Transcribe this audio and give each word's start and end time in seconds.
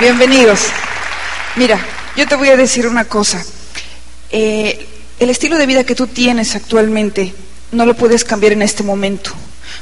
Bienvenidos. 0.00 0.60
Mira, 1.56 1.84
yo 2.16 2.24
te 2.28 2.36
voy 2.36 2.50
a 2.50 2.56
decir 2.56 2.86
una 2.86 3.06
cosa. 3.06 3.44
Eh, 4.30 4.86
el 5.18 5.28
estilo 5.28 5.58
de 5.58 5.66
vida 5.66 5.82
que 5.82 5.96
tú 5.96 6.06
tienes 6.06 6.54
actualmente 6.54 7.34
no 7.72 7.84
lo 7.84 7.94
puedes 7.94 8.22
cambiar 8.22 8.52
en 8.52 8.62
este 8.62 8.84
momento, 8.84 9.32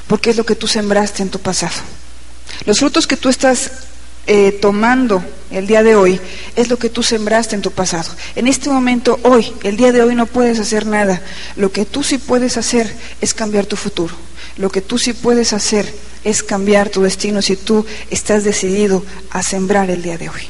porque 0.07 0.31
es 0.31 0.39
lo 0.39 0.47
que 0.47 0.55
tú 0.55 0.67
sembraste 0.67 1.23
en 1.23 1.29
tu 1.29 1.39
pasado. 1.39 1.75
Los 2.65 2.79
frutos 2.79 3.07
que 3.07 3.19
tú 3.19 3.29
estás 3.29 3.71
eh, 4.27 4.53
tomando 4.53 5.23
el 5.51 5.67
día 5.67 5.83
de 5.83 5.97
hoy 5.97 6.19
es 6.57 6.71
lo 6.71 6.79
que 6.79 6.89
tú 6.89 7.03
sembraste 7.03 7.55
en 7.55 7.61
tu 7.61 7.73
pasado. 7.73 8.11
En 8.37 8.47
este 8.47 8.71
momento, 8.71 9.21
hoy, 9.23 9.53
el 9.65 9.77
día 9.77 9.93
de 9.93 10.03
hoy 10.03 10.15
no 10.15 10.25
puedes 10.25 10.59
hacer 10.59 10.87
nada. 10.87 11.21
Lo 11.57 11.73
que 11.73 11.85
tú 11.85 12.03
sí 12.03 12.17
puedes 12.17 12.57
hacer 12.57 12.91
es 13.21 13.35
cambiar 13.35 13.67
tu 13.67 13.77
futuro. 13.77 14.15
Lo 14.57 14.71
que 14.71 14.81
tú 14.81 14.99
sí 14.99 15.13
puedes 15.13 15.53
hacer 15.53 15.93
es 16.25 16.43
cambiar 16.43 16.89
tu 16.89 17.03
destino 17.03 17.43
si 17.43 17.57
tú 17.57 17.87
estás 18.11 18.45
decidido 18.45 19.05
a 19.31 19.43
sembrar 19.43 19.91
el 19.91 20.03
día 20.03 20.19
de 20.19 20.29
hoy. 20.29 20.43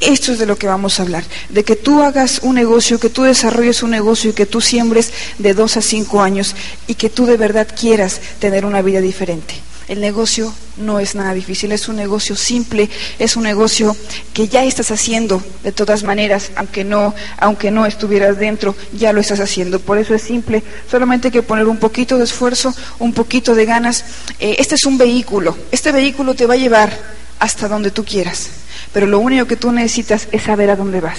Esto 0.00 0.32
es 0.32 0.38
de 0.38 0.46
lo 0.46 0.56
que 0.56 0.66
vamos 0.66 0.98
a 0.98 1.02
hablar, 1.02 1.24
de 1.50 1.62
que 1.62 1.76
tú 1.76 2.02
hagas 2.02 2.40
un 2.42 2.54
negocio, 2.54 2.98
que 2.98 3.10
tú 3.10 3.22
desarrolles 3.22 3.82
un 3.82 3.90
negocio 3.90 4.30
y 4.30 4.32
que 4.32 4.46
tú 4.46 4.60
siembres 4.60 5.12
de 5.38 5.52
dos 5.52 5.76
a 5.76 5.82
cinco 5.82 6.22
años 6.22 6.54
y 6.86 6.94
que 6.94 7.10
tú 7.10 7.26
de 7.26 7.36
verdad 7.36 7.68
quieras 7.78 8.20
tener 8.38 8.64
una 8.64 8.82
vida 8.82 9.00
diferente. 9.00 9.54
El 9.90 10.00
negocio 10.00 10.54
no 10.76 11.00
es 11.00 11.16
nada 11.16 11.34
difícil, 11.34 11.72
es 11.72 11.88
un 11.88 11.96
negocio 11.96 12.36
simple, 12.36 12.88
es 13.18 13.34
un 13.34 13.42
negocio 13.42 13.96
que 14.32 14.46
ya 14.46 14.62
estás 14.62 14.92
haciendo 14.92 15.42
de 15.64 15.72
todas 15.72 16.04
maneras, 16.04 16.52
aunque 16.54 16.84
no, 16.84 17.12
aunque 17.38 17.72
no 17.72 17.84
estuvieras 17.86 18.38
dentro, 18.38 18.76
ya 18.92 19.12
lo 19.12 19.20
estás 19.20 19.40
haciendo. 19.40 19.80
Por 19.80 19.98
eso 19.98 20.14
es 20.14 20.22
simple, 20.22 20.62
solamente 20.88 21.26
hay 21.26 21.32
que 21.32 21.42
poner 21.42 21.66
un 21.66 21.78
poquito 21.78 22.18
de 22.18 22.22
esfuerzo, 22.22 22.72
un 23.00 23.12
poquito 23.12 23.56
de 23.56 23.66
ganas. 23.66 24.04
Eh, 24.38 24.54
este 24.60 24.76
es 24.76 24.84
un 24.84 24.96
vehículo, 24.96 25.58
este 25.72 25.90
vehículo 25.90 26.36
te 26.36 26.46
va 26.46 26.54
a 26.54 26.58
llevar 26.58 26.96
hasta 27.40 27.66
donde 27.66 27.90
tú 27.90 28.04
quieras, 28.04 28.48
pero 28.92 29.08
lo 29.08 29.18
único 29.18 29.46
que 29.46 29.56
tú 29.56 29.72
necesitas 29.72 30.28
es 30.30 30.44
saber 30.44 30.70
a 30.70 30.76
dónde 30.76 31.00
vas. 31.00 31.18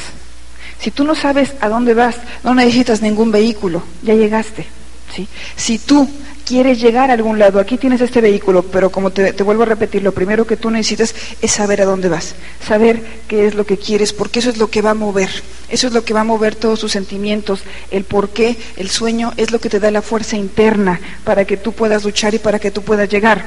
Si 0.80 0.92
tú 0.92 1.04
no 1.04 1.14
sabes 1.14 1.56
a 1.60 1.68
dónde 1.68 1.94
vas, 1.94 2.16
no 2.46 2.56
necesitas 2.56 3.02
ningún 3.02 3.34
vehículo, 3.34 3.84
ya 4.02 4.14
llegaste. 4.14 4.66
¿sí? 5.14 5.28
Si 5.58 5.78
tú 5.78 6.08
quieres 6.52 6.82
llegar 6.82 7.10
a 7.10 7.14
algún 7.14 7.40
lado, 7.40 7.62
aquí 7.62 7.78
tienes 7.78 8.02
este 8.02 8.20
vehículo, 8.20 8.64
pero 8.64 8.92
como 8.92 9.12
te, 9.12 9.32
vuelvo 9.42 9.64
a 9.64 9.68
repetir, 9.68 10.04
lo 10.04 10.12
primero 10.12 10.46
que 10.46 10.58
tú 10.58 10.70
necesitas 10.70 11.16
es 11.42 11.50
saber 11.50 11.82
a 11.82 11.86
dónde 11.86 12.10
vas, 12.10 12.36
saber 12.68 13.02
qué 13.30 13.48
es 13.48 13.56
lo 13.56 13.66
que 13.66 13.78
quieres, 13.78 14.12
porque 14.12 14.40
eso 14.40 14.50
es 14.50 14.58
lo 14.58 14.70
que 14.70 14.82
va 14.82 14.90
a 14.90 14.94
mover, 14.94 15.30
eso 15.70 15.88
es 15.88 15.94
lo 15.94 16.04
que 16.04 16.14
va 16.14 16.20
a 16.20 16.26
mover 16.26 16.56
todos 16.56 16.82
tus 16.82 16.92
sentimientos, 16.92 17.64
el 17.90 18.04
por 18.04 18.32
qué, 18.32 18.58
el 18.76 18.90
sueño 18.90 19.32
es 19.38 19.52
lo 19.52 19.62
que 19.62 19.70
te 19.70 19.80
da 19.80 19.92
la 19.92 20.02
fuerza 20.02 20.36
interna 20.36 21.00
para 21.24 21.46
que 21.46 21.56
tú 21.56 21.72
puedas 21.72 22.04
luchar 22.04 22.34
y 22.34 22.40
para 22.40 22.60
que 22.60 22.70
tú 22.70 22.82
puedas 22.82 23.08
llegar. 23.08 23.46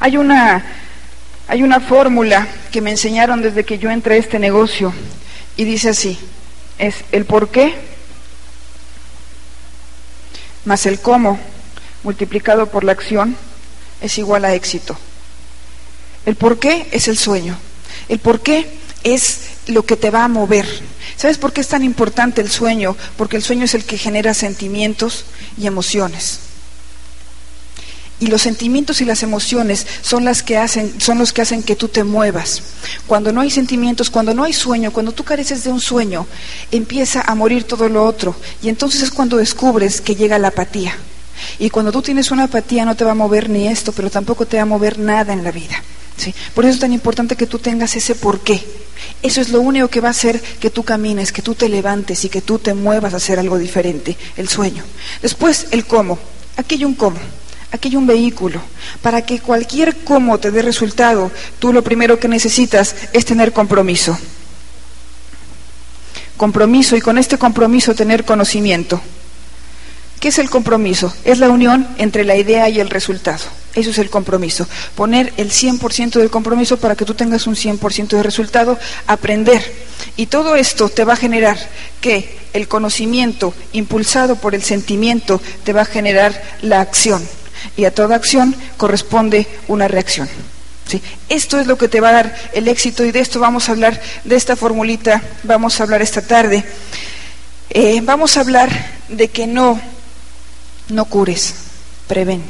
Hay 0.00 0.16
una, 0.16 0.64
hay 1.46 1.62
una 1.62 1.78
fórmula 1.78 2.48
que 2.72 2.80
me 2.80 2.90
enseñaron 2.90 3.42
desde 3.42 3.62
que 3.62 3.78
yo 3.78 3.92
entré 3.92 4.16
a 4.16 4.18
este 4.18 4.40
negocio 4.40 4.92
y 5.56 5.62
dice 5.62 5.90
así, 5.90 6.18
es 6.80 6.96
el 7.12 7.26
por 7.26 7.50
qué 7.50 7.74
más 10.64 10.84
el 10.86 10.98
cómo 10.98 11.38
multiplicado 12.06 12.68
por 12.68 12.84
la 12.84 12.92
acción 12.92 13.36
es 14.00 14.16
igual 14.16 14.44
a 14.44 14.54
éxito. 14.54 14.96
El 16.24 16.36
por 16.36 16.58
qué 16.60 16.86
es 16.92 17.08
el 17.08 17.18
sueño. 17.18 17.58
El 18.08 18.20
por 18.20 18.40
qué 18.40 18.66
es 19.02 19.40
lo 19.66 19.84
que 19.84 19.96
te 19.96 20.10
va 20.10 20.24
a 20.24 20.28
mover. 20.28 20.66
¿Sabes 21.16 21.36
por 21.36 21.52
qué 21.52 21.60
es 21.60 21.68
tan 21.68 21.82
importante 21.82 22.40
el 22.40 22.50
sueño? 22.50 22.96
Porque 23.16 23.36
el 23.36 23.42
sueño 23.42 23.64
es 23.64 23.74
el 23.74 23.84
que 23.84 23.98
genera 23.98 24.34
sentimientos 24.34 25.24
y 25.58 25.66
emociones. 25.66 26.38
Y 28.20 28.28
los 28.28 28.42
sentimientos 28.42 29.00
y 29.00 29.04
las 29.04 29.24
emociones 29.24 29.84
son 30.00 30.24
las 30.24 30.44
que 30.44 30.58
hacen, 30.58 31.00
son 31.00 31.18
los 31.18 31.32
que 31.32 31.42
hacen 31.42 31.64
que 31.64 31.74
tú 31.74 31.88
te 31.88 32.04
muevas. 32.04 32.62
Cuando 33.08 33.32
no 33.32 33.40
hay 33.40 33.50
sentimientos, 33.50 34.10
cuando 34.10 34.32
no 34.32 34.44
hay 34.44 34.52
sueño, 34.52 34.92
cuando 34.92 35.10
tú 35.10 35.24
careces 35.24 35.64
de 35.64 35.70
un 35.70 35.80
sueño, 35.80 36.26
empieza 36.70 37.22
a 37.22 37.34
morir 37.34 37.64
todo 37.64 37.88
lo 37.88 38.04
otro. 38.04 38.36
Y 38.62 38.68
entonces 38.68 39.02
es 39.02 39.10
cuando 39.10 39.36
descubres 39.36 40.00
que 40.00 40.14
llega 40.14 40.38
la 40.38 40.48
apatía. 40.48 40.96
Y 41.58 41.70
cuando 41.70 41.92
tú 41.92 42.02
tienes 42.02 42.30
una 42.30 42.44
apatía 42.44 42.84
no 42.84 42.94
te 42.94 43.04
va 43.04 43.12
a 43.12 43.14
mover 43.14 43.48
ni 43.50 43.68
esto, 43.68 43.92
pero 43.92 44.10
tampoco 44.10 44.46
te 44.46 44.56
va 44.56 44.62
a 44.62 44.66
mover 44.66 44.98
nada 44.98 45.32
en 45.32 45.44
la 45.44 45.50
vida. 45.50 45.82
¿sí? 46.16 46.34
Por 46.54 46.64
eso 46.64 46.74
es 46.74 46.80
tan 46.80 46.92
importante 46.92 47.36
que 47.36 47.46
tú 47.46 47.58
tengas 47.58 47.96
ese 47.96 48.14
porqué. 48.14 48.62
Eso 49.22 49.40
es 49.40 49.50
lo 49.50 49.60
único 49.60 49.88
que 49.88 50.00
va 50.00 50.08
a 50.08 50.12
hacer 50.12 50.40
que 50.40 50.70
tú 50.70 50.82
camines, 50.82 51.32
que 51.32 51.42
tú 51.42 51.54
te 51.54 51.68
levantes 51.68 52.24
y 52.24 52.28
que 52.28 52.42
tú 52.42 52.58
te 52.58 52.74
muevas 52.74 53.14
a 53.14 53.18
hacer 53.18 53.38
algo 53.38 53.58
diferente, 53.58 54.16
el 54.36 54.48
sueño. 54.48 54.84
Después, 55.22 55.68
el 55.70 55.84
cómo. 55.84 56.18
Aquí 56.56 56.76
hay 56.76 56.84
un 56.84 56.94
cómo. 56.94 57.18
Aquí 57.72 57.88
hay 57.88 57.96
un 57.96 58.06
vehículo. 58.06 58.60
Para 59.02 59.22
que 59.22 59.40
cualquier 59.40 59.96
cómo 59.96 60.38
te 60.38 60.50
dé 60.50 60.62
resultado, 60.62 61.30
tú 61.58 61.72
lo 61.72 61.82
primero 61.82 62.18
que 62.18 62.28
necesitas 62.28 62.94
es 63.12 63.24
tener 63.24 63.52
compromiso. 63.52 64.16
Compromiso 66.36 66.96
y 66.96 67.00
con 67.00 67.18
este 67.18 67.38
compromiso 67.38 67.94
tener 67.94 68.24
conocimiento. 68.24 69.00
¿Qué 70.20 70.28
es 70.28 70.38
el 70.38 70.48
compromiso? 70.48 71.14
Es 71.24 71.38
la 71.38 71.50
unión 71.50 71.86
entre 71.98 72.24
la 72.24 72.36
idea 72.36 72.68
y 72.68 72.80
el 72.80 72.90
resultado. 72.90 73.44
Eso 73.74 73.90
es 73.90 73.98
el 73.98 74.08
compromiso. 74.08 74.66
Poner 74.94 75.34
el 75.36 75.50
100% 75.50 76.12
del 76.12 76.30
compromiso 76.30 76.78
para 76.78 76.96
que 76.96 77.04
tú 77.04 77.12
tengas 77.12 77.46
un 77.46 77.54
100% 77.54 78.08
de 78.08 78.22
resultado, 78.22 78.78
aprender. 79.06 79.62
Y 80.16 80.26
todo 80.26 80.56
esto 80.56 80.88
te 80.88 81.04
va 81.04 81.12
a 81.12 81.16
generar 81.16 81.58
que 82.00 82.38
el 82.54 82.68
conocimiento 82.68 83.52
impulsado 83.72 84.36
por 84.36 84.54
el 84.54 84.62
sentimiento 84.62 85.42
te 85.64 85.74
va 85.74 85.82
a 85.82 85.86
generar 85.86 86.42
la 86.62 86.80
acción. 86.80 87.22
Y 87.76 87.84
a 87.84 87.94
toda 87.94 88.16
acción 88.16 88.56
corresponde 88.78 89.46
una 89.68 89.88
reacción. 89.88 90.28
¿Sí? 90.88 91.02
Esto 91.28 91.60
es 91.60 91.66
lo 91.66 91.76
que 91.76 91.88
te 91.88 92.00
va 92.00 92.10
a 92.10 92.12
dar 92.12 92.50
el 92.54 92.68
éxito 92.68 93.04
y 93.04 93.10
de 93.10 93.20
esto 93.20 93.40
vamos 93.40 93.68
a 93.68 93.72
hablar, 93.72 94.00
de 94.24 94.36
esta 94.36 94.56
formulita, 94.56 95.20
vamos 95.42 95.78
a 95.78 95.82
hablar 95.82 96.00
esta 96.00 96.22
tarde. 96.22 96.64
Eh, 97.68 98.00
vamos 98.02 98.36
a 98.36 98.40
hablar 98.40 98.70
de 99.08 99.28
que 99.28 99.46
no 99.46 99.78
no 100.88 101.04
cures, 101.06 101.54
prevén. 102.06 102.42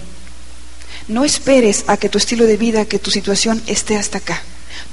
No 1.09 1.25
esperes 1.25 1.85
a 1.87 1.97
que 1.97 2.09
tu 2.09 2.19
estilo 2.19 2.45
de 2.45 2.57
vida, 2.57 2.85
que 2.85 2.99
tu 2.99 3.11
situación 3.11 3.63
esté 3.67 3.97
hasta 3.97 4.19
acá. 4.19 4.43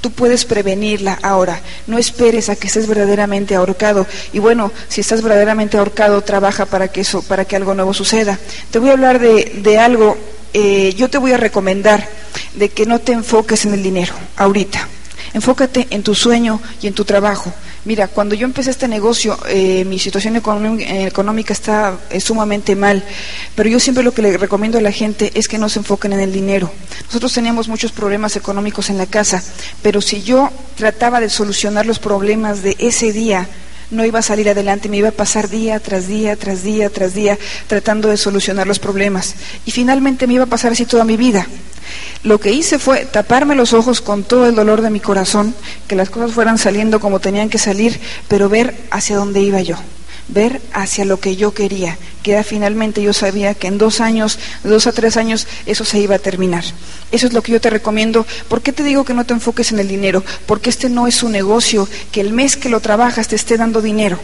Tú 0.00 0.10
puedes 0.10 0.44
prevenirla 0.44 1.18
ahora. 1.22 1.60
No 1.86 1.98
esperes 1.98 2.48
a 2.48 2.56
que 2.56 2.66
estés 2.66 2.86
verdaderamente 2.86 3.54
ahorcado. 3.54 4.06
Y 4.32 4.38
bueno, 4.38 4.70
si 4.88 5.00
estás 5.00 5.22
verdaderamente 5.22 5.78
ahorcado, 5.78 6.20
trabaja 6.22 6.66
para 6.66 6.88
que 6.88 7.00
eso, 7.00 7.22
para 7.22 7.44
que 7.44 7.56
algo 7.56 7.74
nuevo 7.74 7.94
suceda. 7.94 8.38
Te 8.70 8.78
voy 8.78 8.90
a 8.90 8.92
hablar 8.92 9.18
de, 9.18 9.60
de 9.62 9.78
algo. 9.78 10.16
Eh, 10.52 10.94
yo 10.96 11.10
te 11.10 11.18
voy 11.18 11.32
a 11.32 11.36
recomendar 11.36 12.06
de 12.54 12.68
que 12.68 12.86
no 12.86 13.00
te 13.00 13.12
enfoques 13.12 13.64
en 13.64 13.74
el 13.74 13.82
dinero 13.82 14.14
ahorita. 14.36 14.88
Enfócate 15.34 15.88
en 15.90 16.02
tu 16.02 16.14
sueño 16.14 16.60
y 16.80 16.86
en 16.86 16.94
tu 16.94 17.04
trabajo. 17.04 17.52
Mira, 17.84 18.08
cuando 18.08 18.34
yo 18.34 18.46
empecé 18.46 18.70
este 18.70 18.88
negocio, 18.88 19.36
eh, 19.48 19.84
mi 19.84 19.98
situación 19.98 20.36
económica 20.36 21.52
está 21.52 21.98
sumamente 22.18 22.76
mal, 22.76 23.04
pero 23.54 23.68
yo 23.68 23.78
siempre 23.78 24.02
lo 24.02 24.14
que 24.14 24.22
le 24.22 24.38
recomiendo 24.38 24.78
a 24.78 24.80
la 24.80 24.92
gente 24.92 25.32
es 25.34 25.48
que 25.48 25.58
no 25.58 25.68
se 25.68 25.80
enfoquen 25.80 26.14
en 26.14 26.20
el 26.20 26.32
dinero. 26.32 26.70
Nosotros 27.06 27.32
teníamos 27.32 27.68
muchos 27.68 27.92
problemas 27.92 28.36
económicos 28.36 28.88
en 28.88 28.96
la 28.96 29.06
casa, 29.06 29.42
pero 29.82 30.00
si 30.00 30.22
yo 30.22 30.50
trataba 30.76 31.20
de 31.20 31.28
solucionar 31.28 31.84
los 31.84 31.98
problemas 31.98 32.62
de 32.62 32.76
ese 32.78 33.12
día, 33.12 33.48
no 33.90 34.04
iba 34.04 34.18
a 34.18 34.22
salir 34.22 34.48
adelante, 34.48 34.88
me 34.88 34.98
iba 34.98 35.08
a 35.08 35.12
pasar 35.12 35.48
día 35.48 35.80
tras 35.80 36.06
día, 36.06 36.36
tras 36.36 36.62
día, 36.62 36.90
tras 36.90 37.14
día, 37.14 37.38
tratando 37.66 38.08
de 38.08 38.16
solucionar 38.16 38.66
los 38.66 38.78
problemas. 38.78 39.34
Y 39.66 39.70
finalmente 39.70 40.26
me 40.26 40.34
iba 40.34 40.44
a 40.44 40.48
pasar 40.48 40.72
así 40.72 40.86
toda 40.86 41.04
mi 41.04 41.16
vida. 41.16 41.46
Lo 42.22 42.40
que 42.40 42.52
hice 42.52 42.78
fue 42.78 43.04
taparme 43.04 43.54
los 43.54 43.72
ojos 43.72 44.00
con 44.00 44.24
todo 44.24 44.46
el 44.46 44.54
dolor 44.54 44.80
de 44.80 44.90
mi 44.90 45.00
corazón, 45.00 45.54
que 45.86 45.96
las 45.96 46.10
cosas 46.10 46.32
fueran 46.32 46.58
saliendo 46.58 46.98
como 47.00 47.20
tenían 47.20 47.50
que 47.50 47.58
salir, 47.58 48.00
pero 48.28 48.48
ver 48.48 48.74
hacia 48.90 49.16
dónde 49.16 49.40
iba 49.40 49.60
yo, 49.60 49.76
ver 50.28 50.60
hacia 50.72 51.04
lo 51.04 51.20
que 51.20 51.36
yo 51.36 51.52
quería, 51.54 51.98
que 52.22 52.42
finalmente 52.42 53.02
yo 53.02 53.12
sabía 53.12 53.54
que 53.54 53.66
en 53.66 53.78
dos 53.78 54.00
años, 54.00 54.38
dos 54.62 54.86
a 54.86 54.92
tres 54.92 55.16
años, 55.16 55.46
eso 55.66 55.84
se 55.84 55.98
iba 55.98 56.16
a 56.16 56.18
terminar. 56.18 56.64
Eso 57.12 57.26
es 57.26 57.32
lo 57.32 57.42
que 57.42 57.52
yo 57.52 57.60
te 57.60 57.70
recomiendo. 57.70 58.26
¿Por 58.48 58.62
qué 58.62 58.72
te 58.72 58.82
digo 58.82 59.04
que 59.04 59.14
no 59.14 59.24
te 59.24 59.34
enfoques 59.34 59.72
en 59.72 59.78
el 59.78 59.88
dinero? 59.88 60.24
Porque 60.46 60.70
este 60.70 60.88
no 60.88 61.06
es 61.06 61.22
un 61.22 61.32
negocio 61.32 61.88
que 62.12 62.20
el 62.20 62.32
mes 62.32 62.56
que 62.56 62.68
lo 62.68 62.80
trabajas 62.80 63.28
te 63.28 63.36
esté 63.36 63.56
dando 63.56 63.82
dinero. 63.82 64.18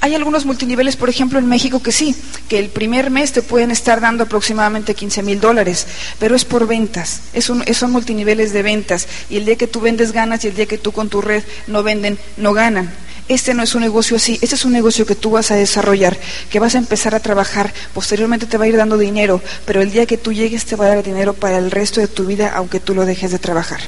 Hay 0.00 0.14
algunos 0.14 0.44
multiniveles, 0.44 0.96
por 0.96 1.08
ejemplo, 1.08 1.38
en 1.38 1.46
México 1.46 1.82
que 1.82 1.92
sí, 1.92 2.14
que 2.48 2.58
el 2.58 2.68
primer 2.68 3.10
mes 3.10 3.32
te 3.32 3.42
pueden 3.42 3.70
estar 3.70 4.00
dando 4.00 4.24
aproximadamente 4.24 4.94
15 4.94 5.22
mil 5.22 5.40
dólares, 5.40 5.86
pero 6.18 6.34
es 6.34 6.44
por 6.44 6.66
ventas, 6.66 7.22
es 7.32 7.44
son 7.44 7.92
multiniveles 7.92 8.52
de 8.52 8.62
ventas, 8.62 9.06
y 9.30 9.36
el 9.36 9.44
día 9.44 9.56
que 9.56 9.66
tú 9.66 9.80
vendes 9.80 10.12
ganas 10.12 10.44
y 10.44 10.48
el 10.48 10.56
día 10.56 10.66
que 10.66 10.78
tú 10.78 10.92
con 10.92 11.08
tu 11.08 11.20
red 11.20 11.44
no 11.66 11.82
venden, 11.82 12.18
no 12.36 12.52
ganan. 12.52 12.92
Este 13.28 13.52
no 13.52 13.62
es 13.62 13.74
un 13.74 13.82
negocio 13.82 14.16
así, 14.16 14.38
este 14.40 14.54
es 14.54 14.64
un 14.64 14.72
negocio 14.72 15.04
que 15.04 15.14
tú 15.14 15.30
vas 15.30 15.50
a 15.50 15.56
desarrollar, 15.56 16.16
que 16.50 16.60
vas 16.60 16.74
a 16.74 16.78
empezar 16.78 17.14
a 17.14 17.20
trabajar, 17.20 17.74
posteriormente 17.92 18.46
te 18.46 18.56
va 18.56 18.64
a 18.64 18.68
ir 18.68 18.76
dando 18.76 18.96
dinero, 18.96 19.42
pero 19.66 19.82
el 19.82 19.90
día 19.90 20.06
que 20.06 20.16
tú 20.16 20.32
llegues 20.32 20.64
te 20.64 20.76
va 20.76 20.86
a 20.86 20.88
dar 20.88 21.04
dinero 21.04 21.34
para 21.34 21.58
el 21.58 21.70
resto 21.70 22.00
de 22.00 22.08
tu 22.08 22.24
vida, 22.24 22.52
aunque 22.54 22.80
tú 22.80 22.94
lo 22.94 23.04
dejes 23.04 23.30
de 23.30 23.38
trabajar. 23.38 23.80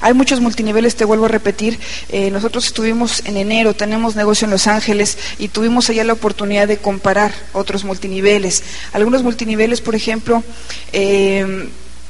Hay 0.00 0.12
muchos 0.12 0.40
multiniveles, 0.40 0.96
te 0.96 1.04
vuelvo 1.04 1.26
a 1.26 1.28
repetir, 1.28 1.78
eh, 2.10 2.30
nosotros 2.30 2.66
estuvimos 2.66 3.22
en 3.24 3.36
enero, 3.36 3.74
tenemos 3.74 4.16
negocio 4.16 4.44
en 4.44 4.50
Los 4.50 4.66
Ángeles 4.66 5.16
y 5.38 5.48
tuvimos 5.48 5.88
allá 5.88 6.04
la 6.04 6.12
oportunidad 6.12 6.68
de 6.68 6.76
comparar 6.76 7.32
otros 7.52 7.84
multiniveles. 7.84 8.62
Algunos 8.92 9.22
multiniveles, 9.22 9.80
por 9.80 9.94
ejemplo, 9.94 10.42
eh, 10.92 11.68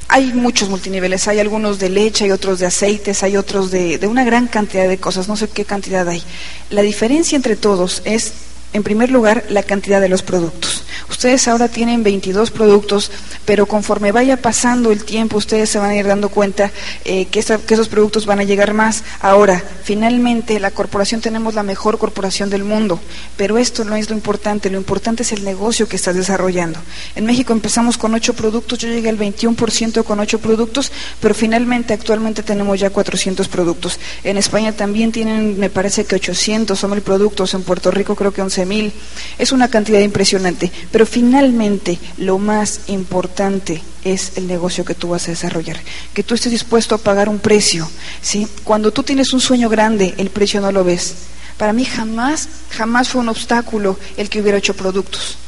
hay 0.08 0.32
muchos 0.32 0.69
multiniveles, 0.69 1.26
hay 1.29 1.41
algunos 1.41 1.79
de 1.79 1.88
leche, 1.88 2.25
hay 2.25 2.31
otros 2.31 2.58
de 2.58 2.67
aceites, 2.67 3.23
hay 3.23 3.37
otros 3.37 3.70
de, 3.70 3.99
de 3.99 4.06
una 4.06 4.25
gran 4.25 4.47
cantidad 4.47 4.88
de 4.88 4.99
cosas, 4.99 5.29
no 5.29 5.37
sé 5.37 5.49
qué 5.49 5.64
cantidad 5.64 6.08
hay. 6.08 6.23
La 6.70 6.82
diferencia 6.82 7.37
entre 7.37 7.56
todos 7.56 8.03
es 8.05 8.32
en 8.76 8.82
primer 8.82 9.11
lugar, 9.11 9.44
la 9.49 9.62
cantidad 9.62 10.00
de 10.00 10.08
los 10.08 10.23
productos. 10.23 10.84
Ustedes 11.08 11.49
ahora 11.49 11.69
tienen 11.69 12.02
22 12.02 12.50
productos, 12.50 13.11
pero 13.44 13.64
conforme 13.67 14.12
vaya 14.12 14.37
pasando 14.37 14.93
el 14.93 15.05
tiempo, 15.05 15.38
ustedes 15.38 15.70
se 15.70 15.78
van 15.78 15.90
a 15.90 15.96
ir 15.96 16.06
dando 16.06 16.28
cuenta 16.28 16.73
eh, 17.05 17.26
que, 17.26 17.38
esos 17.38 17.88
productos 17.88 18.26
van 18.26 18.40
a 18.40 18.44
llegar 18.44 18.75
más. 18.75 19.02
Ahora, 19.20 19.62
finalmente, 19.82 20.61
la 20.61 20.73
corporación 20.73 21.20
tenemos 21.23 21.55
la 21.55 21.62
mejor 21.62 21.96
corporación 21.96 22.50
del 22.50 22.64
mundo, 22.64 23.00
pero 23.38 23.56
esto 23.56 23.84
no 23.84 23.96
es 23.96 24.11
lo 24.11 24.17
importante, 24.17 24.69
lo 24.69 24.76
importante 24.76 25.22
es 25.22 25.32
el 25.32 25.44
negocio 25.44 25.88
que 25.88 25.96
estás 25.96 26.17
desarrollando. 26.17 26.79
En 27.14 27.25
México 27.25 27.55
empezamos 27.55 27.96
con 27.96 28.12
8 28.12 28.34
productos, 28.34 28.79
yo 28.79 28.88
llegué 28.88 29.08
al 29.08 29.19
21% 29.19 30.05
con 30.05 30.20
8 30.20 30.38
productos, 30.40 30.93
pero 31.20 31.34
finalmente, 31.34 31.94
actualmente 31.94 32.43
tenemos 32.43 32.79
ya 32.79 32.90
400 32.90 33.49
productos. 33.49 33.99
En 34.22 34.37
España 34.37 34.72
también 34.72 35.12
tienen, 35.12 35.58
me 35.58 35.70
parece 35.70 36.05
que 36.05 36.17
800 36.17 36.79
son 36.79 36.90
mil 36.90 37.00
productos, 37.00 37.55
en 37.55 37.62
Puerto 37.62 37.90
Rico 37.90 38.17
creo 38.17 38.32
que 38.32 38.43
11 38.43 38.66
mil. 38.67 38.93
Es 39.39 39.53
una 39.53 39.69
cantidad 39.69 40.01
impresionante, 40.01 40.71
pero 40.91 41.07
finalmente 41.07 41.99
lo 42.19 42.39
más 42.39 42.81
importante 42.89 43.83
es 44.05 44.33
el 44.37 44.47
negocio 44.47 44.85
que 44.85 44.95
tú 44.95 45.09
vas 45.09 45.27
a 45.27 45.31
desarrollar, 45.31 45.79
que 46.13 46.23
tú 46.23 46.35
estés 46.35 46.53
dispuesto 46.53 46.95
a 46.95 46.99
pagar 46.99 47.29
un 47.29 47.39
precio. 47.39 47.89
¿sí? 48.21 48.47
Cuando 48.65 48.93
tú 48.93 49.03
tienes 49.03 49.33
un 49.33 49.41
sueño 49.41 49.69
grande, 49.69 50.15
el 50.19 50.31
precio 50.31 50.61
no 50.61 50.71
lo 50.71 50.85
ves. 50.85 51.15
Para 51.57 51.73
mí 51.73 51.85
jamás, 51.85 52.49
jamás 52.71 53.09
fue 53.09 53.23
un 53.23 53.29
obstáculo 53.31 53.99
el 54.17 54.29
que 54.29 54.41
hubiera 54.41 54.59
hecho 54.59 54.75
productos. 54.75 55.39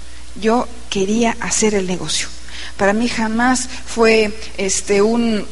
Yo 0.40 0.66
quería 0.88 1.36
hacer 1.40 1.74
el 1.74 1.86
negocio. 1.86 2.28
Para 2.76 2.92
mí 2.92 3.08
jamás 3.08 3.68
fue 3.86 4.32
este 4.56 5.02
un, 5.02 5.44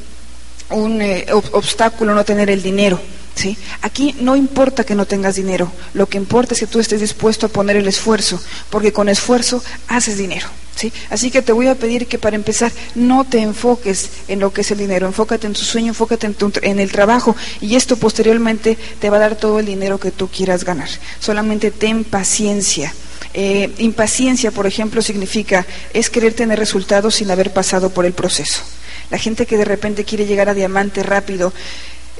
un 0.71 1.03
eh, 1.03 1.27
obstáculo 1.33 2.15
no 2.15 2.25
tener 2.25 2.51
el 2.51 2.63
dinero. 2.63 3.01
¿Sí? 3.37 3.57
Aquí 3.83 4.17
no 4.21 4.35
importa 4.35 4.83
que 4.83 4.97
no 4.97 5.07
tengas 5.07 5.37
dinero, 5.37 5.71
lo 5.95 6.09
que 6.09 6.19
importa 6.19 6.55
es 6.55 6.61
que 6.61 6.67
tú 6.67 6.81
estés 6.81 7.01
dispuesto 7.01 7.47
a 7.47 7.51
poner 7.51 7.77
el 7.77 7.87
esfuerzo, 7.87 8.41
porque 8.71 8.93
con 8.93 9.09
esfuerzo 9.09 9.63
haces 9.87 10.19
dinero. 10.19 10.49
¿sí? 10.75 10.93
Así 11.11 11.31
que 11.31 11.43
te 11.43 11.53
voy 11.53 11.69
a 11.69 11.77
pedir 11.77 12.07
que 12.07 12.19
para 12.19 12.35
empezar 12.35 12.73
no 12.97 13.25
te 13.25 13.39
enfoques 13.39 14.11
en 14.27 14.41
lo 14.41 14.53
que 14.53 14.63
es 14.63 14.71
el 14.73 14.79
dinero, 14.79 15.07
enfócate 15.07 15.47
en 15.47 15.53
tu 15.53 15.61
sueño, 15.61 15.89
enfócate 15.89 16.27
en, 16.27 16.37
en 16.63 16.81
el 16.81 16.91
trabajo 16.91 17.37
y 17.61 17.77
esto 17.77 17.97
posteriormente 17.97 18.77
te 19.01 19.11
va 19.11 19.19
a 19.19 19.21
dar 19.21 19.37
todo 19.37 19.61
el 19.61 19.67
dinero 19.67 20.01
que 20.01 20.11
tú 20.11 20.29
quieras 20.29 20.65
ganar. 20.65 20.89
Solamente 21.21 21.71
ten 21.71 22.03
paciencia. 22.03 22.93
Eh, 23.35 23.71
impaciencia, 23.79 24.51
por 24.51 24.67
ejemplo, 24.67 25.03
significa 25.03 25.67
es 25.93 26.09
querer 26.09 26.33
tener 26.33 26.59
resultados 26.59 27.17
sin 27.17 27.31
haber 27.31 27.53
pasado 27.53 27.91
por 27.91 28.07
el 28.07 28.15
proceso. 28.15 28.63
La 29.11 29.19
gente 29.19 29.45
que 29.45 29.59
de 29.59 29.67
repente 29.67 30.05
quiere 30.05 30.25
llegar 30.25 30.49
a 30.49 30.55
diamante 30.55 31.03
rápido, 31.03 31.53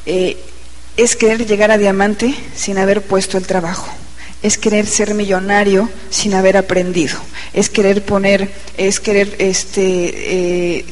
eh, 0.05 0.37
es 0.97 1.17
querer 1.17 1.47
llegar 1.47 1.71
a 1.71 1.79
diamante 1.79 2.35
sin 2.55 2.79
haber 2.79 3.03
puesto 3.03 3.37
el 3.39 3.47
trabajo. 3.47 3.89
Es 4.43 4.59
querer 4.59 4.87
ser 4.87 5.15
millonario 5.15 5.89
sin 6.11 6.35
haber 6.35 6.57
aprendido. 6.57 7.19
Es 7.53 7.69
querer 7.69 8.05
poner, 8.05 8.53
es 8.77 9.01
querer 9.01 9.37
este, 9.39 9.83
eh, 10.79 10.85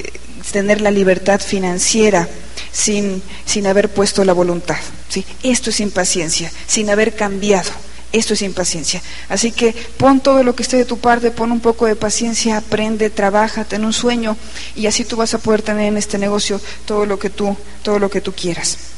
tener 0.51 0.81
la 0.81 0.91
libertad 0.91 1.41
financiera 1.41 2.29
sin, 2.73 3.23
sin 3.47 3.67
haber 3.67 3.89
puesto 3.91 4.25
la 4.25 4.33
voluntad. 4.33 4.79
¿sí? 5.09 5.25
Esto 5.43 5.71
es 5.71 5.81
impaciencia, 5.81 6.51
sin 6.67 6.91
haber 6.91 7.15
cambiado. 7.15 7.71
Esto 8.12 8.35
es 8.35 8.43
impaciencia. 8.43 9.03
Así 9.29 9.51
que 9.51 9.75
pon 9.97 10.21
todo 10.21 10.45
lo 10.45 10.55
que 10.55 10.62
esté 10.62 10.77
de 10.77 10.85
tu 10.85 10.99
parte, 10.99 11.33
pon 11.33 11.51
un 11.51 11.59
poco 11.59 11.87
de 11.87 11.97
paciencia, 11.97 12.56
aprende, 12.56 13.11
trabaja, 13.11 13.65
ten 13.65 13.85
un 13.85 13.93
sueño 13.93 14.37
y 14.77 14.87
así 14.87 15.05
tú 15.05 15.17
vas 15.17 15.35
a 15.35 15.39
poder 15.39 15.62
tener 15.62 15.87
en 15.87 15.97
este 15.97 16.17
negocio 16.17 16.61
todo 16.87 17.06
lo 17.06 17.19
que 17.19 17.31
tú, 17.31 17.56
todo 17.83 17.99
lo 17.99 18.09
que 18.09 18.21
tú 18.21 18.33
quieras. 18.33 18.94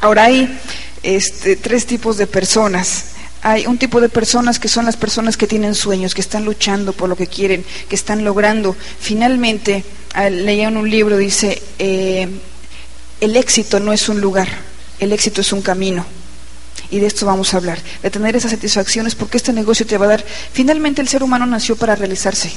Ahora 0.00 0.24
hay 0.24 0.58
este, 1.02 1.56
tres 1.56 1.86
tipos 1.86 2.16
de 2.16 2.26
personas. 2.26 3.06
Hay 3.42 3.66
un 3.66 3.78
tipo 3.78 4.00
de 4.00 4.08
personas 4.08 4.58
que 4.58 4.68
son 4.68 4.84
las 4.84 4.96
personas 4.96 5.36
que 5.36 5.46
tienen 5.46 5.74
sueños, 5.74 6.14
que 6.14 6.20
están 6.20 6.44
luchando 6.44 6.92
por 6.92 7.08
lo 7.08 7.16
que 7.16 7.26
quieren, 7.26 7.64
que 7.88 7.94
están 7.94 8.24
logrando. 8.24 8.76
Finalmente, 8.98 9.84
leía 10.30 10.68
en 10.68 10.76
un 10.76 10.90
libro, 10.90 11.16
dice, 11.16 11.62
eh, 11.78 12.28
el 13.20 13.36
éxito 13.36 13.80
no 13.80 13.92
es 13.92 14.08
un 14.08 14.20
lugar, 14.20 14.48
el 14.98 15.12
éxito 15.12 15.40
es 15.40 15.52
un 15.52 15.62
camino. 15.62 16.04
Y 16.90 16.98
de 16.98 17.06
esto 17.06 17.24
vamos 17.24 17.54
a 17.54 17.58
hablar, 17.58 17.78
de 18.02 18.10
tener 18.10 18.36
esas 18.36 18.50
satisfacciones, 18.50 19.14
porque 19.14 19.36
este 19.36 19.52
negocio 19.52 19.86
te 19.86 19.96
va 19.96 20.06
a 20.06 20.10
dar, 20.10 20.24
finalmente 20.52 21.00
el 21.00 21.08
ser 21.08 21.22
humano 21.22 21.46
nació 21.46 21.76
para 21.76 21.94
realizarse 21.94 22.52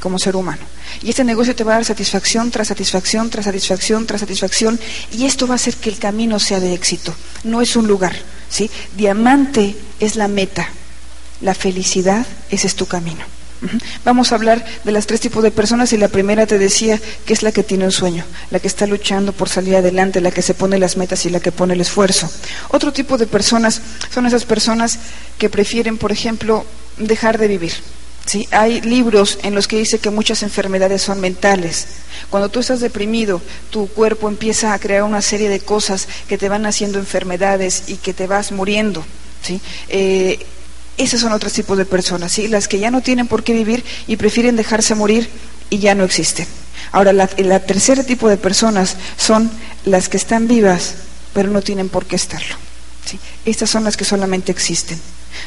como 0.00 0.18
ser 0.18 0.36
humano. 0.36 0.62
Y 1.02 1.10
este 1.10 1.24
negocio 1.24 1.54
te 1.54 1.64
va 1.64 1.72
a 1.72 1.76
dar 1.76 1.84
satisfacción 1.84 2.50
tras 2.50 2.68
satisfacción, 2.68 3.30
tras 3.30 3.44
satisfacción, 3.44 4.06
tras 4.06 4.20
satisfacción, 4.20 4.78
y 5.12 5.26
esto 5.26 5.46
va 5.46 5.54
a 5.54 5.56
hacer 5.56 5.76
que 5.76 5.90
el 5.90 5.98
camino 5.98 6.38
sea 6.38 6.60
de 6.60 6.74
éxito. 6.74 7.14
No 7.44 7.60
es 7.60 7.76
un 7.76 7.86
lugar, 7.86 8.16
¿sí? 8.48 8.70
Diamante 8.96 9.76
es 10.00 10.16
la 10.16 10.28
meta, 10.28 10.68
la 11.40 11.54
felicidad, 11.54 12.26
ese 12.50 12.66
es 12.66 12.74
tu 12.74 12.86
camino. 12.86 13.24
Vamos 14.04 14.30
a 14.30 14.36
hablar 14.36 14.64
de 14.84 14.92
las 14.92 15.06
tres 15.06 15.20
tipos 15.20 15.42
de 15.42 15.50
personas 15.50 15.92
y 15.92 15.96
la 15.96 16.08
primera 16.08 16.46
te 16.46 16.58
decía 16.58 17.00
que 17.26 17.32
es 17.32 17.42
la 17.42 17.50
que 17.50 17.64
tiene 17.64 17.84
un 17.84 17.92
sueño, 17.92 18.24
la 18.50 18.60
que 18.60 18.68
está 18.68 18.86
luchando 18.86 19.32
por 19.32 19.48
salir 19.48 19.74
adelante, 19.74 20.20
la 20.20 20.30
que 20.30 20.42
se 20.42 20.54
pone 20.54 20.78
las 20.78 20.96
metas 20.96 21.26
y 21.26 21.30
la 21.30 21.40
que 21.40 21.50
pone 21.50 21.74
el 21.74 21.80
esfuerzo. 21.80 22.30
Otro 22.70 22.92
tipo 22.92 23.18
de 23.18 23.26
personas 23.26 23.80
son 24.14 24.26
esas 24.26 24.44
personas 24.44 24.98
que 25.38 25.50
prefieren, 25.50 25.98
por 25.98 26.12
ejemplo, 26.12 26.64
dejar 26.98 27.38
de 27.38 27.48
vivir. 27.48 27.72
¿Sí? 28.28 28.46
Hay 28.50 28.82
libros 28.82 29.38
en 29.42 29.54
los 29.54 29.66
que 29.66 29.78
dice 29.78 29.98
que 29.98 30.10
muchas 30.10 30.42
enfermedades 30.42 31.00
son 31.00 31.20
mentales. 31.20 31.86
Cuando 32.28 32.50
tú 32.50 32.60
estás 32.60 32.80
deprimido, 32.80 33.40
tu 33.70 33.88
cuerpo 33.88 34.28
empieza 34.28 34.74
a 34.74 34.78
crear 34.78 35.02
una 35.02 35.22
serie 35.22 35.48
de 35.48 35.60
cosas 35.60 36.06
que 36.28 36.36
te 36.36 36.48
van 36.48 36.66
haciendo 36.66 36.98
enfermedades 36.98 37.84
y 37.86 37.96
que 37.96 38.12
te 38.12 38.26
vas 38.26 38.52
muriendo. 38.52 39.04
¿sí? 39.42 39.60
Eh, 39.88 40.44
esos 40.98 41.20
son 41.20 41.32
otros 41.32 41.54
tipos 41.54 41.78
de 41.78 41.86
personas, 41.86 42.32
¿sí? 42.32 42.48
las 42.48 42.68
que 42.68 42.78
ya 42.78 42.90
no 42.90 43.00
tienen 43.00 43.28
por 43.28 43.42
qué 43.44 43.54
vivir 43.54 43.82
y 44.06 44.16
prefieren 44.16 44.56
dejarse 44.56 44.94
morir 44.94 45.30
y 45.70 45.78
ya 45.78 45.94
no 45.94 46.04
existen. 46.04 46.46
Ahora, 46.92 47.12
la, 47.12 47.30
la 47.38 47.60
tercer 47.60 48.04
tipo 48.04 48.28
de 48.28 48.36
personas 48.36 48.96
son 49.16 49.50
las 49.86 50.08
que 50.08 50.18
están 50.18 50.48
vivas, 50.48 50.94
pero 51.32 51.50
no 51.50 51.62
tienen 51.62 51.88
por 51.88 52.04
qué 52.04 52.16
estarlo. 52.16 52.56
¿sí? 53.06 53.18
Estas 53.46 53.70
son 53.70 53.84
las 53.84 53.96
que 53.96 54.04
solamente 54.04 54.52
existen. 54.52 55.00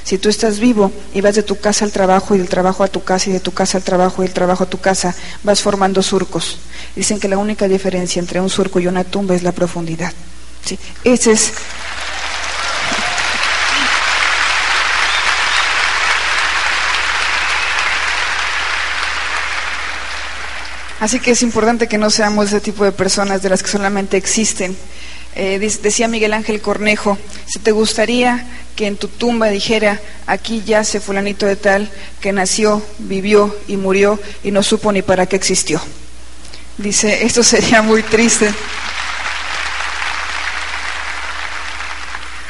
Si 0.04 0.18
tú 0.18 0.30
estás 0.30 0.60
vivo 0.60 0.92
y 1.14 1.22
vas 1.22 1.36
de 1.36 1.44
tu 1.44 1.60
casa 1.60 1.86
al 1.86 1.92
trabajo 1.92 2.36
y 2.36 2.38
del 2.38 2.50
trabajo 2.50 2.84
a 2.84 2.88
tu 2.88 3.04
casa 3.04 3.30
y 3.30 3.34
de 3.34 3.40
tu 3.40 3.52
casa 3.52 3.78
al 3.78 3.84
trabajo 3.84 4.22
y 4.22 4.26
del 4.26 4.34
trabajo 4.34 4.64
a 4.64 4.70
tu 4.70 4.80
casa, 4.80 5.16
vas 5.44 5.62
formando 5.62 6.02
surcos. 6.02 6.58
Dicen 6.96 7.20
que 7.20 7.28
la 7.28 7.38
única 7.38 7.68
diferencia 7.68 8.20
entre 8.20 8.42
un 8.42 8.50
surco 8.50 8.80
y 8.80 8.88
una 8.88 9.04
tumba 9.04 9.36
es 9.36 9.44
la 9.44 9.52
profundidad. 9.52 10.14
¿sí? 10.66 10.78
Ese 11.04 11.32
es. 11.32 11.54
Así 21.00 21.20
que 21.20 21.32
es 21.32 21.42
importante 21.42 21.88
que 21.88 21.98
no 21.98 22.12
seamos 22.12 22.48
ese 22.48 22.62
tipo 22.62 22.84
de 22.84 22.92
personas 22.92 23.42
de 23.42 23.50
las 23.50 23.64
que 23.64 23.70
solamente 23.70 24.18
existen 24.18 24.78
eh, 25.36 25.60
decía 25.60 26.08
Miguel 26.08 26.34
Ángel 26.34 26.62
Cornejo, 26.62 27.18
si 27.46 27.60
te 27.60 27.72
gustaría 27.72 28.46
que 28.76 28.88
en 28.88 28.98
tu 28.98 29.08
tumba 29.08 29.48
dijera, 29.48 30.00
aquí 30.28 30.64
yace 30.66 31.00
fulanito 31.00 31.46
de 31.46 31.56
tal, 31.56 31.90
que 32.20 32.32
nació, 32.32 32.82
vivió 33.00 33.56
y 33.68 33.78
murió 33.78 34.20
y 34.44 34.52
no 34.52 34.64
supo 34.64 34.92
ni 34.92 35.02
para 35.02 35.26
qué 35.26 35.36
existió. 35.36 35.82
Dice, 36.78 37.24
esto 37.26 37.44
sería 37.44 37.82
muy 37.82 38.04
triste. 38.04 38.54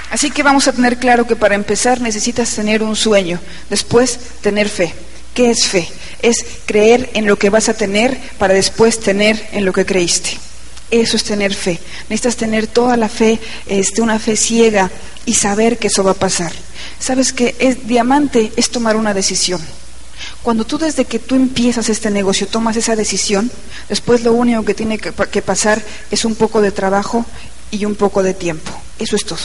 Así 0.09 0.29
que 0.29 0.43
vamos 0.43 0.67
a 0.67 0.73
tener 0.73 0.97
claro 0.97 1.25
que 1.25 1.37
para 1.37 1.55
empezar 1.55 2.01
necesitas 2.01 2.53
tener 2.53 2.83
un 2.83 2.97
sueño, 2.97 3.39
después 3.69 4.19
tener 4.41 4.67
fe. 4.67 4.93
¿Qué 5.33 5.49
es 5.49 5.67
fe? 5.67 5.87
Es 6.21 6.45
creer 6.65 7.09
en 7.13 7.25
lo 7.25 7.37
que 7.37 7.49
vas 7.49 7.69
a 7.69 7.73
tener 7.73 8.17
para 8.37 8.53
después 8.53 8.99
tener 8.99 9.47
en 9.53 9.63
lo 9.63 9.71
que 9.71 9.85
creíste. 9.85 10.37
Eso 10.91 11.15
es 11.15 11.23
tener 11.23 11.53
fe. 11.53 11.79
Necesitas 12.09 12.35
tener 12.35 12.67
toda 12.67 12.97
la 12.97 13.07
fe, 13.07 13.39
este, 13.65 14.01
una 14.01 14.19
fe 14.19 14.35
ciega 14.35 14.91
y 15.25 15.33
saber 15.33 15.77
que 15.77 15.87
eso 15.87 16.03
va 16.03 16.11
a 16.11 16.15
pasar. 16.15 16.51
Sabes 16.99 17.31
que 17.31 17.55
es 17.59 17.87
diamante 17.87 18.51
es 18.57 18.69
tomar 18.69 18.97
una 18.97 19.13
decisión. 19.13 19.61
Cuando 20.43 20.65
tú 20.65 20.77
desde 20.77 21.05
que 21.05 21.17
tú 21.17 21.35
empiezas 21.35 21.89
este 21.89 22.11
negocio 22.11 22.47
tomas 22.47 22.75
esa 22.75 22.95
decisión, 22.95 23.49
después 23.89 24.23
lo 24.23 24.33
único 24.33 24.65
que 24.65 24.73
tiene 24.73 24.97
que, 24.97 25.13
que 25.13 25.41
pasar 25.41 25.81
es 26.11 26.25
un 26.25 26.35
poco 26.35 26.61
de 26.61 26.71
trabajo 26.71 27.25
y 27.71 27.85
un 27.85 27.95
poco 27.95 28.21
de 28.21 28.33
tiempo. 28.33 28.71
Eso 28.99 29.15
es 29.15 29.25
todo. 29.25 29.39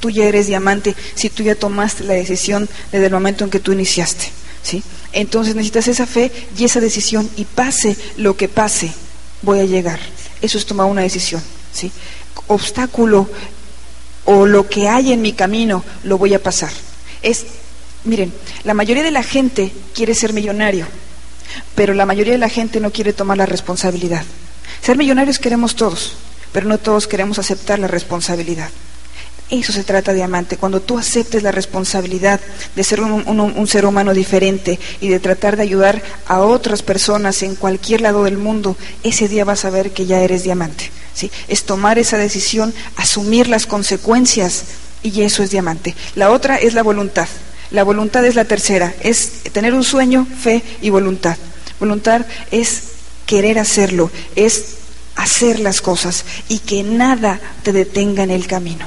Tú 0.00 0.10
ya 0.10 0.24
eres 0.24 0.46
diamante 0.46 0.94
si 1.14 1.30
tú 1.30 1.42
ya 1.42 1.54
tomaste 1.54 2.04
la 2.04 2.14
decisión 2.14 2.68
desde 2.90 3.06
el 3.06 3.12
momento 3.12 3.44
en 3.44 3.50
que 3.50 3.60
tú 3.60 3.72
iniciaste. 3.72 4.30
¿sí? 4.62 4.82
Entonces 5.12 5.54
necesitas 5.54 5.88
esa 5.88 6.06
fe 6.06 6.32
y 6.58 6.64
esa 6.64 6.80
decisión 6.80 7.28
y 7.36 7.44
pase 7.44 7.96
lo 8.16 8.36
que 8.36 8.48
pase, 8.48 8.92
voy 9.42 9.60
a 9.60 9.64
llegar. 9.64 10.00
Eso 10.42 10.58
es 10.58 10.66
tomar 10.66 10.86
una 10.86 11.02
decisión. 11.02 11.42
¿sí? 11.72 11.90
Obstáculo 12.48 13.28
o 14.24 14.46
lo 14.46 14.68
que 14.68 14.88
hay 14.88 15.12
en 15.12 15.22
mi 15.22 15.32
camino 15.32 15.84
lo 16.04 16.18
voy 16.18 16.34
a 16.34 16.42
pasar. 16.42 16.70
Es, 17.22 17.46
miren, 18.04 18.32
la 18.64 18.74
mayoría 18.74 19.02
de 19.02 19.10
la 19.10 19.22
gente 19.22 19.72
quiere 19.94 20.14
ser 20.14 20.32
millonario, 20.32 20.86
pero 21.74 21.94
la 21.94 22.06
mayoría 22.06 22.32
de 22.32 22.38
la 22.38 22.48
gente 22.48 22.80
no 22.80 22.90
quiere 22.92 23.12
tomar 23.12 23.38
la 23.38 23.46
responsabilidad. 23.46 24.24
Ser 24.82 24.96
millonarios 24.96 25.38
queremos 25.38 25.76
todos, 25.76 26.14
pero 26.52 26.66
no 26.66 26.78
todos 26.78 27.06
queremos 27.06 27.38
aceptar 27.38 27.78
la 27.78 27.88
responsabilidad. 27.88 28.70
Eso 29.48 29.72
se 29.72 29.84
trata 29.84 30.12
diamante, 30.12 30.56
cuando 30.56 30.80
tú 30.80 30.98
aceptes 30.98 31.44
la 31.44 31.52
responsabilidad 31.52 32.40
de 32.74 32.82
ser 32.82 33.00
un, 33.00 33.66
ser 33.68 33.86
humano 33.86 34.12
diferente 34.12 34.80
y 35.00 35.06
de 35.06 35.20
tratar 35.20 35.56
de 35.56 35.62
ayudar 35.62 36.02
a 36.26 36.40
otras 36.40 36.82
personas 36.82 37.44
en 37.44 37.54
cualquier 37.54 38.00
lado 38.00 38.24
del 38.24 38.38
mundo, 38.38 38.76
ese 39.04 39.28
día 39.28 39.44
vas 39.44 39.64
a 39.64 39.70
ver 39.70 39.92
que 39.92 40.04
ya 40.04 40.20
eres 40.20 40.42
diamante. 40.42 40.90
¿sí? 41.14 41.30
Es 41.46 41.62
tomar 41.62 41.96
esa 42.00 42.18
decisión, 42.18 42.74
asumir 42.96 43.46
las 43.46 43.66
consecuencias 43.66 44.64
y 45.04 45.22
eso 45.22 45.44
es 45.44 45.50
diamante. 45.50 45.94
La 46.16 46.32
otra 46.32 46.56
es 46.56 46.74
la 46.74 46.82
voluntad. 46.82 47.28
La 47.70 47.84
voluntad 47.84 48.24
es 48.24 48.34
la 48.34 48.46
tercera, 48.46 48.94
es 49.00 49.44
tener 49.52 49.74
un 49.74 49.84
sueño, 49.84 50.26
fe 50.40 50.64
y 50.82 50.90
voluntad. 50.90 51.36
Voluntad 51.78 52.26
es 52.50 52.82
querer 53.26 53.60
hacerlo, 53.60 54.10
es 54.34 54.74
hacer 55.14 55.60
las 55.60 55.80
cosas 55.80 56.24
y 56.48 56.58
que 56.58 56.82
nada 56.82 57.40
te 57.62 57.72
detenga 57.72 58.24
en 58.24 58.30
el 58.32 58.48
camino 58.48 58.86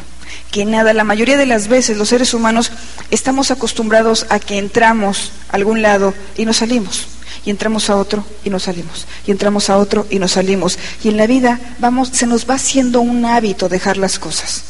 que 0.51 0.65
nada. 0.65 0.93
La 0.93 1.03
mayoría 1.03 1.37
de 1.37 1.45
las 1.45 1.67
veces 1.67 1.97
los 1.97 2.09
seres 2.09 2.33
humanos 2.33 2.71
estamos 3.11 3.51
acostumbrados 3.51 4.25
a 4.29 4.39
que 4.39 4.57
entramos 4.57 5.31
a 5.49 5.55
algún 5.55 5.81
lado 5.81 6.13
y 6.37 6.45
nos 6.45 6.57
salimos. 6.57 7.07
Y 7.45 7.51
entramos 7.51 7.89
a 7.89 7.95
otro 7.95 8.25
y 8.43 8.49
nos 8.49 8.63
salimos. 8.63 9.07
Y 9.25 9.31
entramos 9.31 9.69
a 9.69 9.77
otro 9.77 10.05
y 10.09 10.19
nos 10.19 10.33
salimos. 10.33 10.77
Y 11.03 11.09
en 11.09 11.17
la 11.17 11.27
vida 11.27 11.59
vamos, 11.79 12.09
se 12.09 12.27
nos 12.27 12.49
va 12.49 12.55
haciendo 12.55 13.01
un 13.01 13.25
hábito 13.25 13.69
dejar 13.69 13.97
las 13.97 14.19
cosas. 14.19 14.63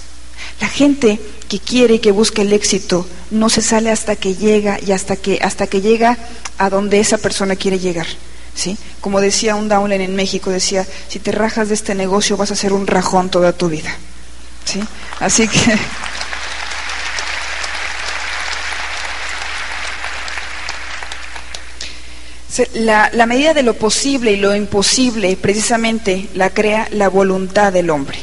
La 0.61 0.67
gente 0.67 1.19
que 1.47 1.59
quiere 1.59 1.95
y 1.95 1.99
que 1.99 2.11
busca 2.11 2.41
el 2.41 2.53
éxito 2.53 3.07
no 3.31 3.49
se 3.49 3.61
sale 3.61 3.89
hasta 3.89 4.15
que 4.15 4.35
llega 4.35 4.77
y 4.85 4.91
hasta 4.91 5.15
que, 5.15 5.39
hasta 5.41 5.67
que 5.67 5.81
llega 5.81 6.17
a 6.57 6.69
donde 6.69 6.99
esa 6.99 7.17
persona 7.17 7.55
quiere 7.55 7.79
llegar. 7.79 8.07
¿Sí? 8.55 8.77
Como 8.99 9.21
decía 9.21 9.55
un 9.55 9.69
Downland 9.69 10.01
en 10.01 10.15
México, 10.15 10.49
decía, 10.49 10.85
si 11.07 11.19
te 11.19 11.31
rajas 11.31 11.69
de 11.69 11.75
este 11.75 11.95
negocio 11.95 12.35
vas 12.35 12.51
a 12.51 12.57
ser 12.57 12.73
un 12.73 12.87
rajón 12.87 13.29
toda 13.29 13.53
tu 13.53 13.69
vida. 13.69 13.95
¿sí? 14.65 14.81
Así 15.19 15.47
que... 15.47 15.59
La, 22.73 23.09
la, 23.13 23.25
medida 23.25 23.53
de 23.53 23.63
lo 23.63 23.75
posible 23.75 24.33
y 24.33 24.35
lo 24.35 24.53
imposible 24.53 25.37
precisamente 25.37 26.27
la 26.33 26.49
crea 26.49 26.89
la 26.91 27.07
voluntad 27.07 27.71
del 27.71 27.89
hombre. 27.89 28.17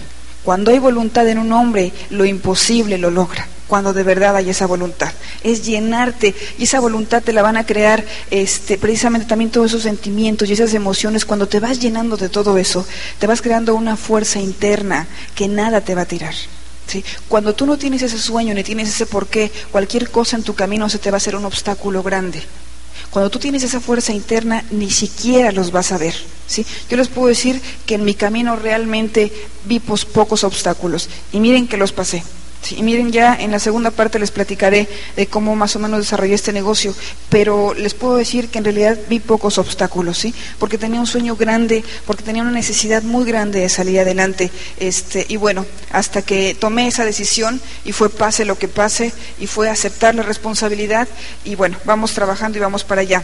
Cuando 0.45 0.73
hay 0.73 0.79
voluntad 0.79 1.27
en 1.27 1.39
un 1.39 1.53
hombre, 1.53 1.91
lo 2.11 2.27
imposible 2.27 2.99
lo 2.99 3.11
logra 3.11 3.49
cuando 3.67 3.93
de 3.93 4.03
verdad 4.03 4.37
hay 4.37 4.51
esa 4.51 4.67
voluntad. 4.67 5.13
Es 5.43 5.65
llenarte 5.65 6.35
y 6.59 6.65
esa 6.65 6.81
voluntad 6.81 7.23
te 7.23 7.33
la 7.33 7.43
van 7.43 7.57
a 7.57 7.67
crear 7.67 8.05
este, 8.31 8.79
precisamente 8.79 9.27
también 9.27 9.51
todos 9.51 9.69
esos 9.69 9.83
sentimientos 9.83 10.49
y 10.49 10.53
esas 10.53 10.75
emociones. 10.75 11.25
Cuando 11.25 11.49
te 11.49 11.61
vas 11.61 11.81
llenando 11.81 12.17
de 12.17 12.29
todo 12.29 12.59
eso, 12.59 12.87
te 13.19 13.27
vas 13.27 13.43
creando 13.43 13.75
una 13.75 13.97
fuerza 13.97 14.41
interna 14.41 15.07
que 15.35 15.49
nada 15.49 15.81
te 15.81 15.95
va 15.95 16.03
a 16.03 16.07
tirar. 16.07 16.35
Cuando 17.29 17.55
tú 17.55 17.67
no 17.67 17.77
tienes 17.77 18.03
ese 18.03 18.19
sueño 18.19 18.55
ni 18.55 18.63
tienes 18.63 18.89
ese 18.89 19.07
porqué, 19.07 19.51
cualquier 19.71 20.11
cosa 20.11 20.37
en 20.37 20.43
tu 20.43 20.55
camino 20.55 20.89
se 20.89 20.99
te 20.99 21.11
va 21.11 21.17
a 21.17 21.19
hacer 21.19 21.37
un 21.37 21.45
obstáculo 21.45 22.03
grande. 22.03 22.43
Cuando 23.11 23.31
tú 23.31 23.39
tienes 23.39 23.63
esa 23.63 23.81
fuerza 23.81 24.13
interna, 24.13 24.65
ni 24.71 24.91
siquiera 24.91 25.53
los 25.53 25.71
vas 25.71 25.93
a 25.93 25.99
ver. 25.99 26.15
¿sí? 26.47 26.67
Yo 26.91 26.97
les 26.97 27.09
puedo 27.09 27.29
decir 27.29 27.61
que 27.87 27.95
en 27.95 28.05
mi 28.05 28.15
camino 28.15 28.57
realmente 28.57 29.33
vi 29.65 29.81
pocos 29.81 30.45
obstáculos 30.45 31.09
y 31.33 31.41
miren 31.41 31.69
que 31.69 31.77
los 31.77 31.93
pasé 31.93 32.23
y 32.71 32.83
miren, 32.83 33.13
ya 33.13 33.37
en 33.39 33.53
la 33.53 33.59
segunda 33.59 33.91
parte 33.91 34.19
les 34.19 34.31
platicaré 34.31 34.89
de 35.15 35.27
cómo 35.27 35.55
más 35.55 35.77
o 35.77 35.79
menos 35.79 36.01
desarrollé 36.01 36.35
este 36.35 36.53
negocio, 36.53 36.95
pero 37.29 37.75
les 37.75 37.95
puedo 37.95 38.17
decir 38.17 38.49
que 38.49 38.59
en 38.59 38.65
realidad 38.65 38.99
vi 39.09 39.21
pocos 39.21 39.59
obstáculos, 39.59 40.19
¿sí? 40.19 40.35
Porque 40.59 40.79
tenía 40.79 41.01
un 41.01 41.07
sueño 41.07 41.37
grande, 41.37 41.85
porque 42.07 42.25
tenía 42.25 42.43
una 42.43 42.51
necesidad 42.51 43.03
muy 43.03 43.25
grande 43.25 43.61
de 43.61 43.69
salir 43.69 44.01
adelante, 44.01 44.51
este, 44.79 45.27
y 45.29 45.37
bueno, 45.37 45.65
hasta 45.93 46.23
que 46.23 46.55
tomé 46.55 46.89
esa 46.89 47.05
decisión 47.05 47.61
y 47.85 47.93
fue 47.93 48.11
pase 48.11 48.45
lo 48.45 48.59
que 48.59 48.69
pase 48.69 49.13
y 49.39 49.47
fue 49.47 49.71
aceptar 49.71 50.15
la 50.15 50.23
responsabilidad 50.23 51.09
y 51.45 51.55
bueno, 51.55 51.79
vamos 51.85 52.13
trabajando 52.13 52.59
y 52.59 52.61
vamos 52.61 52.85
para 52.85 53.03
allá. 53.03 53.23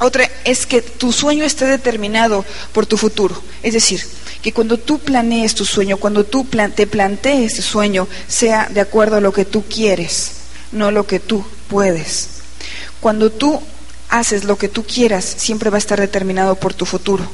Otra 0.00 0.28
es 0.44 0.66
que 0.66 0.82
tu 0.82 1.12
sueño 1.12 1.44
esté 1.44 1.66
determinado 1.66 2.44
por 2.72 2.86
tu 2.86 2.96
futuro, 2.96 3.40
es 3.62 3.74
decir, 3.74 4.04
que 4.44 4.52
cuando 4.52 4.76
tú 4.76 4.98
planees 4.98 5.54
tu 5.54 5.64
sueño, 5.64 5.96
cuando 5.96 6.24
tú 6.24 6.46
te 6.74 6.86
plantees 6.86 7.54
ese 7.54 7.62
sueño, 7.62 8.06
sea 8.28 8.68
de 8.68 8.82
acuerdo 8.82 9.16
a 9.16 9.22
lo 9.22 9.32
que 9.32 9.46
tú 9.46 9.64
quieres, 9.64 10.32
no 10.70 10.90
lo 10.90 11.06
que 11.06 11.18
tú 11.18 11.42
puedes. 11.70 12.28
Cuando 13.00 13.32
tú 13.32 13.62
haces 14.10 14.44
lo 14.44 14.58
que 14.58 14.68
tú 14.68 14.84
quieras, 14.84 15.24
siempre 15.24 15.70
va 15.70 15.76
a 15.76 15.78
estar 15.78 15.98
determinado 15.98 16.56
por 16.56 16.74
tu 16.74 16.84
futuro. 16.84 17.24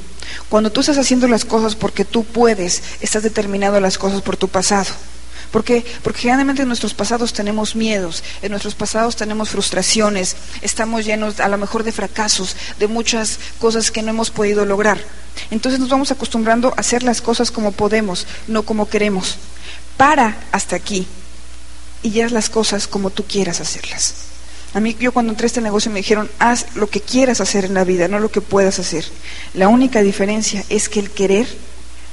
Cuando 0.48 0.70
tú 0.70 0.82
estás 0.82 0.98
haciendo 0.98 1.26
las 1.26 1.44
cosas 1.44 1.74
porque 1.74 2.04
tú 2.04 2.22
puedes, 2.22 2.80
estás 3.00 3.24
determinado 3.24 3.80
las 3.80 3.98
cosas 3.98 4.22
por 4.22 4.36
tu 4.36 4.46
pasado. 4.46 4.90
¿Por 5.50 5.64
qué? 5.64 5.84
Porque 6.02 6.20
generalmente 6.20 6.62
en 6.62 6.68
nuestros 6.68 6.94
pasados 6.94 7.32
tenemos 7.32 7.74
miedos, 7.74 8.22
en 8.40 8.50
nuestros 8.50 8.74
pasados 8.74 9.16
tenemos 9.16 9.50
frustraciones, 9.50 10.36
estamos 10.62 11.04
llenos 11.04 11.40
a 11.40 11.48
lo 11.48 11.58
mejor 11.58 11.82
de 11.82 11.92
fracasos, 11.92 12.56
de 12.78 12.86
muchas 12.86 13.40
cosas 13.58 13.90
que 13.90 14.02
no 14.02 14.10
hemos 14.10 14.30
podido 14.30 14.64
lograr. 14.64 14.98
Entonces 15.50 15.80
nos 15.80 15.88
vamos 15.88 16.12
acostumbrando 16.12 16.68
a 16.68 16.80
hacer 16.80 17.02
las 17.02 17.20
cosas 17.20 17.50
como 17.50 17.72
podemos, 17.72 18.26
no 18.46 18.62
como 18.62 18.88
queremos. 18.88 19.36
Para 19.96 20.38
hasta 20.52 20.76
aquí 20.76 21.06
y 22.02 22.20
haz 22.20 22.30
las 22.30 22.48
cosas 22.48 22.86
como 22.86 23.10
tú 23.10 23.24
quieras 23.24 23.60
hacerlas. 23.60 24.14
A 24.72 24.78
mí 24.78 24.96
yo 25.00 25.10
cuando 25.10 25.32
entré 25.32 25.46
a 25.46 25.48
este 25.48 25.60
negocio 25.60 25.90
me 25.90 25.98
dijeron, 25.98 26.30
haz 26.38 26.76
lo 26.76 26.88
que 26.88 27.00
quieras 27.00 27.40
hacer 27.40 27.64
en 27.64 27.74
la 27.74 27.82
vida, 27.82 28.06
no 28.06 28.20
lo 28.20 28.30
que 28.30 28.40
puedas 28.40 28.78
hacer. 28.78 29.04
La 29.54 29.66
única 29.66 30.00
diferencia 30.00 30.64
es 30.68 30.88
que 30.88 31.00
el 31.00 31.10
querer 31.10 31.48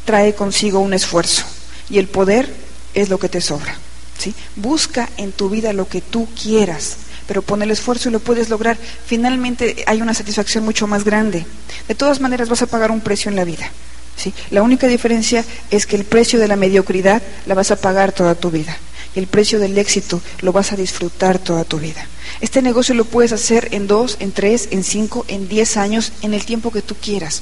trae 0.06 0.34
consigo 0.34 0.79
un 0.79 0.94
esfuerzo 0.94 1.44
y 1.89 2.00
el 2.00 2.08
poder 2.08 2.66
es 2.94 3.10
lo 3.10 3.17
que 3.17 3.29
te 3.29 3.41
sobra. 3.41 3.77
¿sí? 4.17 4.34
Busca 4.56 5.10
en 5.17 5.32
tu 5.32 5.50
vida 5.50 5.74
lo 5.74 5.88
que 5.88 6.01
tú 6.01 6.27
quieras, 6.41 6.98
pero 7.27 7.41
pon 7.41 7.62
el 7.62 7.72
esfuerzo 7.72 8.10
y 8.10 8.12
lo 8.12 8.20
puedes 8.20 8.50
lograr. 8.50 8.77
Finalmente 9.06 9.84
hay 9.88 10.01
una 10.01 10.13
satisfacción 10.13 10.63
mucho 10.63 10.88
más 10.88 11.03
grande. 11.03 11.46
De 11.88 11.96
todas 11.96 12.20
maneras 12.20 12.50
vas 12.50 12.62
a 12.62 12.67
pagar 12.67 12.91
un 12.91 13.01
precio 13.01 13.29
en 13.29 13.36
la 13.36 13.44
vida. 13.44 13.72
¿sí? 14.15 14.34
La 14.50 14.62
única 14.62 14.88
diferencia 14.88 15.44
es 15.72 15.86
que 15.86 15.96
el 15.96 16.06
precio 16.06 16.39
de 16.39 16.48
la 16.48 16.56
mediocridad 16.56 17.22
la 17.46 17.56
vas 17.56 17.72
a 17.72 17.75
pagar 17.75 18.12
toda 18.12 18.36
tu 18.36 18.51
vida. 18.51 18.77
Y 19.15 19.20
el 19.20 19.27
precio 19.27 19.60
del 19.60 19.77
éxito 19.77 20.22
lo 20.41 20.51
vas 20.51 20.72
a 20.72 20.75
disfrutar 20.75 21.39
toda 21.39 21.63
tu 21.63 21.79
vida. 21.79 22.06
Este 22.41 22.62
negocio 22.62 22.94
lo 22.94 23.06
puedes 23.06 23.32
hacer 23.32 23.70
en 23.72 23.88
dos, 23.88 24.17
en 24.20 24.32
tres, 24.32 24.70
en 24.72 24.84
cinco, 24.84 25.25
en 25.27 25.48
diez 25.48 25.77
años, 25.77 26.12
en 26.22 26.34
el 26.34 26.46
tiempo 26.46 26.72
que 26.72 26.82
tú 26.82 26.96
quieras. 26.96 27.41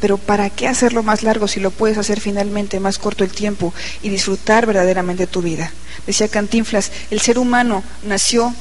Pero 0.00 0.18
¿para 0.18 0.50
qué 0.50 0.68
hacerlo 0.68 1.02
más 1.02 1.22
largo 1.22 1.48
si 1.48 1.60
lo 1.60 1.70
puedes 1.70 1.98
hacer 1.98 2.20
finalmente 2.20 2.80
más 2.80 2.98
corto 2.98 3.24
el 3.24 3.30
tiempo 3.30 3.72
y 4.02 4.08
disfrutar 4.08 4.66
verdaderamente 4.66 5.26
tu 5.26 5.42
vida? 5.42 5.72
Decía 6.06 6.28
Cantinflas, 6.28 6.90
el 7.10 7.20
ser 7.20 7.38
humano 7.38 7.82
nació 8.04 8.54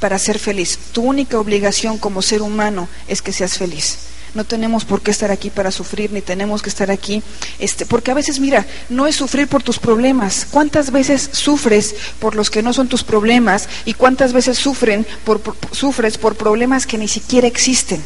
para 0.00 0.18
ser 0.18 0.38
feliz. 0.38 0.78
Tu 0.92 1.02
única 1.02 1.38
obligación 1.38 1.96
como 1.98 2.22
ser 2.22 2.42
humano 2.42 2.88
es 3.06 3.22
que 3.22 3.32
seas 3.32 3.56
feliz. 3.56 3.98
No 4.34 4.44
tenemos 4.44 4.84
por 4.86 5.02
qué 5.02 5.10
estar 5.10 5.30
aquí 5.30 5.50
para 5.50 5.70
sufrir, 5.70 6.10
ni 6.10 6.22
tenemos 6.22 6.62
que 6.62 6.70
estar 6.70 6.90
aquí, 6.90 7.22
este, 7.58 7.84
porque 7.84 8.10
a 8.10 8.14
veces, 8.14 8.40
mira, 8.40 8.66
no 8.88 9.06
es 9.06 9.16
sufrir 9.16 9.46
por 9.46 9.62
tus 9.62 9.78
problemas. 9.78 10.46
¿Cuántas 10.50 10.90
veces 10.90 11.28
sufres 11.32 11.94
por 12.18 12.34
los 12.34 12.50
que 12.50 12.62
no 12.62 12.72
son 12.72 12.88
tus 12.88 13.04
problemas 13.04 13.68
y 13.84 13.92
cuántas 13.92 14.32
veces 14.32 14.58
sufren 14.58 15.06
por, 15.24 15.40
sufres 15.72 16.16
por 16.16 16.34
problemas 16.34 16.86
que 16.86 16.96
ni 16.96 17.08
siquiera 17.08 17.46
existen? 17.46 18.02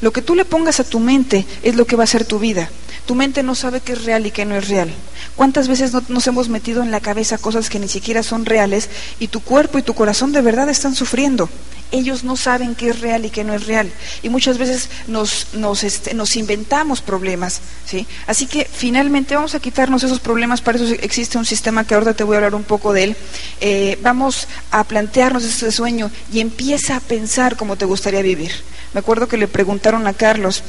Lo 0.00 0.12
que 0.12 0.22
tú 0.22 0.34
le 0.34 0.44
pongas 0.44 0.80
a 0.80 0.84
tu 0.84 1.00
mente 1.00 1.46
es 1.62 1.74
lo 1.74 1.86
que 1.86 1.96
va 1.96 2.04
a 2.04 2.08
ser 2.08 2.24
tu 2.24 2.38
vida. 2.38 2.70
Tu 3.06 3.14
mente 3.14 3.42
no 3.44 3.54
sabe 3.54 3.80
qué 3.80 3.92
es 3.92 4.04
real 4.04 4.26
y 4.26 4.32
qué 4.32 4.44
no 4.44 4.56
es 4.56 4.68
real. 4.68 4.92
¿Cuántas 5.36 5.68
veces 5.68 5.92
no, 5.92 6.02
nos 6.08 6.26
hemos 6.26 6.48
metido 6.48 6.82
en 6.82 6.90
la 6.90 7.00
cabeza 7.00 7.38
cosas 7.38 7.70
que 7.70 7.78
ni 7.78 7.88
siquiera 7.88 8.22
son 8.22 8.44
reales 8.44 8.88
y 9.20 9.28
tu 9.28 9.40
cuerpo 9.40 9.78
y 9.78 9.82
tu 9.82 9.94
corazón 9.94 10.32
de 10.32 10.40
verdad 10.40 10.68
están 10.68 10.94
sufriendo? 10.94 11.48
Ellos 11.92 12.24
no 12.24 12.36
saben 12.36 12.74
qué 12.74 12.88
es 12.88 13.00
real 13.00 13.24
y 13.24 13.30
qué 13.30 13.44
no 13.44 13.54
es 13.54 13.66
real. 13.66 13.88
Y 14.24 14.28
muchas 14.28 14.58
veces 14.58 14.88
nos, 15.06 15.54
nos, 15.54 15.84
este, 15.84 16.16
inventamos 16.34 17.00
problemas. 17.00 17.60
¿sí? 17.84 18.08
Así 18.26 18.46
que 18.46 18.64
finalmente 18.64 19.36
vamos 19.36 19.54
a 19.54 19.60
quitarnos 19.60 20.02
esos 20.02 20.18
problemas. 20.18 20.60
Para 20.60 20.78
eso 20.78 20.92
existe 21.00 21.38
un 21.38 21.44
sistema 21.44 21.86
que 21.86 21.94
ahora 21.94 22.12
te 22.12 22.24
voy 22.24 22.34
a 22.34 22.38
hablar 22.38 22.56
un 22.56 22.64
poco 22.64 22.92
de 22.92 23.04
él. 23.04 23.16
Eh, 23.60 23.98
vamos 24.02 24.48
a 24.72 24.82
plantearnos 24.82 25.44
ese 25.44 25.70
sueño 25.70 26.10
y 26.32 26.40
empieza 26.40 26.96
a 26.96 27.00
pensar 27.00 27.56
cómo 27.56 27.76
te 27.76 27.84
gustaría 27.84 28.20
vivir. 28.20 28.50
Me 28.96 29.00
acuerdo 29.00 29.28
que 29.28 29.36
le 29.36 29.46
preguntaron 29.46 30.06
a 30.06 30.14
Carlos, 30.14 30.62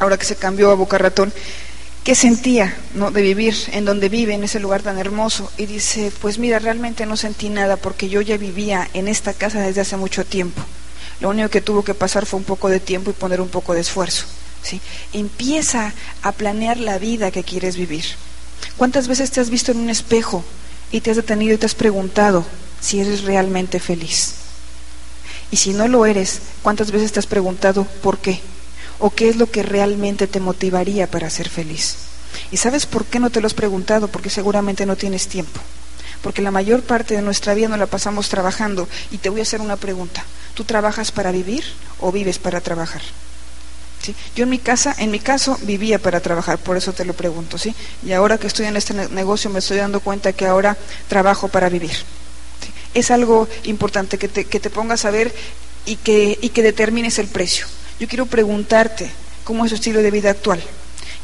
ahora 0.00 0.18
que 0.18 0.24
se 0.24 0.34
cambió 0.34 0.72
a 0.72 0.74
Boca 0.74 0.98
Ratón, 0.98 1.32
qué 2.02 2.16
sentía 2.16 2.76
¿no? 2.94 3.12
de 3.12 3.22
vivir 3.22 3.54
en 3.70 3.84
donde 3.84 4.08
vive, 4.08 4.34
en 4.34 4.42
ese 4.42 4.58
lugar 4.58 4.82
tan 4.82 4.98
hermoso. 4.98 5.48
Y 5.56 5.66
dice, 5.66 6.10
pues 6.20 6.38
mira, 6.38 6.58
realmente 6.58 7.06
no 7.06 7.16
sentí 7.16 7.50
nada 7.50 7.76
porque 7.76 8.08
yo 8.08 8.20
ya 8.20 8.36
vivía 8.36 8.90
en 8.94 9.06
esta 9.06 9.32
casa 9.32 9.60
desde 9.60 9.82
hace 9.82 9.96
mucho 9.96 10.24
tiempo. 10.24 10.60
Lo 11.20 11.28
único 11.28 11.50
que 11.50 11.60
tuvo 11.60 11.84
que 11.84 11.94
pasar 11.94 12.26
fue 12.26 12.40
un 12.40 12.44
poco 12.44 12.68
de 12.68 12.80
tiempo 12.80 13.10
y 13.10 13.14
poner 13.14 13.40
un 13.40 13.48
poco 13.48 13.74
de 13.74 13.82
esfuerzo. 13.82 14.24
¿sí? 14.64 14.80
Empieza 15.12 15.92
a 16.22 16.32
planear 16.32 16.78
la 16.78 16.98
vida 16.98 17.30
que 17.30 17.44
quieres 17.44 17.76
vivir. 17.76 18.06
¿Cuántas 18.76 19.06
veces 19.06 19.30
te 19.30 19.40
has 19.40 19.50
visto 19.50 19.70
en 19.70 19.78
un 19.78 19.88
espejo 19.88 20.42
y 20.90 21.00
te 21.00 21.12
has 21.12 21.16
detenido 21.16 21.54
y 21.54 21.58
te 21.58 21.66
has 21.66 21.76
preguntado 21.76 22.44
si 22.80 22.98
eres 22.98 23.22
realmente 23.22 23.78
feliz? 23.78 24.41
Y 25.52 25.58
si 25.58 25.74
no 25.74 25.86
lo 25.86 26.06
eres, 26.06 26.40
¿cuántas 26.62 26.90
veces 26.90 27.12
te 27.12 27.20
has 27.20 27.26
preguntado 27.26 27.84
por 28.02 28.18
qué? 28.18 28.40
¿O 28.98 29.10
qué 29.10 29.28
es 29.28 29.36
lo 29.36 29.50
que 29.50 29.62
realmente 29.62 30.26
te 30.26 30.40
motivaría 30.40 31.06
para 31.06 31.28
ser 31.28 31.50
feliz? 31.50 31.96
¿Y 32.50 32.56
sabes 32.56 32.86
por 32.86 33.04
qué 33.04 33.20
no 33.20 33.28
te 33.28 33.42
lo 33.42 33.46
has 33.46 33.54
preguntado? 33.54 34.08
Porque 34.08 34.30
seguramente 34.30 34.86
no 34.86 34.96
tienes 34.96 35.28
tiempo. 35.28 35.60
Porque 36.22 36.40
la 36.40 36.50
mayor 36.50 36.82
parte 36.82 37.14
de 37.14 37.22
nuestra 37.22 37.52
vida 37.52 37.68
no 37.68 37.76
la 37.76 37.86
pasamos 37.86 38.30
trabajando. 38.30 38.88
Y 39.10 39.18
te 39.18 39.28
voy 39.28 39.40
a 39.40 39.42
hacer 39.42 39.60
una 39.60 39.76
pregunta. 39.76 40.24
¿Tú 40.54 40.64
trabajas 40.64 41.12
para 41.12 41.32
vivir 41.32 41.64
o 42.00 42.10
vives 42.10 42.38
para 42.38 42.62
trabajar? 42.62 43.02
Yo 44.34 44.44
en 44.44 44.50
mi 44.50 44.58
casa, 44.58 44.94
en 44.98 45.10
mi 45.10 45.20
caso, 45.20 45.58
vivía 45.62 45.98
para 45.98 46.20
trabajar, 46.20 46.58
por 46.58 46.76
eso 46.76 46.92
te 46.92 47.04
lo 47.04 47.12
pregunto, 47.12 47.56
¿sí? 47.58 47.74
Y 48.04 48.12
ahora 48.12 48.38
que 48.38 48.48
estoy 48.48 48.66
en 48.66 48.76
este 48.76 48.94
negocio 48.94 49.48
me 49.50 49.60
estoy 49.60 49.76
dando 49.76 50.00
cuenta 50.00 50.32
que 50.32 50.46
ahora 50.46 50.76
trabajo 51.08 51.46
para 51.48 51.68
vivir. 51.68 51.92
Es 52.94 53.10
algo 53.10 53.48
importante 53.64 54.18
que 54.18 54.28
te, 54.28 54.44
que 54.44 54.60
te 54.60 54.70
pongas 54.70 55.04
a 55.04 55.10
ver 55.10 55.34
y 55.86 55.96
que, 55.96 56.38
y 56.40 56.50
que 56.50 56.62
determines 56.62 57.18
el 57.18 57.26
precio. 57.26 57.66
Yo 57.98 58.08
quiero 58.08 58.26
preguntarte 58.26 59.10
cómo 59.44 59.64
es 59.64 59.70
tu 59.70 59.76
estilo 59.76 60.02
de 60.02 60.10
vida 60.10 60.30
actual. 60.30 60.62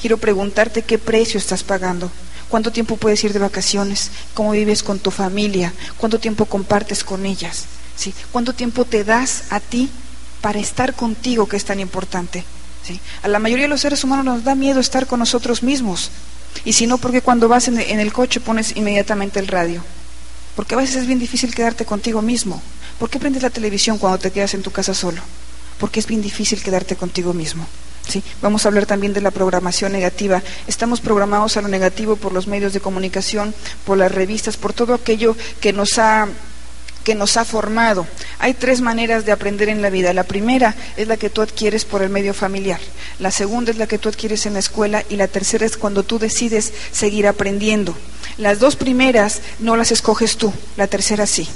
Quiero 0.00 0.18
preguntarte 0.18 0.82
qué 0.82 0.98
precio 0.98 1.38
estás 1.38 1.62
pagando. 1.62 2.10
¿Cuánto 2.48 2.72
tiempo 2.72 2.96
puedes 2.96 3.22
ir 3.24 3.32
de 3.32 3.38
vacaciones? 3.38 4.10
¿Cómo 4.32 4.52
vives 4.52 4.82
con 4.82 4.98
tu 4.98 5.10
familia? 5.10 5.72
¿Cuánto 5.98 6.18
tiempo 6.18 6.46
compartes 6.46 7.04
con 7.04 7.26
ellas? 7.26 7.66
¿Sí? 7.96 8.14
¿Cuánto 8.32 8.54
tiempo 8.54 8.84
te 8.84 9.04
das 9.04 9.44
a 9.50 9.60
ti 9.60 9.90
para 10.40 10.58
estar 10.58 10.94
contigo, 10.94 11.46
que 11.46 11.56
es 11.56 11.64
tan 11.64 11.80
importante? 11.80 12.44
¿Sí? 12.86 13.00
A 13.22 13.28
la 13.28 13.38
mayoría 13.38 13.64
de 13.64 13.70
los 13.70 13.80
seres 13.80 14.02
humanos 14.04 14.24
nos 14.24 14.44
da 14.44 14.54
miedo 14.54 14.80
estar 14.80 15.06
con 15.06 15.18
nosotros 15.18 15.62
mismos. 15.62 16.10
Y 16.64 16.72
si 16.72 16.86
no, 16.86 16.96
porque 16.96 17.20
cuando 17.20 17.48
vas 17.48 17.68
en 17.68 18.00
el 18.00 18.12
coche 18.12 18.40
pones 18.40 18.76
inmediatamente 18.76 19.40
el 19.40 19.48
radio. 19.48 19.82
Porque 20.58 20.74
a 20.74 20.78
veces 20.78 20.96
es 20.96 21.06
bien 21.06 21.20
difícil 21.20 21.54
quedarte 21.54 21.84
contigo 21.84 22.20
mismo. 22.20 22.60
¿Por 22.98 23.08
qué 23.08 23.20
prendes 23.20 23.44
la 23.44 23.50
televisión 23.50 23.96
cuando 23.96 24.18
te 24.18 24.32
quedas 24.32 24.54
en 24.54 24.62
tu 24.62 24.72
casa 24.72 24.92
solo? 24.92 25.22
Porque 25.78 26.00
es 26.00 26.08
bien 26.08 26.20
difícil 26.20 26.60
quedarte 26.60 26.96
contigo 26.96 27.32
mismo. 27.32 27.64
¿sí? 28.08 28.24
Vamos 28.42 28.64
a 28.64 28.68
hablar 28.68 28.84
también 28.84 29.12
de 29.12 29.20
la 29.20 29.30
programación 29.30 29.92
negativa. 29.92 30.42
Estamos 30.66 31.00
programados 31.00 31.56
a 31.56 31.62
lo 31.62 31.68
negativo 31.68 32.16
por 32.16 32.32
los 32.32 32.48
medios 32.48 32.72
de 32.72 32.80
comunicación, 32.80 33.54
por 33.86 33.98
las 33.98 34.10
revistas, 34.10 34.56
por 34.56 34.72
todo 34.72 34.94
aquello 34.94 35.36
que 35.60 35.72
nos 35.72 35.96
ha 36.00 36.26
que 37.08 37.14
nos 37.14 37.38
ha 37.38 37.46
formado. 37.46 38.06
Hay 38.38 38.52
tres 38.52 38.82
maneras 38.82 39.24
de 39.24 39.32
aprender 39.32 39.70
en 39.70 39.80
la 39.80 39.88
vida. 39.88 40.12
La 40.12 40.24
primera 40.24 40.76
es 40.98 41.08
la 41.08 41.16
que 41.16 41.30
tú 41.30 41.40
adquieres 41.40 41.86
por 41.86 42.02
el 42.02 42.10
medio 42.10 42.34
familiar. 42.34 42.78
La 43.18 43.30
segunda 43.30 43.70
es 43.70 43.78
la 43.78 43.86
que 43.86 43.96
tú 43.96 44.10
adquieres 44.10 44.44
en 44.44 44.52
la 44.52 44.58
escuela 44.58 45.02
y 45.08 45.16
la 45.16 45.26
tercera 45.26 45.64
es 45.64 45.78
cuando 45.78 46.02
tú 46.02 46.18
decides 46.18 46.70
seguir 46.92 47.26
aprendiendo. 47.26 47.96
Las 48.36 48.58
dos 48.58 48.76
primeras 48.76 49.40
no 49.58 49.74
las 49.74 49.90
escoges 49.90 50.36
tú, 50.36 50.52
la 50.76 50.86
tercera 50.86 51.24
sí. 51.24 51.48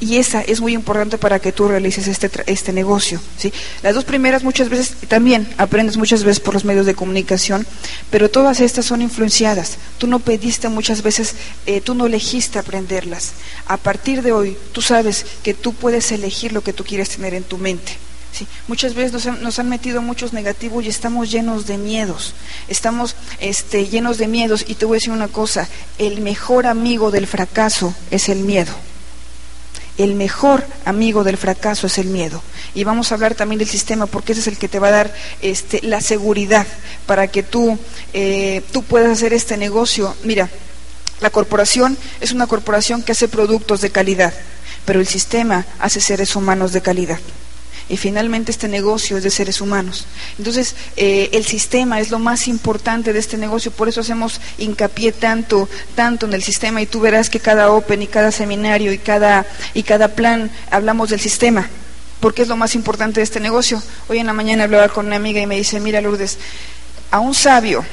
Y 0.00 0.16
esa 0.16 0.42
es 0.42 0.60
muy 0.60 0.74
importante 0.74 1.18
para 1.18 1.38
que 1.38 1.52
tú 1.52 1.68
realices 1.68 2.08
este, 2.08 2.30
este 2.46 2.72
negocio. 2.72 3.20
¿sí? 3.38 3.52
Las 3.82 3.94
dos 3.94 4.04
primeras 4.04 4.42
muchas 4.42 4.68
veces 4.68 4.94
también 5.08 5.48
aprendes 5.56 5.96
muchas 5.96 6.24
veces 6.24 6.40
por 6.40 6.54
los 6.54 6.64
medios 6.64 6.84
de 6.84 6.94
comunicación, 6.94 7.66
pero 8.10 8.30
todas 8.30 8.60
estas 8.60 8.84
son 8.84 9.02
influenciadas. 9.02 9.78
Tú 9.98 10.06
no 10.06 10.18
pediste 10.18 10.68
muchas 10.68 11.02
veces, 11.02 11.34
eh, 11.66 11.80
tú 11.80 11.94
no 11.94 12.06
elegiste 12.06 12.58
aprenderlas. 12.58 13.32
A 13.66 13.76
partir 13.76 14.22
de 14.22 14.32
hoy, 14.32 14.56
tú 14.72 14.82
sabes 14.82 15.24
que 15.42 15.54
tú 15.54 15.72
puedes 15.72 16.10
elegir 16.12 16.52
lo 16.52 16.62
que 16.62 16.72
tú 16.72 16.84
quieres 16.84 17.10
tener 17.10 17.32
en 17.32 17.44
tu 17.44 17.56
mente. 17.56 17.96
¿sí? 18.32 18.46
Muchas 18.66 18.94
veces 18.94 19.12
nos 19.12 19.26
han, 19.26 19.42
nos 19.42 19.58
han, 19.58 19.68
metido 19.68 20.02
muchos 20.02 20.32
negativos 20.32 20.84
y 20.84 20.88
estamos 20.88 21.30
llenos 21.30 21.66
de 21.66 21.78
miedos. 21.78 22.34
Estamos 22.68 23.14
este, 23.40 23.86
llenos 23.86 24.18
de 24.18 24.26
miedos 24.26 24.64
y 24.66 24.74
te 24.74 24.84
voy 24.86 24.96
a 24.96 24.98
decir 24.98 25.12
una 25.12 25.28
cosa, 25.28 25.68
el 25.98 26.20
mejor 26.20 26.66
amigo 26.66 27.10
del 27.10 27.26
fracaso 27.26 27.94
es 28.10 28.28
el 28.28 28.40
miedo 28.40 28.74
el 29.98 30.14
mejor 30.14 30.64
amigo 30.84 31.24
del 31.24 31.36
fracaso 31.36 31.86
es 31.86 31.98
el 31.98 32.06
miedo. 32.06 32.42
Y 32.74 32.84
vamos 32.84 33.10
a 33.10 33.14
hablar 33.14 33.34
también 33.34 33.58
del 33.58 33.68
sistema 33.68 34.06
porque 34.06 34.32
ese 34.32 34.40
es 34.40 34.46
el 34.48 34.58
que 34.58 34.68
te 34.68 34.78
va 34.78 34.88
a 34.88 34.92
dar 34.92 35.14
este, 35.42 35.80
la 35.82 36.00
seguridad 36.00 36.66
para 37.06 37.28
que 37.28 37.42
tú, 37.42 37.78
eh, 38.12 38.62
tú 38.72 38.82
puedas 38.82 39.12
hacer 39.12 39.32
este 39.32 39.56
negocio. 39.56 40.14
Mira, 40.24 40.48
la 41.20 41.30
corporación 41.30 41.96
es 42.20 42.32
una 42.32 42.46
corporación 42.46 43.02
que 43.02 43.12
hace 43.12 43.28
productos 43.28 43.80
de 43.80 43.90
calidad, 43.90 44.34
pero 44.84 45.00
el 45.00 45.06
sistema 45.06 45.64
hace 45.78 46.00
seres 46.00 46.34
humanos 46.34 46.72
de 46.72 46.82
calidad 46.82 47.18
y 47.88 47.96
finalmente 47.96 48.50
este 48.50 48.68
negocio 48.68 49.16
es 49.16 49.24
de 49.24 49.30
seres 49.30 49.60
humanos. 49.60 50.06
Entonces, 50.38 50.74
eh, 50.96 51.30
el 51.32 51.44
sistema 51.44 52.00
es 52.00 52.10
lo 52.10 52.18
más 52.18 52.48
importante 52.48 53.12
de 53.12 53.18
este 53.18 53.36
negocio, 53.36 53.70
por 53.70 53.88
eso 53.88 54.00
hacemos 54.00 54.40
hincapié 54.58 55.12
tanto, 55.12 55.68
tanto 55.94 56.26
en 56.26 56.32
el 56.32 56.42
sistema 56.42 56.80
y 56.80 56.86
tú 56.86 57.00
verás 57.00 57.28
que 57.28 57.40
cada 57.40 57.70
Open 57.70 58.02
y 58.02 58.06
cada 58.06 58.30
seminario 58.30 58.92
y 58.92 58.98
cada, 58.98 59.46
y 59.74 59.82
cada 59.82 60.08
plan 60.08 60.50
hablamos 60.70 61.10
del 61.10 61.20
sistema, 61.20 61.68
porque 62.20 62.42
es 62.42 62.48
lo 62.48 62.56
más 62.56 62.74
importante 62.74 63.20
de 63.20 63.24
este 63.24 63.40
negocio. 63.40 63.82
Hoy 64.08 64.18
en 64.18 64.26
la 64.26 64.32
mañana 64.32 64.64
hablaba 64.64 64.88
con 64.88 65.06
una 65.06 65.16
amiga 65.16 65.40
y 65.40 65.46
me 65.46 65.56
dice, 65.56 65.80
mira 65.80 66.00
Lourdes, 66.00 66.38
a 67.10 67.20
un 67.20 67.34
sabio 67.34 67.84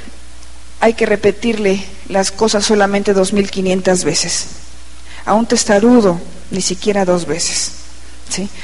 hay 0.80 0.94
que 0.94 1.06
repetirle 1.06 1.84
las 2.08 2.32
cosas 2.32 2.66
solamente 2.66 3.14
dos 3.14 3.34
mil 3.34 3.52
quinientas 3.52 4.04
veces, 4.04 4.48
a 5.26 5.34
un 5.34 5.46
testarudo 5.46 6.20
ni 6.50 6.62
siquiera 6.62 7.06
dos 7.06 7.26
veces. 7.26 7.81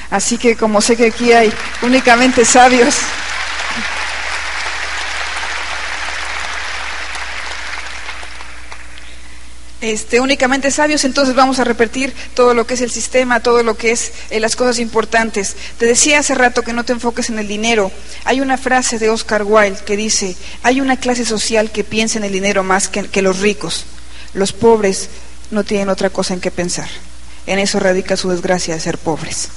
Así 0.10 0.38
que 0.38 0.56
como 0.56 0.82
sé 0.82 0.96
que 0.96 1.08
aquí 1.08 1.32
hay 1.32 1.52
únicamente 1.82 2.46
sabios, 2.46 2.96
Este, 9.80 10.20
únicamente 10.20 10.72
sabios, 10.72 11.06
entonces 11.06 11.36
vamos 11.36 11.60
a 11.60 11.64
repetir 11.64 12.12
todo 12.34 12.56
lo 12.56 12.66
que 12.66 12.74
es 12.74 12.82
el 12.82 12.90
sistema, 12.90 13.42
todo 13.42 13.62
lo 13.62 13.78
que 13.78 13.92
es 13.92 14.12
eh, 14.32 14.40
las 14.40 14.56
cosas 14.56 14.80
importantes. 14.80 15.56
Te 15.78 15.86
decía 15.86 16.18
hace 16.18 16.34
rato 16.34 16.64
que 16.64 16.74
no 16.74 16.84
te 16.84 16.94
enfoques 16.94 17.30
en 17.30 17.38
el 17.38 17.48
dinero. 17.48 17.92
Hay 18.26 18.42
una 18.42 18.58
frase 18.58 18.98
de 18.98 19.10
Oscar 19.10 19.44
Wilde 19.44 19.80
que 19.86 19.96
dice, 19.96 20.36
hay 20.64 20.82
una 20.82 20.98
clase 20.98 21.26
social 21.26 21.70
que 21.70 21.84
piensa 21.84 22.18
en 22.18 22.24
el 22.24 22.34
dinero 22.34 22.64
más 22.64 22.88
que, 22.88 23.04
que 23.08 23.22
los 23.22 23.40
ricos. 23.40 23.86
Los 24.34 24.52
pobres 24.52 25.10
no 25.52 25.64
tienen 25.64 25.90
otra 25.90 26.10
cosa 26.10 26.34
en 26.34 26.42
que 26.42 26.50
pensar. 26.50 26.90
En 27.48 27.60
eso 27.60 27.80
radica 27.80 28.16
su 28.16 28.30
desgracia 28.30 28.76
de 28.76 28.80
ser 28.80 28.98
pobres. 28.98 29.50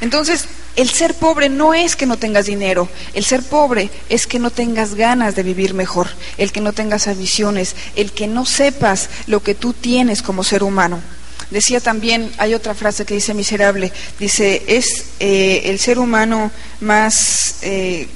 Entonces, 0.00 0.46
el 0.76 0.88
ser 0.90 1.14
pobre 1.14 1.48
no 1.48 1.74
es 1.74 1.96
que 1.96 2.06
no 2.06 2.18
tengas 2.18 2.46
dinero, 2.46 2.88
el 3.12 3.24
ser 3.24 3.42
pobre 3.42 3.90
es 4.08 4.28
que 4.28 4.38
no 4.38 4.50
tengas 4.50 4.94
ganas 4.94 5.34
de 5.34 5.42
vivir 5.42 5.74
mejor, 5.74 6.08
el 6.36 6.52
que 6.52 6.60
no 6.60 6.72
tengas 6.72 7.08
ambiciones, 7.08 7.74
el 7.96 8.12
que 8.12 8.28
no 8.28 8.46
sepas 8.46 9.08
lo 9.26 9.42
que 9.42 9.56
tú 9.56 9.72
tienes 9.72 10.22
como 10.22 10.44
ser 10.44 10.62
humano. 10.62 11.00
Decía 11.50 11.80
también, 11.80 12.30
hay 12.38 12.54
otra 12.54 12.74
frase 12.74 13.04
que 13.04 13.14
dice 13.14 13.34
miserable, 13.34 13.92
dice, 14.20 14.62
es 14.68 15.06
eh, 15.18 15.62
el 15.64 15.80
ser 15.80 15.98
humano 15.98 16.52
más, 16.80 17.56
eh, 17.62 18.06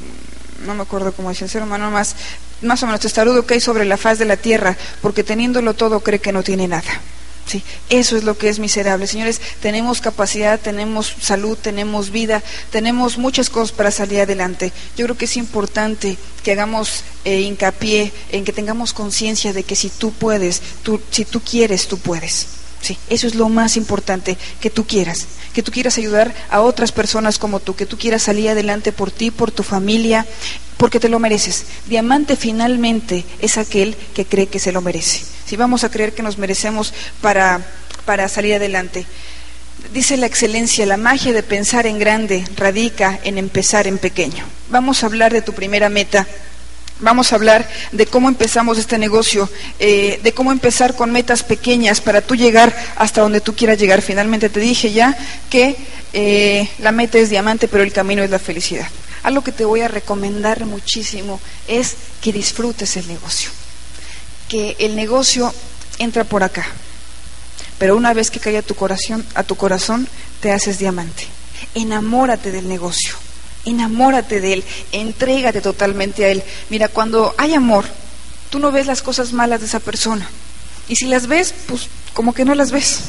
no 0.64 0.74
me 0.74 0.82
acuerdo 0.82 1.12
cómo 1.12 1.30
dice, 1.30 1.44
el 1.44 1.50
ser 1.50 1.62
humano 1.62 1.90
más 1.90 2.14
más 2.62 2.82
o 2.82 2.86
menos 2.86 3.00
testarudo 3.00 3.46
que 3.46 3.54
hay 3.54 3.60
sobre 3.60 3.84
la 3.84 3.96
faz 3.96 4.18
de 4.18 4.24
la 4.24 4.36
tierra, 4.36 4.76
porque 5.00 5.24
teniéndolo 5.24 5.74
todo 5.74 6.00
cree 6.00 6.20
que 6.20 6.32
no 6.32 6.42
tiene 6.42 6.68
nada. 6.68 7.00
Sí, 7.46 7.62
eso 7.90 8.16
es 8.16 8.24
lo 8.24 8.38
que 8.38 8.48
es 8.48 8.58
miserable. 8.58 9.06
Señores, 9.06 9.40
tenemos 9.60 10.00
capacidad, 10.00 10.60
tenemos 10.60 11.14
salud, 11.20 11.58
tenemos 11.60 12.10
vida, 12.10 12.42
tenemos 12.70 13.18
muchas 13.18 13.50
cosas 13.50 13.72
para 13.72 13.90
salir 13.90 14.20
adelante. 14.20 14.72
Yo 14.96 15.06
creo 15.06 15.16
que 15.16 15.24
es 15.24 15.36
importante 15.36 16.16
que 16.44 16.52
hagamos 16.52 17.02
eh, 17.24 17.40
hincapié 17.40 18.12
en 18.30 18.44
que 18.44 18.52
tengamos 18.52 18.92
conciencia 18.92 19.52
de 19.52 19.64
que 19.64 19.76
si 19.76 19.90
tú 19.90 20.12
puedes, 20.12 20.62
tú, 20.82 21.00
si 21.10 21.24
tú 21.24 21.40
quieres, 21.40 21.88
tú 21.88 21.98
puedes. 21.98 22.46
Sí, 22.80 22.96
eso 23.08 23.26
es 23.26 23.34
lo 23.34 23.48
más 23.48 23.76
importante, 23.76 24.36
que 24.60 24.70
tú 24.70 24.86
quieras, 24.86 25.26
que 25.52 25.62
tú 25.62 25.72
quieras 25.72 25.98
ayudar 25.98 26.34
a 26.50 26.60
otras 26.60 26.92
personas 26.92 27.38
como 27.38 27.60
tú, 27.60 27.76
que 27.76 27.86
tú 27.86 27.98
quieras 27.98 28.22
salir 28.22 28.48
adelante 28.48 28.92
por 28.92 29.10
ti, 29.10 29.30
por 29.30 29.50
tu 29.50 29.62
familia, 29.62 30.26
porque 30.76 31.00
te 31.00 31.08
lo 31.08 31.18
mereces. 31.18 31.64
Diamante 31.86 32.36
finalmente 32.36 33.24
es 33.40 33.58
aquel 33.58 33.96
que 34.14 34.24
cree 34.24 34.46
que 34.46 34.58
se 34.58 34.72
lo 34.72 34.80
merece. 34.80 35.22
Si 35.46 35.56
vamos 35.56 35.84
a 35.84 35.90
creer 35.90 36.14
que 36.14 36.22
nos 36.22 36.38
merecemos 36.38 36.92
para, 37.20 37.60
para 38.04 38.28
salir 38.28 38.54
adelante. 38.54 39.06
Dice 39.92 40.16
la 40.16 40.26
excelencia, 40.26 40.86
la 40.86 40.96
magia 40.96 41.32
de 41.32 41.42
pensar 41.42 41.86
en 41.86 41.98
grande 41.98 42.44
radica 42.56 43.18
en 43.24 43.36
empezar 43.36 43.86
en 43.86 43.98
pequeño. 43.98 44.44
Vamos 44.70 45.02
a 45.02 45.06
hablar 45.06 45.32
de 45.32 45.42
tu 45.42 45.52
primera 45.52 45.88
meta, 45.88 46.26
Vamos 47.02 47.32
a 47.32 47.34
hablar 47.34 47.68
de 47.90 48.06
cómo 48.06 48.28
empezamos 48.28 48.78
este 48.78 48.96
negocio, 48.96 49.50
eh, 49.80 50.20
de 50.22 50.32
cómo 50.32 50.52
empezar 50.52 50.94
con 50.94 51.10
metas 51.10 51.42
pequeñas 51.42 52.00
para 52.00 52.22
tú 52.22 52.36
llegar 52.36 52.74
hasta 52.94 53.22
donde 53.22 53.40
tú 53.40 53.56
quieras 53.56 53.78
llegar. 53.78 54.02
Finalmente 54.02 54.48
te 54.48 54.60
dije 54.60 54.92
ya 54.92 55.18
que 55.50 55.76
eh, 56.12 56.70
la 56.78 56.92
meta 56.92 57.18
es 57.18 57.28
diamante, 57.28 57.66
pero 57.66 57.82
el 57.82 57.92
camino 57.92 58.22
es 58.22 58.30
la 58.30 58.38
felicidad. 58.38 58.86
Algo 59.24 59.42
que 59.42 59.50
te 59.50 59.64
voy 59.64 59.80
a 59.80 59.88
recomendar 59.88 60.64
muchísimo 60.64 61.40
es 61.66 61.96
que 62.20 62.32
disfrutes 62.32 62.96
el 62.96 63.08
negocio. 63.08 63.50
Que 64.48 64.76
el 64.78 64.94
negocio 64.94 65.52
entra 65.98 66.22
por 66.22 66.44
acá, 66.44 66.66
pero 67.78 67.96
una 67.96 68.14
vez 68.14 68.30
que 68.30 68.38
cae 68.38 68.58
a 68.58 68.62
tu 68.62 68.76
corazón, 68.76 69.26
a 69.34 69.42
tu 69.42 69.56
corazón 69.56 70.06
te 70.40 70.52
haces 70.52 70.78
diamante. 70.78 71.26
Enamórate 71.74 72.52
del 72.52 72.68
negocio 72.68 73.16
enamórate 73.64 74.40
de 74.40 74.54
Él, 74.54 74.64
entrégate 74.92 75.60
totalmente 75.60 76.24
a 76.24 76.28
Él. 76.28 76.42
Mira, 76.70 76.88
cuando 76.88 77.34
hay 77.38 77.54
amor, 77.54 77.84
tú 78.50 78.58
no 78.58 78.72
ves 78.72 78.86
las 78.86 79.02
cosas 79.02 79.32
malas 79.32 79.60
de 79.60 79.66
esa 79.66 79.80
persona. 79.80 80.28
Y 80.88 80.96
si 80.96 81.06
las 81.06 81.26
ves, 81.26 81.54
pues 81.66 81.88
como 82.12 82.34
que 82.34 82.44
no 82.44 82.54
las 82.54 82.70
ves. 82.70 83.00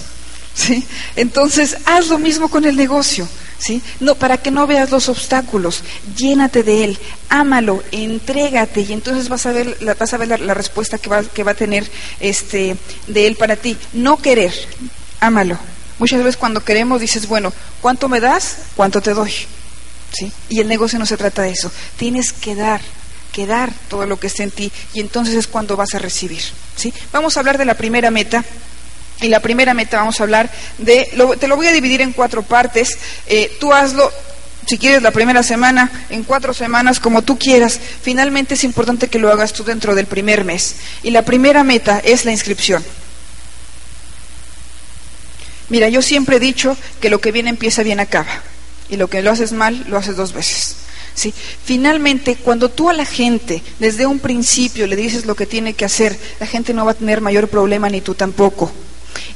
¿sí? 0.53 0.85
Entonces, 1.15 1.77
haz 1.85 2.07
lo 2.07 2.19
mismo 2.19 2.49
con 2.49 2.65
el 2.65 2.75
negocio. 2.75 3.27
¿Sí? 3.57 3.81
No, 4.01 4.15
para 4.15 4.37
que 4.37 4.51
no 4.51 4.67
veas 4.67 4.91
los 4.91 5.07
obstáculos, 5.07 5.83
llénate 6.17 6.63
de 6.63 6.83
él, 6.83 6.99
ámalo, 7.29 7.81
entrégate 7.93 8.81
y 8.81 8.91
entonces 8.91 9.29
vas 9.29 9.45
a 9.45 9.53
ver, 9.53 9.77
la, 9.79 9.93
vas 9.93 10.13
a 10.13 10.17
ver 10.17 10.41
la, 10.41 10.53
respuesta 10.53 10.97
que 10.97 11.07
va, 11.07 11.23
que 11.23 11.45
va 11.45 11.51
a 11.51 11.55
tener 11.55 11.89
este, 12.19 12.75
de 13.07 13.25
él 13.25 13.37
para 13.37 13.55
ti. 13.55 13.77
No 13.93 14.17
querer, 14.17 14.53
ámalo. 15.21 15.57
Muchas 15.97 16.19
veces 16.19 16.35
cuando 16.35 16.61
queremos 16.65 16.99
dices, 16.99 17.25
bueno, 17.25 17.53
¿cuánto 17.79 18.09
me 18.09 18.19
das? 18.19 18.57
¿Cuánto 18.75 18.99
te 18.99 19.13
doy? 19.13 19.31
Y 20.49 20.59
el 20.59 20.67
negocio 20.67 20.99
no 20.99 21.05
se 21.05 21.17
trata 21.17 21.43
de 21.43 21.51
eso. 21.51 21.71
Tienes 21.97 22.33
que 22.33 22.55
dar, 22.55 22.81
que 23.31 23.45
dar 23.45 23.71
todo 23.89 24.05
lo 24.05 24.19
que 24.19 24.27
esté 24.27 24.43
en 24.43 24.51
ti 24.51 24.71
y 24.93 24.99
entonces 24.99 25.35
es 25.35 25.47
cuando 25.47 25.75
vas 25.75 25.93
a 25.95 25.99
recibir. 25.99 26.43
¿Sí? 26.75 26.93
Vamos 27.11 27.35
a 27.35 27.39
hablar 27.39 27.57
de 27.57 27.65
la 27.65 27.75
primera 27.75 28.11
meta 28.11 28.43
y 29.21 29.27
la 29.27 29.39
primera 29.39 29.73
meta 29.73 29.97
vamos 29.97 30.19
a 30.19 30.23
hablar 30.23 30.49
de, 30.77 31.09
te 31.39 31.47
lo 31.47 31.55
voy 31.55 31.67
a 31.67 31.71
dividir 31.71 32.01
en 32.01 32.13
cuatro 32.13 32.43
partes, 32.43 32.97
eh, 33.27 33.55
tú 33.59 33.73
hazlo 33.73 34.11
si 34.65 34.77
quieres 34.77 35.01
la 35.01 35.11
primera 35.11 35.43
semana, 35.43 35.91
en 36.09 36.23
cuatro 36.23 36.53
semanas, 36.53 36.99
como 36.99 37.21
tú 37.21 37.37
quieras. 37.37 37.79
Finalmente 38.01 38.53
es 38.53 38.63
importante 38.63 39.09
que 39.09 39.19
lo 39.19 39.31
hagas 39.31 39.53
tú 39.53 39.63
dentro 39.63 39.93
del 39.93 40.05
primer 40.05 40.45
mes. 40.45 40.75
Y 41.03 41.11
la 41.11 41.23
primera 41.23 41.63
meta 41.63 41.99
es 41.99 42.23
la 42.25 42.31
inscripción. 42.31 42.83
Mira, 45.69 45.89
yo 45.89 46.01
siempre 46.01 46.37
he 46.37 46.39
dicho 46.39 46.77
que 47.01 47.09
lo 47.09 47.19
que 47.19 47.31
viene 47.31 47.49
empieza 47.49 47.83
bien 47.83 47.99
acaba. 47.99 48.41
Y 48.93 48.97
lo 48.97 49.09
que 49.09 49.23
lo 49.23 49.31
haces 49.31 49.53
mal, 49.53 49.85
lo 49.89 49.97
haces 49.97 50.15
dos 50.15 50.33
veces. 50.33 50.75
¿Sí? 51.15 51.33
Finalmente, 51.65 52.35
cuando 52.35 52.69
tú 52.69 52.91
a 52.91 52.93
la 52.93 53.05
gente 53.05 53.63
desde 53.79 54.05
un 54.05 54.19
principio 54.19 54.85
le 54.85 54.95
dices 54.95 55.25
lo 55.25 55.33
que 55.33 55.47
tiene 55.47 55.73
que 55.73 55.83
hacer, 55.83 56.15
la 56.39 56.45
gente 56.45 56.75
no 56.75 56.85
va 56.85 56.91
a 56.91 56.93
tener 56.93 57.19
mayor 57.19 57.47
problema 57.47 57.89
ni 57.89 58.01
tú 58.01 58.13
tampoco. 58.13 58.71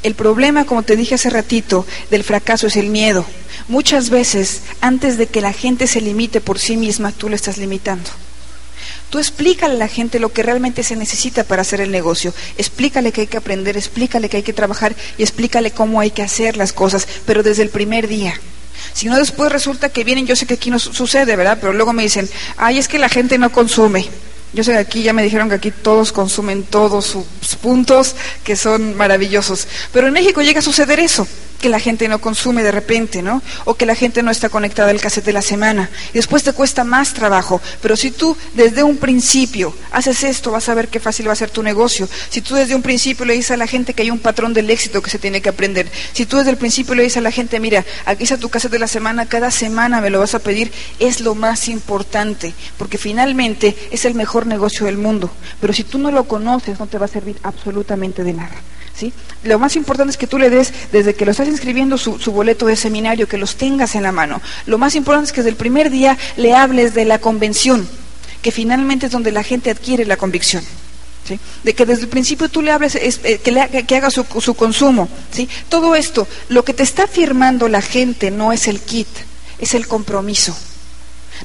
El 0.04 0.14
problema, 0.14 0.66
como 0.66 0.84
te 0.84 0.96
dije 0.96 1.16
hace 1.16 1.32
ratito, 1.32 1.88
del 2.12 2.24
fracaso 2.24 2.68
es 2.68 2.78
el 2.78 2.90
miedo. 2.90 3.26
Muchas 3.68 4.12
veces, 4.12 4.62
antes 4.80 5.18
de 5.18 5.26
que 5.26 5.42
la 5.42 5.54
gente 5.54 5.88
se 5.88 6.02
limite 6.02 6.40
por 6.40 6.60
sí 6.60 6.78
misma, 6.78 7.12
tú 7.12 7.28
lo 7.28 7.36
estás 7.36 7.58
limitando. 7.58 8.12
Tú 9.10 9.18
explícale 9.18 9.74
a 9.74 9.78
la 9.80 9.88
gente 9.88 10.20
lo 10.20 10.32
que 10.32 10.44
realmente 10.44 10.84
se 10.84 10.96
necesita 10.96 11.46
para 11.46 11.64
hacer 11.64 11.82
el 11.82 11.90
negocio. 11.90 12.32
Explícale 12.60 13.12
que 13.12 13.22
hay 13.22 13.28
que 13.28 13.38
aprender, 13.38 13.76
explícale 13.76 14.30
que 14.30 14.38
hay 14.38 14.44
que 14.44 14.54
trabajar 14.54 14.96
y 15.18 15.24
explícale 15.24 15.72
cómo 15.72 16.00
hay 16.00 16.12
que 16.12 16.22
hacer 16.22 16.58
las 16.58 16.74
cosas, 16.74 17.08
pero 17.26 17.42
desde 17.42 17.64
el 17.64 17.70
primer 17.70 18.08
día. 18.08 18.40
Si 18.94 19.08
no, 19.08 19.18
después 19.18 19.52
resulta 19.52 19.90
que 19.90 20.04
vienen, 20.04 20.28
yo 20.28 20.36
sé 20.36 20.46
que 20.46 20.56
aquí 20.56 20.70
no 20.70 20.80
sucede, 20.80 21.36
¿verdad? 21.36 21.58
Pero 21.60 21.74
luego 21.74 21.94
me 21.94 22.04
dicen, 22.04 22.30
ay, 22.58 22.78
es 22.78 22.88
que 22.88 23.00
la 23.00 23.10
gente 23.10 23.38
no 23.38 23.52
consume. 23.52 24.10
Yo 24.54 24.64
sé 24.64 24.72
que 24.72 24.78
aquí 24.78 25.04
ya 25.04 25.14
me 25.14 25.24
dijeron 25.24 25.50
que 25.50 25.56
aquí 25.56 25.72
todos 25.72 26.12
consumen 26.12 26.64
todos 26.64 27.06
sus 27.06 27.56
puntos, 27.56 28.16
que 28.44 28.56
son 28.56 28.96
maravillosos. 28.96 29.68
Pero 29.92 30.08
en 30.08 30.14
México 30.14 30.42
llega 30.42 30.60
a 30.60 30.64
suceder 30.64 31.00
eso 31.00 31.28
que 31.60 31.70
la 31.70 31.80
gente 31.80 32.08
no 32.08 32.20
consume 32.20 32.64
de 32.64 32.72
repente, 32.72 33.22
¿no? 33.22 33.42
O 33.66 33.76
que 33.76 33.86
la 33.86 33.96
gente 33.96 34.24
no 34.24 34.32
está 34.32 34.50
conectada 34.50 34.92
al 34.92 35.02
cassette 35.02 35.26
de 35.26 35.34
la 35.34 35.42
semana. 35.42 35.90
Y 36.14 36.18
después 36.18 36.44
te 36.44 36.54
cuesta 36.54 36.84
más 36.84 37.14
trabajo. 37.14 37.62
Pero 37.82 37.96
si 37.96 38.12
tú 38.12 38.38
desde 38.54 38.84
un 38.84 38.98
principio 38.98 39.76
haces 39.92 40.24
esto, 40.24 40.52
vas 40.52 40.70
a 40.70 40.76
ver 40.76 40.88
qué 40.88 41.00
fácil 41.00 41.28
va 41.28 41.34
a 41.34 41.36
ser 41.36 41.50
tu 41.50 41.64
negocio. 41.64 42.08
Si 42.30 42.42
tú 42.42 42.56
desde 42.56 42.76
un 42.76 42.82
principio 42.82 43.26
le 43.26 43.34
dices 43.34 43.52
a 43.52 43.58
la 43.58 43.68
gente 43.68 43.94
que 43.94 44.04
hay 44.04 44.12
un 44.12 44.20
patrón 44.20 44.54
del 44.54 44.70
éxito 44.70 45.02
que 45.02 45.10
se 45.10 45.20
tiene 45.20 45.42
que 45.42 45.50
aprender. 45.50 45.92
Si 46.14 46.26
tú 46.26 46.38
desde 46.38 46.52
el 46.52 46.58
principio 46.58 46.96
le 46.96 47.04
dices 47.04 47.18
a 47.18 47.22
la 47.22 47.32
gente, 47.32 47.60
mira, 47.60 47.84
aquí 48.06 48.24
está 48.24 48.38
tu 48.38 48.50
cassette 48.50 48.72
de 48.72 48.80
la 48.80 48.88
semana, 48.88 49.28
cada 49.28 49.52
semana 49.52 50.02
me 50.02 50.10
lo 50.10 50.20
vas 50.20 50.36
a 50.36 50.40
pedir, 50.40 50.72
es 51.00 51.22
lo 51.22 51.36
más 51.36 51.68
importante. 51.70 52.54
Porque 52.78 52.98
finalmente 52.98 53.76
es 53.92 54.06
el 54.06 54.14
mejor 54.14 54.37
negocio 54.46 54.86
del 54.86 54.98
mundo. 54.98 55.32
Pero 55.60 55.74
si 55.74 55.84
tú 55.84 55.98
no 55.98 56.12
lo 56.12 56.26
conoces, 56.26 56.80
no 56.80 56.88
te 56.88 56.98
va 56.98 57.06
a 57.06 57.10
servir 57.10 57.38
absolutamente 57.44 58.24
de 58.24 58.34
nada. 58.34 58.56
Lo 59.44 59.60
más 59.60 59.76
importante 59.76 60.12
es 60.12 60.18
que 60.18 60.28
tú 60.28 60.40
le 60.40 60.50
des, 60.50 60.74
desde 60.92 61.14
que 61.14 61.26
lo 61.26 61.32
estás 61.32 61.48
inscribiendo 61.48 61.98
su, 61.98 62.18
boleto 62.32 62.66
de 62.66 62.76
seminario, 62.76 63.28
que 63.28 63.38
los 63.38 63.56
tengas 63.56 63.96
en 63.96 64.04
la 64.04 64.12
mano. 64.12 64.42
Lo 64.66 64.78
más 64.78 64.96
importante 64.96 65.28
es 65.28 65.32
que 65.32 65.42
desde 65.42 65.52
el 65.52 65.56
primer 65.56 65.90
día 65.90 66.18
le 66.36 66.56
hables 66.56 66.94
de 66.94 67.06
la 67.06 67.20
convención, 67.20 67.88
que 68.42 68.52
finalmente 68.52 69.06
es 69.08 69.12
donde 69.12 69.32
la 69.32 69.44
gente 69.44 69.70
adquiere 69.70 70.06
la 70.06 70.18
convicción. 70.18 70.64
de 71.64 71.74
que 71.76 71.86
desde 71.86 72.04
el 72.04 72.08
principio 72.08 72.48
tú 72.48 72.62
le 72.62 72.72
hables, 72.72 72.96
eh, 72.96 73.42
que, 73.44 73.96
haga 73.96 74.10
su, 74.10 74.54
consumo. 74.56 75.10
¿sí? 75.32 75.50
Todo 75.68 75.94
esto, 75.96 76.26
lo 76.48 76.64
que 76.64 76.74
te 76.74 76.84
está 76.84 77.06
firmando 77.06 77.68
la 77.68 77.82
gente 77.82 78.32
no 78.32 78.54
es 78.54 78.68
el 78.68 78.80
kit, 78.80 79.10
es 79.60 79.74
el 79.74 79.88
compromiso. 79.88 80.56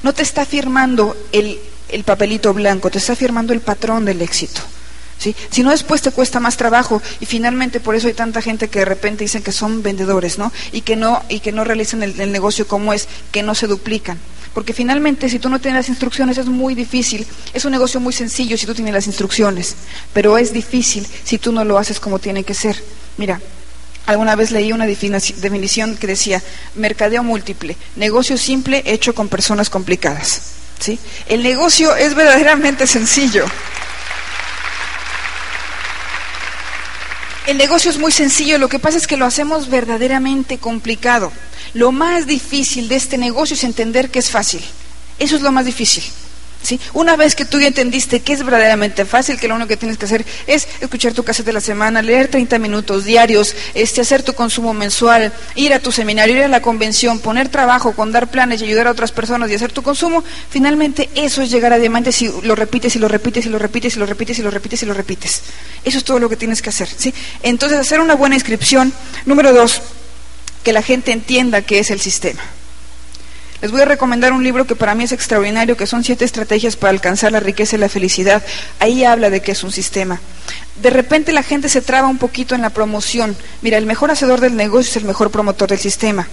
No 0.01 0.13
te 0.13 0.23
está 0.23 0.45
firmando 0.45 1.17
el 1.33 1.59
papelito 2.01 2.51
blanco, 2.51 2.89
te 2.89 2.97
está 2.97 3.15
firmando 3.15 3.53
el 3.53 3.61
patrón 3.61 4.05
del 4.05 4.23
éxito. 4.23 4.61
Si 5.51 5.63
no, 5.63 5.71
después 5.71 6.01
te 6.01 6.11
cuesta 6.11 6.39
más 6.39 6.57
trabajo 6.57 7.01
y 7.19 7.25
finalmente 7.25 7.79
por 7.79 7.95
eso 7.95 8.07
hay 8.07 8.13
tanta 8.13 8.41
gente 8.41 8.67
que 8.67 8.79
de 8.79 8.85
repente 8.85 9.23
dicen 9.23 9.43
que 9.43 9.51
son 9.51 9.81
vendedores, 9.81 10.37
¿no? 10.37 10.51
Y 10.71 10.81
que 10.81 10.95
no, 10.95 11.23
y 11.29 11.39
que 11.39 11.51
no 11.51 11.63
realizan 11.63 12.03
el, 12.03 12.31
negocio 12.31 12.67
como 12.67 12.93
es, 12.93 13.07
que 13.31 13.43
no 13.43 13.55
se 13.55 13.67
duplican. 13.67 14.17
Porque 14.53 14.73
finalmente, 14.73 15.29
si 15.29 15.39
tú 15.39 15.49
no 15.49 15.59
tienes 15.59 15.79
las 15.79 15.89
instrucciones, 15.89 16.37
es 16.37 16.45
muy 16.45 16.75
difícil. 16.75 17.25
Es 17.53 17.65
un 17.65 17.71
negocio 17.71 17.99
muy 17.99 18.13
sencillo 18.13 18.57
si 18.57 18.65
tú 18.65 18.75
tienes 18.75 18.93
las 18.93 19.07
instrucciones, 19.07 19.75
pero 20.13 20.37
es 20.37 20.53
difícil 20.53 21.07
si 21.23 21.37
tú 21.37 21.51
no 21.51 21.63
lo 21.63 21.77
haces 21.77 21.99
como 21.99 22.19
tiene 22.19 22.43
que 22.43 22.53
ser. 22.53 22.75
Mira, 23.17 23.41
alguna 24.05 24.35
vez 24.35 24.51
leí 24.51 24.71
una 24.71 24.85
definición 24.85 25.95
que 25.95 26.07
decía, 26.07 26.43
mercadeo 26.75 27.23
múltiple, 27.23 27.77
negocio 27.95 28.37
simple 28.37 28.83
hecho 28.85 29.15
con 29.15 29.29
personas 29.29 29.69
complicadas. 29.69 30.62
El 31.27 31.43
negocio 31.43 31.95
es 31.95 32.13
verdaderamente 32.13 32.87
sencillo. 32.87 33.45
El 37.45 37.57
negocio 37.57 37.91
es 37.91 37.97
muy 37.97 38.11
sencillo, 38.11 38.57
lo 38.57 38.69
que 38.69 38.79
pasa 38.79 38.97
es 38.97 39.07
que 39.07 39.17
lo 39.17 39.25
hacemos 39.25 39.69
verdaderamente 39.69 40.57
complicado. 40.59 41.31
Lo 41.73 41.91
más 41.91 42.25
difícil 42.25 42.87
de 42.87 42.95
este 42.95 43.17
negocio 43.17 43.55
es 43.55 43.63
entender 43.63 44.09
que 44.09 44.19
es 44.19 44.29
fácil. 44.29 44.63
Eso 45.19 45.35
es 45.35 45.41
lo 45.41 45.51
más 45.51 45.65
difícil. 45.65 46.03
¿Sí? 46.63 46.79
Una 46.93 47.15
vez 47.15 47.35
que 47.35 47.45
tú 47.45 47.59
ya 47.59 47.67
entendiste 47.67 48.21
que 48.21 48.33
es 48.33 48.43
verdaderamente 48.43 49.05
fácil, 49.05 49.39
que 49.39 49.47
lo 49.47 49.55
único 49.55 49.67
que 49.67 49.77
tienes 49.77 49.97
que 49.97 50.05
hacer 50.05 50.25
es 50.47 50.67
escuchar 50.81 51.13
tu 51.13 51.23
cassette 51.23 51.45
de 51.45 51.53
la 51.53 51.61
semana, 51.61 52.01
leer 52.01 52.29
30 52.29 52.57
minutos 52.59 53.05
diarios, 53.05 53.55
este, 53.73 54.01
hacer 54.01 54.23
tu 54.23 54.33
consumo 54.33 54.73
mensual, 54.73 55.31
ir 55.55 55.73
a 55.73 55.79
tu 55.79 55.91
seminario, 55.91 56.35
ir 56.35 56.43
a 56.43 56.47
la 56.47 56.61
convención, 56.61 57.19
poner 57.19 57.49
trabajo, 57.49 57.93
con 57.93 58.11
dar 58.11 58.31
planes 58.31 58.61
y 58.61 58.65
ayudar 58.65 58.87
a 58.87 58.91
otras 58.91 59.11
personas 59.11 59.51
y 59.51 59.55
hacer 59.55 59.71
tu 59.71 59.83
consumo, 59.83 60.23
finalmente 60.49 61.09
eso 61.15 61.41
es 61.41 61.51
llegar 61.51 61.73
a 61.73 61.77
diamante 61.77 62.11
si 62.11 62.31
lo 62.43 62.55
repites 62.55 62.95
y 62.95 62.99
lo 62.99 63.07
repites 63.07 63.45
y 63.45 63.49
lo 63.49 63.59
repites 63.59 63.95
y 63.95 63.99
lo 63.99 64.05
repites 64.05 64.39
y 64.39 64.41
lo 64.41 64.51
repites 64.51 64.83
y 64.83 64.85
lo 64.85 64.93
repites. 64.93 65.41
Eso 65.83 65.97
es 65.97 66.03
todo 66.03 66.19
lo 66.19 66.29
que 66.29 66.37
tienes 66.37 66.61
que 66.61 66.69
hacer. 66.69 66.87
¿sí? 66.87 67.13
Entonces, 67.41 67.77
hacer 67.77 67.99
una 67.99 68.15
buena 68.15 68.35
inscripción. 68.35 68.93
Número 69.25 69.53
dos, 69.53 69.81
que 70.63 70.73
la 70.73 70.81
gente 70.81 71.11
entienda 71.11 71.61
qué 71.61 71.79
es 71.79 71.91
el 71.91 71.99
sistema. 71.99 72.41
Les 73.63 73.71
voy 73.71 73.79
a 73.79 73.85
recomendar 73.85 74.33
un 74.33 74.43
libro 74.43 74.67
que 74.67 74.75
para 74.75 74.93
mí 74.93 75.05
es 75.05 75.13
extraordinario, 75.13 75.77
que 75.77 75.87
son 75.87 76.03
siete 76.03 76.25
estrategias 76.25 76.75
para 76.75 76.91
alcanzar 76.91 77.31
la 77.31 77.39
riqueza 77.39 77.77
y 77.77 77.79
la 77.79 77.87
felicidad. 77.87 78.43
Ahí 78.79 79.05
habla 79.05 79.29
de 79.29 79.41
qué 79.41 79.53
es 79.53 79.63
un 79.63 79.71
sistema. 79.71 80.19
De 80.81 80.89
repente 80.89 81.31
la 81.31 81.43
gente 81.43 81.69
se 81.69 81.81
traba 81.81 82.09
un 82.09 82.17
poquito 82.17 82.55
en 82.55 82.61
la 82.61 82.71
promoción. 82.71 83.37
Mira, 83.61 83.77
el 83.77 83.85
mejor 83.85 84.11
hacedor 84.11 84.41
del 84.41 84.57
negocio 84.57 84.89
es 84.89 84.97
el 84.97 85.05
mejor 85.05 85.31
promotor 85.31 85.69
del 85.69 85.79
sistema. 85.79 86.27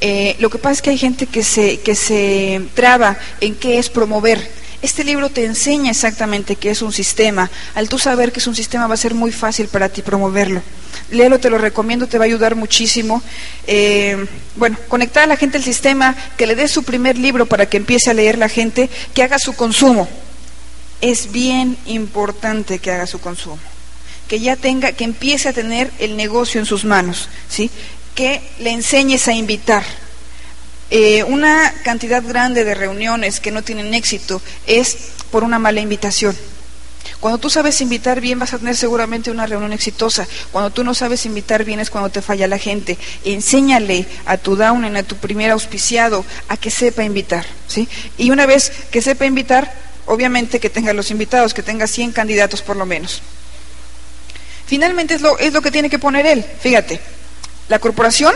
Eh, 0.00 0.34
lo 0.40 0.50
que 0.50 0.58
pasa 0.58 0.72
es 0.72 0.82
que 0.82 0.90
hay 0.90 0.98
gente 0.98 1.26
que 1.26 1.44
se, 1.44 1.78
que 1.78 1.94
se 1.94 2.60
traba 2.74 3.16
en 3.40 3.54
qué 3.54 3.78
es 3.78 3.88
promover 3.88 4.50
este 4.82 5.04
libro 5.04 5.30
te 5.30 5.44
enseña 5.44 5.90
exactamente 5.90 6.56
qué 6.56 6.70
es 6.70 6.82
un 6.82 6.92
sistema. 6.92 7.50
Al 7.74 7.88
tú 7.88 7.98
saber 7.98 8.32
que 8.32 8.40
es 8.40 8.46
un 8.46 8.54
sistema 8.54 8.86
va 8.86 8.94
a 8.94 8.98
ser 8.98 9.14
muy 9.14 9.32
fácil 9.32 9.68
para 9.68 9.88
ti 9.88 10.02
promoverlo. 10.02 10.62
Léelo, 11.10 11.38
te 11.38 11.50
lo 11.50 11.58
recomiendo, 11.58 12.06
te 12.06 12.18
va 12.18 12.24
a 12.24 12.26
ayudar 12.26 12.56
muchísimo. 12.56 13.22
Eh, 13.66 14.26
bueno, 14.56 14.76
conectar 14.88 15.24
a 15.24 15.26
la 15.26 15.36
gente 15.36 15.58
al 15.58 15.64
sistema, 15.64 16.14
que 16.36 16.46
le 16.46 16.54
dé 16.54 16.68
su 16.68 16.82
primer 16.82 17.16
libro 17.16 17.46
para 17.46 17.66
que 17.66 17.76
empiece 17.76 18.10
a 18.10 18.14
leer 18.14 18.38
la 18.38 18.48
gente, 18.48 18.90
que 19.14 19.22
haga 19.22 19.38
su 19.38 19.54
consumo. 19.54 20.08
Es 21.00 21.32
bien 21.32 21.76
importante 21.86 22.78
que 22.78 22.90
haga 22.90 23.06
su 23.06 23.20
consumo. 23.20 23.58
Que 24.28 24.40
ya 24.40 24.56
tenga, 24.56 24.92
que 24.92 25.04
empiece 25.04 25.48
a 25.48 25.52
tener 25.52 25.90
el 25.98 26.16
negocio 26.16 26.60
en 26.60 26.66
sus 26.66 26.84
manos, 26.84 27.28
¿sí? 27.48 27.70
Que 28.14 28.42
le 28.58 28.72
enseñes 28.72 29.28
a 29.28 29.32
invitar 29.32 29.84
eh, 30.90 31.24
una 31.24 31.72
cantidad 31.82 32.22
grande 32.22 32.64
de 32.64 32.74
reuniones 32.74 33.40
que 33.40 33.50
no 33.50 33.62
tienen 33.62 33.94
éxito 33.94 34.40
es 34.66 34.96
por 35.30 35.42
una 35.42 35.58
mala 35.58 35.80
invitación. 35.80 36.36
Cuando 37.20 37.38
tú 37.38 37.50
sabes 37.50 37.80
invitar 37.80 38.20
bien 38.20 38.38
vas 38.38 38.52
a 38.52 38.58
tener 38.58 38.76
seguramente 38.76 39.30
una 39.30 39.46
reunión 39.46 39.72
exitosa. 39.72 40.26
Cuando 40.52 40.70
tú 40.70 40.84
no 40.84 40.94
sabes 40.94 41.26
invitar 41.26 41.64
bien 41.64 41.80
es 41.80 41.90
cuando 41.90 42.10
te 42.10 42.22
falla 42.22 42.46
la 42.46 42.58
gente. 42.58 42.98
Enséñale 43.24 44.06
a 44.26 44.36
tu 44.36 44.54
down, 44.54 44.84
a 44.96 45.02
tu 45.02 45.16
primer 45.16 45.50
auspiciado, 45.50 46.24
a 46.48 46.56
que 46.56 46.70
sepa 46.70 47.04
invitar. 47.04 47.46
¿sí? 47.66 47.88
Y 48.18 48.30
una 48.30 48.46
vez 48.46 48.70
que 48.90 49.02
sepa 49.02 49.26
invitar, 49.26 49.72
obviamente 50.06 50.60
que 50.60 50.70
tenga 50.70 50.92
los 50.92 51.10
invitados, 51.10 51.54
que 51.54 51.62
tenga 51.62 51.86
100 51.86 52.12
candidatos 52.12 52.62
por 52.62 52.76
lo 52.76 52.86
menos. 52.86 53.22
Finalmente 54.66 55.14
es 55.14 55.20
lo, 55.20 55.38
es 55.38 55.52
lo 55.52 55.62
que 55.62 55.70
tiene 55.70 55.88
que 55.90 55.98
poner 55.98 56.26
él. 56.26 56.44
Fíjate, 56.60 57.00
la 57.68 57.78
corporación 57.78 58.34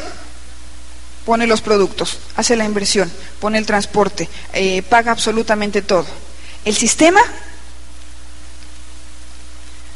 pone 1.31 1.47
los 1.47 1.61
productos, 1.61 2.19
hace 2.35 2.57
la 2.57 2.65
inversión, 2.65 3.09
pone 3.39 3.57
el 3.57 3.65
transporte, 3.65 4.29
eh, 4.53 4.83
paga 4.83 5.13
absolutamente 5.13 5.81
todo. 5.81 6.05
El 6.65 6.75
sistema 6.75 7.21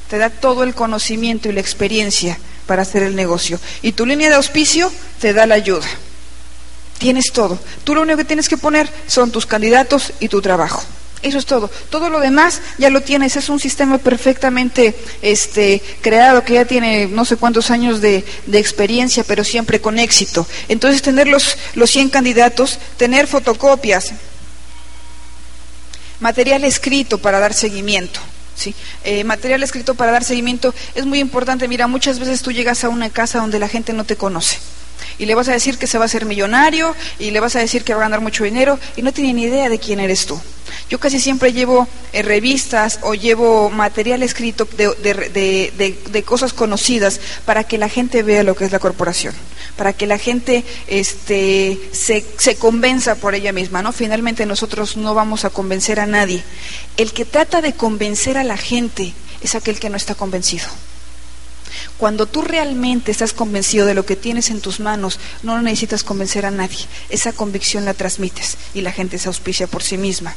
te 0.08 0.16
da 0.16 0.30
todo 0.30 0.62
el 0.62 0.76
conocimiento 0.76 1.48
y 1.48 1.52
la 1.52 1.58
experiencia 1.58 2.38
para 2.68 2.82
hacer 2.82 3.02
el 3.02 3.16
negocio. 3.16 3.58
Y 3.82 3.90
tu 3.90 4.06
línea 4.06 4.28
de 4.28 4.36
auspicio 4.36 4.92
te 5.20 5.32
da 5.32 5.44
la 5.44 5.56
ayuda. 5.56 5.88
Tienes 6.98 7.32
todo. 7.32 7.58
Tú 7.82 7.96
lo 7.96 8.02
único 8.02 8.18
que 8.18 8.24
tienes 8.24 8.48
que 8.48 8.56
poner 8.56 8.88
son 9.08 9.32
tus 9.32 9.44
candidatos 9.44 10.12
y 10.20 10.28
tu 10.28 10.40
trabajo. 10.40 10.84
Eso 11.24 11.38
es 11.38 11.46
todo. 11.46 11.70
Todo 11.88 12.10
lo 12.10 12.20
demás 12.20 12.60
ya 12.76 12.90
lo 12.90 13.00
tienes. 13.00 13.34
Es 13.36 13.48
un 13.48 13.58
sistema 13.58 13.96
perfectamente 13.96 14.94
este, 15.22 15.82
creado 16.02 16.44
que 16.44 16.52
ya 16.52 16.66
tiene 16.66 17.06
no 17.06 17.24
sé 17.24 17.36
cuántos 17.36 17.70
años 17.70 18.02
de, 18.02 18.26
de 18.44 18.58
experiencia, 18.58 19.24
pero 19.24 19.42
siempre 19.42 19.80
con 19.80 19.98
éxito. 19.98 20.46
Entonces, 20.68 21.00
tener 21.00 21.26
los, 21.26 21.56
los 21.74 21.90
100 21.90 22.10
candidatos, 22.10 22.78
tener 22.98 23.26
fotocopias, 23.26 24.12
material 26.20 26.62
escrito 26.64 27.16
para 27.16 27.40
dar 27.40 27.54
seguimiento. 27.54 28.20
¿sí? 28.54 28.74
Eh, 29.02 29.24
material 29.24 29.62
escrito 29.62 29.94
para 29.94 30.12
dar 30.12 30.24
seguimiento 30.24 30.74
es 30.94 31.06
muy 31.06 31.20
importante. 31.20 31.68
Mira, 31.68 31.86
muchas 31.86 32.18
veces 32.18 32.42
tú 32.42 32.52
llegas 32.52 32.84
a 32.84 32.90
una 32.90 33.08
casa 33.08 33.38
donde 33.38 33.58
la 33.58 33.68
gente 33.68 33.94
no 33.94 34.04
te 34.04 34.16
conoce 34.16 34.58
y 35.18 35.26
le 35.26 35.34
vas 35.34 35.48
a 35.48 35.52
decir 35.52 35.78
que 35.78 35.86
se 35.86 35.98
va 35.98 36.04
a 36.04 36.06
hacer 36.06 36.24
millonario 36.24 36.94
y 37.18 37.30
le 37.30 37.40
vas 37.40 37.56
a 37.56 37.60
decir 37.60 37.84
que 37.84 37.94
va 37.94 38.00
a 38.00 38.04
ganar 38.04 38.20
mucho 38.20 38.44
dinero 38.44 38.78
y 38.96 39.02
no 39.02 39.12
tiene 39.12 39.32
ni 39.32 39.42
idea 39.44 39.68
de 39.68 39.78
quién 39.78 40.00
eres 40.00 40.26
tú. 40.26 40.40
Yo 40.90 40.98
casi 40.98 41.18
siempre 41.18 41.52
llevo 41.52 41.88
eh, 42.12 42.22
revistas 42.22 42.98
o 43.02 43.14
llevo 43.14 43.70
material 43.70 44.22
escrito 44.22 44.66
de, 44.76 46.22
cosas 46.24 46.52
conocidas 46.52 47.20
para 47.44 47.64
que 47.64 47.78
la 47.78 47.88
gente 47.88 48.22
vea 48.22 48.42
lo 48.42 48.54
que 48.54 48.64
es 48.64 48.72
la 48.72 48.78
corporación, 48.78 49.34
para 49.76 49.92
que 49.92 50.06
la 50.06 50.18
gente 50.18 50.64
este, 50.86 51.80
se, 51.92 52.24
se 52.38 52.56
convenza 52.56 53.14
por 53.14 53.34
ella 53.34 53.52
misma. 53.52 53.82
¿no? 53.82 53.92
Finalmente 53.92 54.46
nosotros 54.46 54.96
no 54.96 55.14
vamos 55.14 55.44
a 55.44 55.50
convencer 55.50 56.00
a 56.00 56.06
nadie. 56.06 56.42
El 56.96 57.12
que 57.12 57.24
trata 57.24 57.60
de 57.60 57.72
convencer 57.72 58.36
a 58.36 58.44
la 58.44 58.56
gente 58.56 59.14
es 59.42 59.54
aquel 59.54 59.78
que 59.78 59.90
no 59.90 59.96
está 59.96 60.14
convencido. 60.14 60.66
Cuando 61.98 62.26
tú 62.26 62.42
realmente 62.42 63.12
estás 63.12 63.32
convencido 63.32 63.86
de 63.86 63.94
lo 63.94 64.04
que 64.04 64.16
tienes 64.16 64.50
en 64.50 64.60
tus 64.60 64.80
manos, 64.80 65.20
no 65.42 65.60
necesitas 65.62 66.02
convencer 66.02 66.44
a 66.44 66.50
nadie. 66.50 66.86
Esa 67.08 67.32
convicción 67.32 67.84
la 67.84 67.94
transmites 67.94 68.56
y 68.74 68.80
la 68.80 68.92
gente 68.92 69.18
se 69.18 69.28
auspicia 69.28 69.66
por 69.66 69.82
sí 69.82 69.96
misma. 69.96 70.34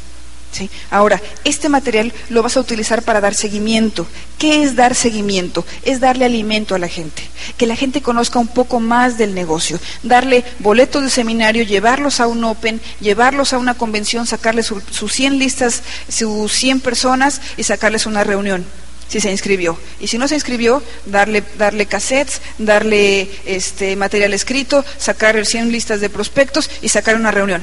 ¿Sí? 0.52 0.70
Ahora, 0.90 1.22
este 1.44 1.68
material 1.68 2.14
lo 2.30 2.42
vas 2.42 2.56
a 2.56 2.62
utilizar 2.62 3.04
para 3.04 3.20
dar 3.20 3.34
seguimiento. 3.36 4.08
¿Qué 4.38 4.64
es 4.64 4.76
dar 4.76 4.96
seguimiento? 4.96 5.66
Es 5.84 6.00
darle 6.00 6.24
alimento 6.24 6.74
a 6.74 6.80
la 6.80 6.88
gente, 6.88 7.22
que 7.58 7.68
la 7.68 7.76
gente 7.76 8.02
conozca 8.02 8.40
un 8.40 8.48
poco 8.48 8.80
más 8.80 9.18
del 9.18 9.36
negocio, 9.36 9.78
darle 10.04 10.46
boletos 10.60 11.04
de 11.04 11.10
seminario, 11.10 11.64
llevarlos 11.64 12.22
a 12.22 12.28
un 12.28 12.44
Open, 12.46 12.80
llevarlos 13.02 13.52
a 13.52 13.58
una 13.58 13.74
convención, 13.74 14.26
sacarles 14.26 14.68
sus 14.68 15.12
100 15.12 15.38
listas, 15.38 15.84
sus 16.08 16.52
100 16.54 16.80
personas 16.80 17.42
y 17.58 17.64
sacarles 17.64 18.06
una 18.06 18.24
reunión 18.24 18.66
si 19.08 19.22
se 19.22 19.32
inscribió. 19.32 19.78
Y 20.00 20.08
si 20.08 20.18
no 20.18 20.28
se 20.28 20.36
inscribió, 20.36 20.84
darle, 21.06 21.44
darle 21.58 21.86
cassettes, 21.86 22.42
darle 22.58 23.30
este, 23.46 23.96
material 23.96 24.34
escrito, 24.34 24.84
sacar 24.98 25.46
100 25.46 25.72
listas 25.72 26.02
de 26.02 26.10
prospectos 26.10 26.70
y 26.82 26.90
sacar 26.90 27.16
una 27.16 27.32
reunión. 27.32 27.62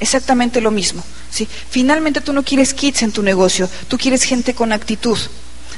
Exactamente 0.00 0.60
lo 0.60 0.70
mismo. 0.70 1.02
¿sí? 1.30 1.48
Finalmente 1.70 2.20
tú 2.20 2.32
no 2.32 2.42
quieres 2.42 2.74
kits 2.74 3.02
en 3.02 3.12
tu 3.12 3.22
negocio, 3.22 3.68
tú 3.88 3.98
quieres 3.98 4.22
gente 4.22 4.54
con 4.54 4.72
actitud. 4.72 5.18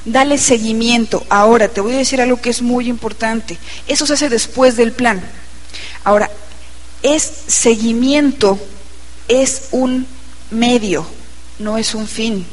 Dale 0.04 0.38
seguimiento. 0.38 1.26
Ahora, 1.28 1.66
te 1.66 1.80
voy 1.80 1.94
a 1.94 1.98
decir 1.98 2.20
algo 2.20 2.40
que 2.40 2.50
es 2.50 2.62
muy 2.62 2.88
importante. 2.88 3.58
Eso 3.88 4.06
se 4.06 4.14
hace 4.14 4.28
después 4.28 4.76
del 4.76 4.92
plan. 4.92 5.20
Ahora, 6.04 6.30
es 7.02 7.28
seguimiento, 7.48 8.58
es 9.26 9.68
un 9.72 10.06
medio, 10.52 11.06
no 11.58 11.76
es 11.76 11.94
un 11.94 12.06
fin. 12.06 12.46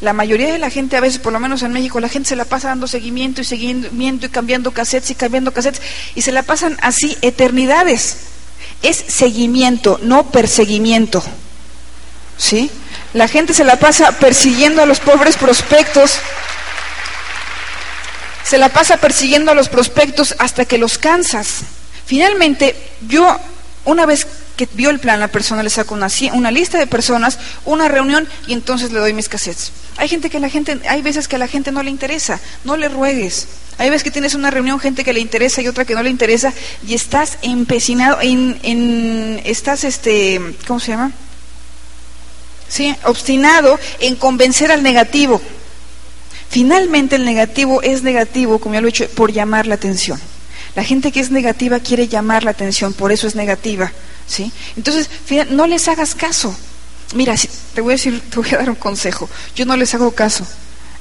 La 0.00 0.12
mayoría 0.12 0.52
de 0.52 0.58
la 0.58 0.70
gente, 0.70 0.96
a 0.96 1.00
veces, 1.00 1.18
por 1.20 1.32
lo 1.32 1.40
menos 1.40 1.62
en 1.62 1.72
México, 1.72 2.00
la 2.00 2.08
gente 2.08 2.28
se 2.28 2.36
la 2.36 2.44
pasa 2.44 2.68
dando 2.68 2.86
seguimiento 2.86 3.40
y 3.40 3.44
seguimiento 3.44 4.26
y 4.26 4.28
cambiando 4.28 4.72
cassettes 4.72 5.10
y 5.10 5.14
cambiando 5.14 5.52
cassettes 5.52 5.80
y 6.14 6.22
se 6.22 6.32
la 6.32 6.42
pasan 6.42 6.76
así 6.82 7.16
eternidades. 7.22 8.16
Es 8.82 8.96
seguimiento, 8.96 9.98
no 10.02 10.30
perseguimiento. 10.30 11.22
¿Sí? 12.36 12.70
La 13.14 13.28
gente 13.28 13.54
se 13.54 13.64
la 13.64 13.76
pasa 13.76 14.18
persiguiendo 14.18 14.82
a 14.82 14.86
los 14.86 14.98
pobres 14.98 15.36
prospectos. 15.36 16.18
Se 18.42 18.58
la 18.58 18.68
pasa 18.68 18.96
persiguiendo 18.96 19.52
a 19.52 19.54
los 19.54 19.68
prospectos 19.68 20.34
hasta 20.38 20.64
que 20.64 20.76
los 20.76 20.98
cansas. 20.98 21.60
Finalmente, 22.04 22.76
yo, 23.08 23.38
una 23.84 24.04
vez 24.04 24.26
que 24.56 24.68
vio 24.72 24.90
el 24.90 25.00
plan, 25.00 25.20
la 25.20 25.28
persona 25.28 25.62
le 25.62 25.70
saco 25.70 25.94
una, 25.94 26.08
una 26.32 26.50
lista 26.50 26.78
de 26.78 26.86
personas, 26.86 27.38
una 27.64 27.88
reunión 27.88 28.28
y 28.46 28.52
entonces 28.52 28.92
le 28.92 29.00
doy 29.00 29.12
mis 29.12 29.28
cassettes. 29.28 29.72
Hay 29.96 30.08
gente 30.08 30.30
que 30.30 30.40
la 30.40 30.48
gente, 30.48 30.80
hay 30.88 31.02
veces 31.02 31.28
que 31.28 31.36
a 31.36 31.38
la 31.38 31.48
gente 31.48 31.72
no 31.72 31.82
le 31.82 31.90
interesa, 31.90 32.40
no 32.64 32.76
le 32.76 32.88
ruegues. 32.88 33.46
Hay 33.78 33.90
veces 33.90 34.04
que 34.04 34.10
tienes 34.10 34.34
una 34.34 34.50
reunión, 34.50 34.78
gente 34.78 35.02
que 35.02 35.12
le 35.12 35.20
interesa 35.20 35.60
y 35.60 35.68
otra 35.68 35.84
que 35.84 35.94
no 35.94 36.02
le 36.02 36.10
interesa, 36.10 36.52
y 36.86 36.94
estás 36.94 37.38
empecinado, 37.42 38.20
en, 38.20 38.58
en, 38.62 39.40
estás 39.44 39.82
este, 39.82 40.40
¿cómo 40.66 40.78
se 40.78 40.92
llama? 40.92 41.12
Sí, 42.68 42.94
obstinado 43.04 43.78
en 44.00 44.16
convencer 44.16 44.70
al 44.70 44.82
negativo. 44.82 45.40
Finalmente 46.48 47.16
el 47.16 47.24
negativo 47.24 47.82
es 47.82 48.02
negativo, 48.02 48.60
como 48.60 48.74
ya 48.74 48.80
lo 48.80 48.86
he 48.86 48.92
dicho, 48.92 49.08
por 49.08 49.32
llamar 49.32 49.66
la 49.66 49.74
atención. 49.74 50.20
La 50.76 50.84
gente 50.84 51.10
que 51.10 51.20
es 51.20 51.30
negativa 51.30 51.80
quiere 51.80 52.08
llamar 52.08 52.44
la 52.44 52.52
atención, 52.52 52.92
por 52.92 53.12
eso 53.12 53.26
es 53.26 53.34
negativa. 53.34 53.92
¿Sí? 54.26 54.52
Entonces, 54.76 55.08
no 55.50 55.66
les 55.66 55.88
hagas 55.88 56.14
caso. 56.14 56.54
Mira, 57.14 57.34
te 57.74 57.80
voy 57.80 57.92
a 57.92 57.96
decir, 57.96 58.20
te 58.30 58.38
voy 58.38 58.48
a 58.52 58.58
dar 58.58 58.70
un 58.70 58.76
consejo. 58.76 59.28
Yo 59.54 59.66
no 59.66 59.76
les 59.76 59.94
hago 59.94 60.12
caso 60.12 60.46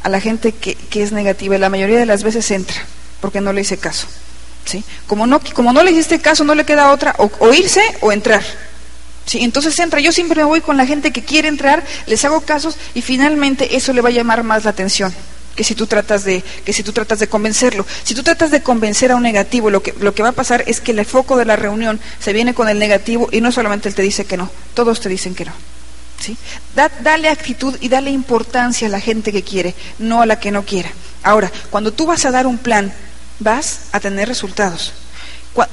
a 0.04 0.10
la 0.10 0.20
gente 0.20 0.52
que, 0.52 0.78
es 0.94 1.12
negativa. 1.12 1.58
La 1.58 1.70
mayoría 1.70 2.00
de 2.00 2.06
las 2.06 2.24
veces 2.24 2.50
entra, 2.52 2.76
porque 3.22 3.42
no 3.42 3.54
le 3.54 3.62
hice 3.62 3.78
caso. 3.78 4.08
¿sí? 4.66 4.84
Como, 5.08 5.26
no, 5.26 5.40
le 5.84 5.92
hiciste 5.92 6.20
caso, 6.20 6.44
no 6.44 6.56
le 6.56 6.66
queda 6.66 6.92
otra, 6.92 7.16
o, 7.18 7.54
irse 7.54 7.82
o 8.02 8.12
entrar. 8.12 8.44
¿sí? 9.26 9.40
Entonces 9.44 9.78
entra. 9.80 10.00
Yo 10.00 10.12
siempre 10.12 10.42
me 10.42 10.48
voy 10.48 10.62
con 10.62 10.78
la 10.78 10.86
gente 10.86 11.12
que 11.12 11.24
quiere 11.24 11.48
entrar, 11.48 11.84
les 12.06 12.24
hago 12.26 12.42
casos 12.42 12.76
y 12.94 13.02
finalmente 13.02 13.76
eso 13.76 13.94
le 13.94 14.02
va 14.02 14.10
a 14.10 14.14
llamar 14.14 14.44
más 14.44 14.66
la 14.66 14.72
atención 14.72 15.14
que 15.56 15.64
si 15.64 15.76
tú 15.76 15.88
tratas 15.88 16.24
de 16.24 16.44
que 16.66 16.74
si 16.74 16.84
tú 16.84 16.92
tratas 16.94 17.20
de 17.20 17.28
convencerlo. 17.28 17.86
Si 18.04 18.16
tú 18.16 18.24
tratas 18.24 18.52
de 18.52 18.62
convencer 18.62 19.12
a 19.12 19.16
un 19.16 19.24
negativo, 19.24 19.70
lo 19.70 19.84
que 19.84 19.94
lo 20.00 20.14
que 20.14 20.24
va 20.24 20.30
a 20.30 20.34
pasar 20.34 20.64
es 20.68 20.82
que 20.82 20.92
el 20.92 21.06
foco 21.06 21.38
de 21.38 21.46
la 21.46 21.56
reunión 21.56 22.00
se 22.20 22.34
viene 22.34 22.54
con 22.54 22.70
el 22.70 22.80
negativo 22.80 23.30
y 23.32 23.42
no 23.42 23.52
solamente 23.52 23.90
él 23.90 23.96
te 23.96 24.02
dice 24.02 24.26
que 24.26 24.38
no, 24.38 24.50
todos 24.74 25.00
te 25.00 25.10
dicen 25.10 25.36
que 25.36 25.46
no. 25.46 25.54
¿sí? 26.20 26.38
dale 26.76 27.30
actitud 27.30 27.76
y 27.82 27.90
dale 27.90 28.10
importancia 28.10 28.88
a 28.88 28.92
la 28.92 29.02
gente 29.02 29.32
que 29.32 29.44
quiere, 29.44 29.76
no 30.00 30.22
a 30.22 30.26
la 30.26 30.40
que 30.40 30.52
no 30.52 30.64
quiera. 30.64 30.90
Ahora, 31.22 31.52
cuando 31.70 31.92
tú 31.92 32.06
vas 32.06 32.26
a 32.26 32.32
dar 32.32 32.48
un 32.48 32.58
plan, 32.58 32.94
vas 33.40 33.82
a 33.92 34.00
tener 34.00 34.28
resultados. 34.28 34.94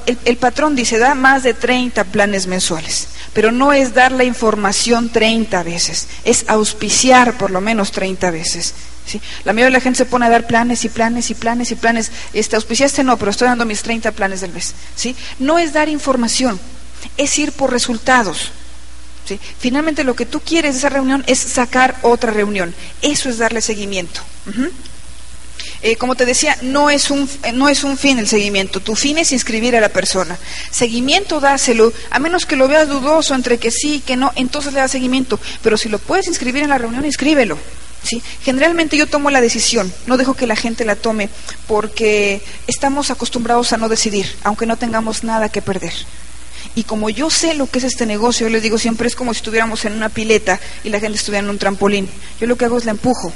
El, 0.05 0.19
el, 0.27 0.37
patrón 0.37 0.77
dice, 0.77 0.99
da 0.99 1.15
más 1.15 1.43
de 1.43 1.55
30 1.55 2.05
planes 2.05 2.47
mensuales, 2.47 3.09
pero 3.33 3.51
no 3.51 3.73
es 3.73 3.95
dar 3.95 4.13
la 4.13 4.25
información 4.25 5.09
30 5.09 5.63
veces, 5.63 6.07
es 6.25 6.45
auspiciar 6.49 7.39
por 7.39 7.51
lo 7.51 7.63
menos 7.63 7.91
30 7.91 8.31
veces. 8.31 8.75
La 9.45 9.53
mayoría 9.53 9.67
de 9.67 9.79
la 9.79 9.81
gente 9.81 9.99
se 9.99 10.05
pone 10.05 10.27
a 10.27 10.31
dar 10.31 10.47
planes 10.47 10.85
y 10.85 10.89
planes 10.89 11.31
y 11.31 11.35
planes 11.35 11.71
y 11.73 11.75
planes. 11.75 12.11
Este, 12.33 12.57
auspiciaste 12.57 13.03
no, 13.03 13.17
pero 13.17 13.31
estoy 13.31 13.49
dando 13.49 13.65
mis 13.65 13.83
30 13.83 14.13
planes 14.13 14.41
del 14.41 14.53
mes. 14.53 14.75
¿sí? 14.95 15.17
No 15.39 15.59
es 15.59 15.73
dar 15.73 15.89
información, 15.89 16.61
es 17.17 17.39
ir 17.39 17.53
por 17.53 17.73
resultados. 17.73 18.53
¿sí? 19.27 19.41
Finalmente 19.59 20.05
lo 20.05 20.15
que 20.15 20.27
tú 20.27 20.41
quieres 20.41 20.75
de 20.75 20.79
esa 20.79 20.89
reunión 20.91 21.25
es 21.27 21.39
sacar 21.39 21.97
otra 22.03 22.33
reunión. 22.33 22.75
Eso 23.03 23.29
es 23.29 23.39
darle 23.39 23.63
seguimiento. 23.63 24.21
Eh, 25.83 25.97
como 25.97 26.15
te 26.15 26.27
decía, 26.27 26.59
no 26.61 26.91
es, 26.91 27.11
un, 27.11 27.29
no 27.55 27.69
es 27.69 27.85
un 27.85 27.97
fin 27.97 28.19
el 28.19 28.29
seguimiento, 28.29 28.81
tu 28.81 28.95
fin 28.97 29.17
es 29.17 29.33
inscribir 29.33 29.75
a 29.77 29.81
la 29.81 29.89
persona. 29.89 30.39
Seguimiento 30.71 31.41
dáselo, 31.41 31.93
a 32.11 32.19
menos 32.19 32.45
que 32.45 32.57
lo 32.57 32.69
veas 32.69 32.89
dudoso 32.89 33.35
entre 33.35 33.57
que 33.59 33.71
sí 33.71 33.95
y 33.95 34.01
que 34.01 34.17
no, 34.17 34.31
entonces 34.37 34.75
le 34.75 34.81
das 34.81 34.91
seguimiento. 34.91 35.41
Pero 35.63 35.79
si 35.79 35.89
lo 35.89 35.99
puedes 35.99 36.27
inscribir 36.27 36.63
en 36.63 36.69
la 36.69 36.79
reunión, 36.79 37.07
inscríbelo. 37.07 37.59
Generalmente 38.43 38.97
yo 38.97 39.07
tomo 39.07 39.31
la 39.31 39.41
decisión, 39.41 39.93
no 40.07 40.17
dejo 40.17 40.35
que 40.35 40.47
la 40.47 40.57
gente 40.57 40.85
la 40.85 40.97
tome 40.97 41.29
porque 41.67 42.43
estamos 42.67 43.11
acostumbrados 43.11 43.73
a 43.73 43.77
no 43.77 43.89
decidir, 43.89 44.27
aunque 44.43 44.67
no 44.67 44.77
tengamos 44.77 45.23
nada 45.23 45.49
que 45.49 45.63
perder. 45.63 45.93
Y 46.75 46.85
como 46.85 47.11
yo 47.11 47.31
sé 47.31 47.55
lo 47.55 47.67
que 47.67 47.79
es 47.79 47.85
este 47.85 48.07
negocio, 48.07 48.47
yo 48.47 48.53
les 48.53 48.63
digo 48.63 48.79
siempre 48.79 49.09
es 49.09 49.17
como 49.17 49.35
si 49.35 49.39
estuviéramos 49.39 49.85
en 49.85 49.93
una 49.93 50.09
pileta 50.09 50.61
y 50.85 50.91
la 50.91 51.01
gente 51.01 51.19
estuviera 51.19 51.45
en 51.45 51.51
un 51.51 51.59
trampolín. 51.59 52.09
Yo 52.41 52.47
lo 52.47 52.57
que 52.57 52.65
hago 52.65 52.79
es 52.79 52.85
la 52.85 52.93
empujo. 52.93 53.33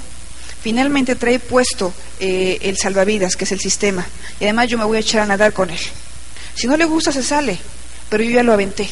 Finalmente 0.62 1.14
trae 1.14 1.38
puesto 1.40 1.92
eh, 2.20 2.58
el 2.62 2.78
salvavidas, 2.78 3.36
que 3.36 3.44
es 3.44 3.52
el 3.52 3.60
sistema. 3.60 4.06
Y 4.40 4.44
además 4.44 4.68
yo 4.68 4.78
me 4.78 4.84
voy 4.84 4.96
a 4.96 5.00
echar 5.00 5.22
a 5.22 5.26
nadar 5.26 5.52
con 5.52 5.68
él. 5.70 5.80
Si 6.54 6.66
no 6.66 6.76
le 6.76 6.84
gusta, 6.84 7.12
se 7.12 7.22
sale. 7.22 7.58
Pero 8.08 8.22
yo 8.22 8.30
ya 8.30 8.42
lo 8.42 8.52
aventé. 8.52 8.88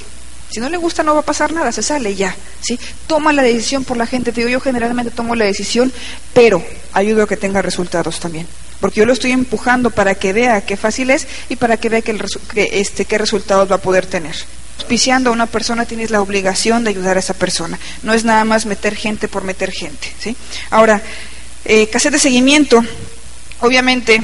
Si 0.52 0.60
no 0.60 0.68
le 0.68 0.76
gusta 0.76 1.02
no 1.02 1.14
va 1.14 1.20
a 1.20 1.24
pasar 1.24 1.50
nada, 1.52 1.72
se 1.72 1.82
sale 1.82 2.14
ya, 2.14 2.36
¿sí? 2.60 2.78
Toma 3.06 3.32
la 3.32 3.42
decisión 3.42 3.84
por 3.84 3.96
la 3.96 4.06
gente, 4.06 4.32
te 4.32 4.42
digo, 4.42 4.50
yo 4.50 4.60
generalmente 4.60 5.10
tomo 5.10 5.34
la 5.34 5.46
decisión, 5.46 5.90
pero 6.34 6.62
ayudo 6.92 7.22
a 7.22 7.26
que 7.26 7.38
tenga 7.38 7.62
resultados 7.62 8.20
también. 8.20 8.46
Porque 8.78 9.00
yo 9.00 9.06
lo 9.06 9.14
estoy 9.14 9.32
empujando 9.32 9.90
para 9.90 10.14
que 10.14 10.34
vea 10.34 10.60
qué 10.60 10.76
fácil 10.76 11.08
es 11.08 11.26
y 11.48 11.56
para 11.56 11.78
que 11.78 11.88
vea 11.88 12.02
este, 12.54 13.06
qué 13.06 13.16
resultados 13.16 13.70
va 13.70 13.76
a 13.76 13.80
poder 13.80 14.04
tener. 14.04 14.36
Auspiciando 14.76 15.30
a 15.30 15.32
una 15.32 15.46
persona 15.46 15.86
tienes 15.86 16.10
la 16.10 16.20
obligación 16.20 16.84
de 16.84 16.90
ayudar 16.90 17.16
a 17.16 17.20
esa 17.20 17.32
persona. 17.32 17.78
No 18.02 18.12
es 18.12 18.24
nada 18.24 18.44
más 18.44 18.66
meter 18.66 18.94
gente 18.94 19.28
por 19.28 19.44
meter 19.44 19.70
gente, 19.70 20.12
¿sí? 20.18 20.36
Ahora, 20.68 21.00
eh, 21.64 21.88
cassette 21.88 22.12
de 22.12 22.18
seguimiento, 22.18 22.84
obviamente, 23.60 24.20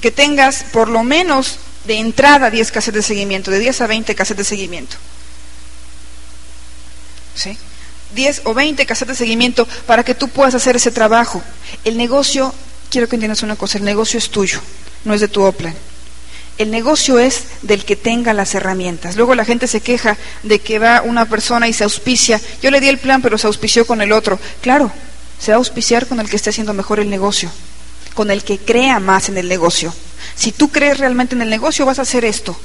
que 0.00 0.10
tengas 0.10 0.64
por 0.72 0.88
lo 0.88 1.04
menos 1.04 1.58
De 1.84 1.98
entrada 1.98 2.48
10 2.48 2.70
cassettes 2.70 2.94
de 2.94 3.02
seguimiento, 3.02 3.50
de 3.50 3.58
10 3.58 3.80
a 3.80 3.86
20 3.88 4.14
cassettes 4.14 4.46
de 4.46 4.48
seguimiento. 4.48 4.96
¿Sí? 7.34 7.56
10 8.14 8.42
o 8.44 8.54
20 8.54 8.84
cassettes 8.86 9.18
de 9.18 9.24
seguimiento 9.24 9.66
para 9.86 10.04
que 10.04 10.14
tú 10.14 10.28
puedas 10.28 10.54
hacer 10.54 10.76
ese 10.76 10.90
trabajo. 10.90 11.42
El 11.84 11.96
negocio, 11.96 12.54
quiero 12.90 13.08
que 13.08 13.16
entiendas 13.16 13.42
una 13.42 13.56
cosa, 13.56 13.78
el 13.78 13.84
negocio 13.84 14.18
es 14.18 14.30
tuyo, 14.30 14.60
no 15.04 15.14
es 15.14 15.20
de 15.20 15.28
tu 15.28 15.42
Oplan. 15.42 15.74
El 16.58 16.70
negocio 16.70 17.18
es 17.18 17.44
del 17.62 17.84
que 17.84 17.96
tenga 17.96 18.34
las 18.34 18.54
herramientas. 18.54 19.16
Luego 19.16 19.34
la 19.34 19.46
gente 19.46 19.66
se 19.66 19.80
queja 19.80 20.18
de 20.42 20.58
que 20.58 20.78
va 20.78 21.02
una 21.02 21.24
persona 21.24 21.66
y 21.66 21.72
se 21.72 21.84
auspicia. 21.84 22.40
Yo 22.62 22.70
le 22.70 22.80
di 22.80 22.88
el 22.88 22.98
plan, 22.98 23.22
pero 23.22 23.38
se 23.38 23.46
auspició 23.46 23.86
con 23.86 24.02
el 24.02 24.12
otro. 24.12 24.38
Claro, 24.60 24.92
se 25.38 25.50
va 25.50 25.56
a 25.56 25.58
auspiciar 25.58 26.06
con 26.06 26.20
el 26.20 26.28
que 26.28 26.36
esté 26.36 26.50
haciendo 26.50 26.74
mejor 26.74 27.00
el 27.00 27.08
negocio, 27.08 27.50
con 28.14 28.30
el 28.30 28.44
que 28.44 28.58
crea 28.58 29.00
más 29.00 29.30
en 29.30 29.38
el 29.38 29.48
negocio. 29.48 29.94
Si 30.36 30.52
tú 30.52 30.70
crees 30.70 30.98
realmente 30.98 31.34
en 31.34 31.42
el 31.42 31.50
negocio, 31.50 31.86
vas 31.86 31.98
a 31.98 32.02
hacer 32.02 32.24
esto. 32.24 32.56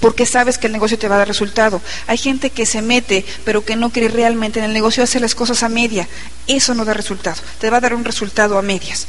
Porque 0.00 0.26
sabes 0.26 0.58
que 0.58 0.66
el 0.66 0.72
negocio 0.72 0.98
te 0.98 1.08
va 1.08 1.16
a 1.16 1.18
dar 1.18 1.28
resultado. 1.28 1.80
Hay 2.06 2.18
gente 2.18 2.50
que 2.50 2.66
se 2.66 2.82
mete, 2.82 3.24
pero 3.44 3.64
que 3.64 3.76
no 3.76 3.90
cree 3.90 4.08
realmente 4.08 4.58
en 4.58 4.64
el 4.64 4.72
negocio, 4.72 5.02
hace 5.02 5.20
las 5.20 5.34
cosas 5.34 5.62
a 5.62 5.68
media. 5.68 6.08
Eso 6.46 6.74
no 6.74 6.84
da 6.84 6.94
resultado. 6.94 7.40
Te 7.60 7.70
va 7.70 7.76
a 7.76 7.80
dar 7.80 7.94
un 7.94 8.04
resultado 8.04 8.58
a 8.58 8.62
medias. 8.62 9.06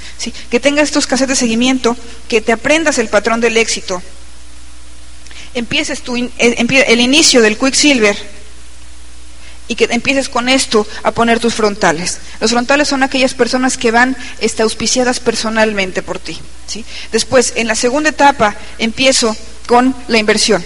Que 0.50 0.60
tengas 0.60 0.86
estos 0.86 1.08
cassettes 1.08 1.30
de 1.30 1.36
seguimiento, 1.36 1.98
que 2.28 2.42
te 2.42 2.52
aprendas 2.52 2.98
el 3.00 3.08
patrón 3.08 3.42
del 3.42 3.58
éxito. 3.58 4.02
Empieces 5.54 6.04
eh, 6.38 6.84
el 6.88 7.02
inicio 7.02 7.42
del 7.42 7.58
Quicksilver 7.58 8.16
y 9.70 9.76
que 9.76 9.88
empieces 9.92 10.30
con 10.30 10.50
esto 10.50 10.86
a 11.04 11.12
poner 11.12 11.40
tus 11.40 11.54
frontales. 11.54 12.18
Los 12.42 12.52
frontales 12.52 12.88
son 12.88 13.04
aquellas 13.04 13.36
personas 13.36 13.78
que 13.78 13.92
van 13.92 14.18
este, 14.40 14.64
auspiciadas 14.64 15.20
personalmente 15.20 16.02
por 16.02 16.20
ti. 16.20 16.40
Después, 17.12 17.54
en 17.56 17.68
la 17.68 17.76
segunda 17.76 18.10
etapa, 18.10 18.56
empiezo 18.80 19.36
con 19.70 19.96
la 20.08 20.18
inversión. 20.18 20.66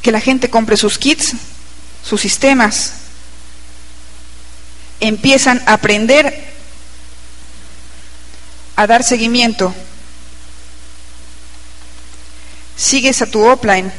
Que 0.00 0.12
la 0.12 0.20
gente 0.20 0.48
compre 0.48 0.76
sus 0.76 0.96
kits, 0.96 1.32
sus 2.04 2.20
sistemas, 2.20 2.92
empiezan 5.00 5.60
a 5.66 5.72
aprender 5.72 6.52
a 8.76 8.86
dar 8.86 9.02
seguimiento. 9.02 9.74
Sigues 12.76 13.20
a 13.22 13.26
tu 13.26 13.44
offline. 13.44 13.92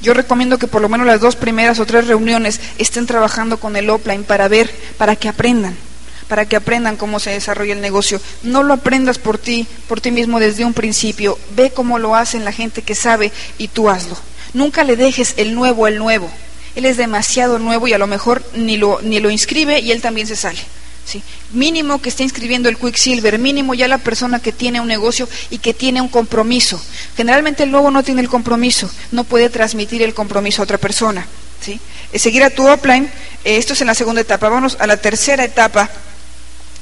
Yo 0.00 0.14
recomiendo 0.14 0.58
que 0.58 0.66
por 0.66 0.82
lo 0.82 0.88
menos 0.88 1.06
las 1.06 1.20
dos 1.20 1.36
primeras 1.36 1.78
o 1.78 1.86
tres 1.86 2.08
reuniones 2.08 2.60
estén 2.78 3.06
trabajando 3.06 3.60
con 3.60 3.76
el 3.76 3.88
offline 3.88 4.24
para 4.24 4.48
ver, 4.48 4.68
para 4.98 5.14
que 5.14 5.28
aprendan 5.28 5.91
para 6.28 6.46
que 6.46 6.56
aprendan 6.56 6.96
cómo 6.96 7.20
se 7.20 7.30
desarrolla 7.30 7.72
el 7.72 7.80
negocio. 7.80 8.20
No 8.42 8.62
lo 8.62 8.74
aprendas 8.74 9.18
por 9.18 9.38
ti, 9.38 9.66
por 9.88 10.00
ti 10.00 10.10
mismo 10.10 10.40
desde 10.40 10.64
un 10.64 10.74
principio. 10.74 11.38
Ve 11.56 11.70
cómo 11.70 11.98
lo 11.98 12.14
hacen 12.16 12.44
la 12.44 12.52
gente 12.52 12.82
que 12.82 12.94
sabe 12.94 13.32
y 13.58 13.68
tú 13.68 13.88
hazlo. 13.88 14.16
Nunca 14.54 14.84
le 14.84 14.96
dejes 14.96 15.34
el 15.36 15.54
nuevo 15.54 15.86
al 15.86 15.98
nuevo. 15.98 16.30
Él 16.74 16.84
es 16.86 16.96
demasiado 16.96 17.58
nuevo 17.58 17.86
y 17.86 17.92
a 17.92 17.98
lo 17.98 18.06
mejor 18.06 18.42
ni 18.54 18.76
lo, 18.76 19.00
ni 19.02 19.20
lo 19.20 19.30
inscribe 19.30 19.80
y 19.80 19.92
él 19.92 20.00
también 20.00 20.26
se 20.26 20.36
sale. 20.36 20.60
¿sí? 21.04 21.22
Mínimo 21.52 22.00
que 22.00 22.08
esté 22.08 22.22
inscribiendo 22.22 22.68
el 22.68 22.78
Quicksilver, 22.78 23.38
mínimo 23.38 23.74
ya 23.74 23.88
la 23.88 23.98
persona 23.98 24.40
que 24.40 24.52
tiene 24.52 24.80
un 24.80 24.88
negocio 24.88 25.28
y 25.50 25.58
que 25.58 25.74
tiene 25.74 26.00
un 26.00 26.08
compromiso. 26.08 26.82
Generalmente 27.16 27.62
el 27.62 27.70
nuevo 27.70 27.90
no 27.90 28.02
tiene 28.02 28.22
el 28.22 28.28
compromiso, 28.28 28.90
no 29.10 29.24
puede 29.24 29.50
transmitir 29.50 30.02
el 30.02 30.14
compromiso 30.14 30.62
a 30.62 30.64
otra 30.64 30.78
persona. 30.78 31.26
¿sí? 31.60 31.78
Seguir 32.14 32.42
a 32.44 32.50
tu 32.50 32.66
offline, 32.66 33.04
eh, 33.44 33.56
esto 33.56 33.74
es 33.74 33.80
en 33.80 33.86
la 33.86 33.94
segunda 33.94 34.20
etapa. 34.20 34.48
Vamos 34.48 34.76
a 34.80 34.86
la 34.86 34.96
tercera 34.96 35.44
etapa 35.44 35.90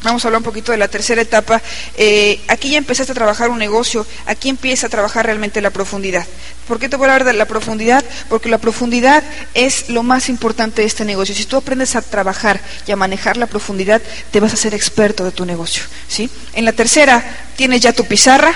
Vamos 0.03 0.25
a 0.25 0.29
hablar 0.29 0.39
un 0.39 0.45
poquito 0.45 0.73
de 0.73 0.79
la 0.79 0.89
tercera 0.89 1.21
etapa. 1.21 1.61
Eh, 1.97 2.41
aquí 2.49 2.71
ya 2.71 2.79
empezaste 2.79 3.13
a 3.13 3.15
trabajar 3.15 3.51
un 3.51 3.59
negocio, 3.59 4.07
aquí 4.25 4.49
empieza 4.49 4.87
a 4.87 4.91
trabajar 4.91 5.27
realmente 5.27 5.61
la 5.61 5.71
profundidad. 5.71 6.27
¿Por 6.67 6.79
qué 6.79 6.89
te 6.89 6.97
voy 6.97 7.09
a 7.09 7.13
hablar 7.13 7.27
de 7.27 7.35
la 7.35 7.45
profundidad? 7.45 8.03
Porque 8.31 8.49
la 8.49 8.57
profundidad 8.57 9.23
es 9.53 9.91
lo 9.91 10.03
más 10.03 10.31
importante 10.31 10.81
de 10.81 10.87
este 10.87 11.05
negocio. 11.05 11.35
Si 11.35 11.45
tú 11.45 11.57
aprendes 11.57 11.97
a 11.97 12.03
trabajar 12.03 12.61
y 12.87 12.93
a 12.93 12.97
manejar 12.97 13.37
la 13.37 13.47
profundidad, 13.47 14.01
te 14.31 14.41
vas 14.41 14.55
a 14.55 14.57
ser 14.57 14.73
experto 14.73 15.23
de 15.25 15.33
tu 15.33 15.45
negocio. 15.45 15.83
¿sí? 16.09 16.31
En 16.55 16.65
la 16.65 16.73
tercera 16.73 17.23
tienes 17.57 17.83
ya 17.83 17.93
tu 17.93 18.07
pizarra, 18.07 18.55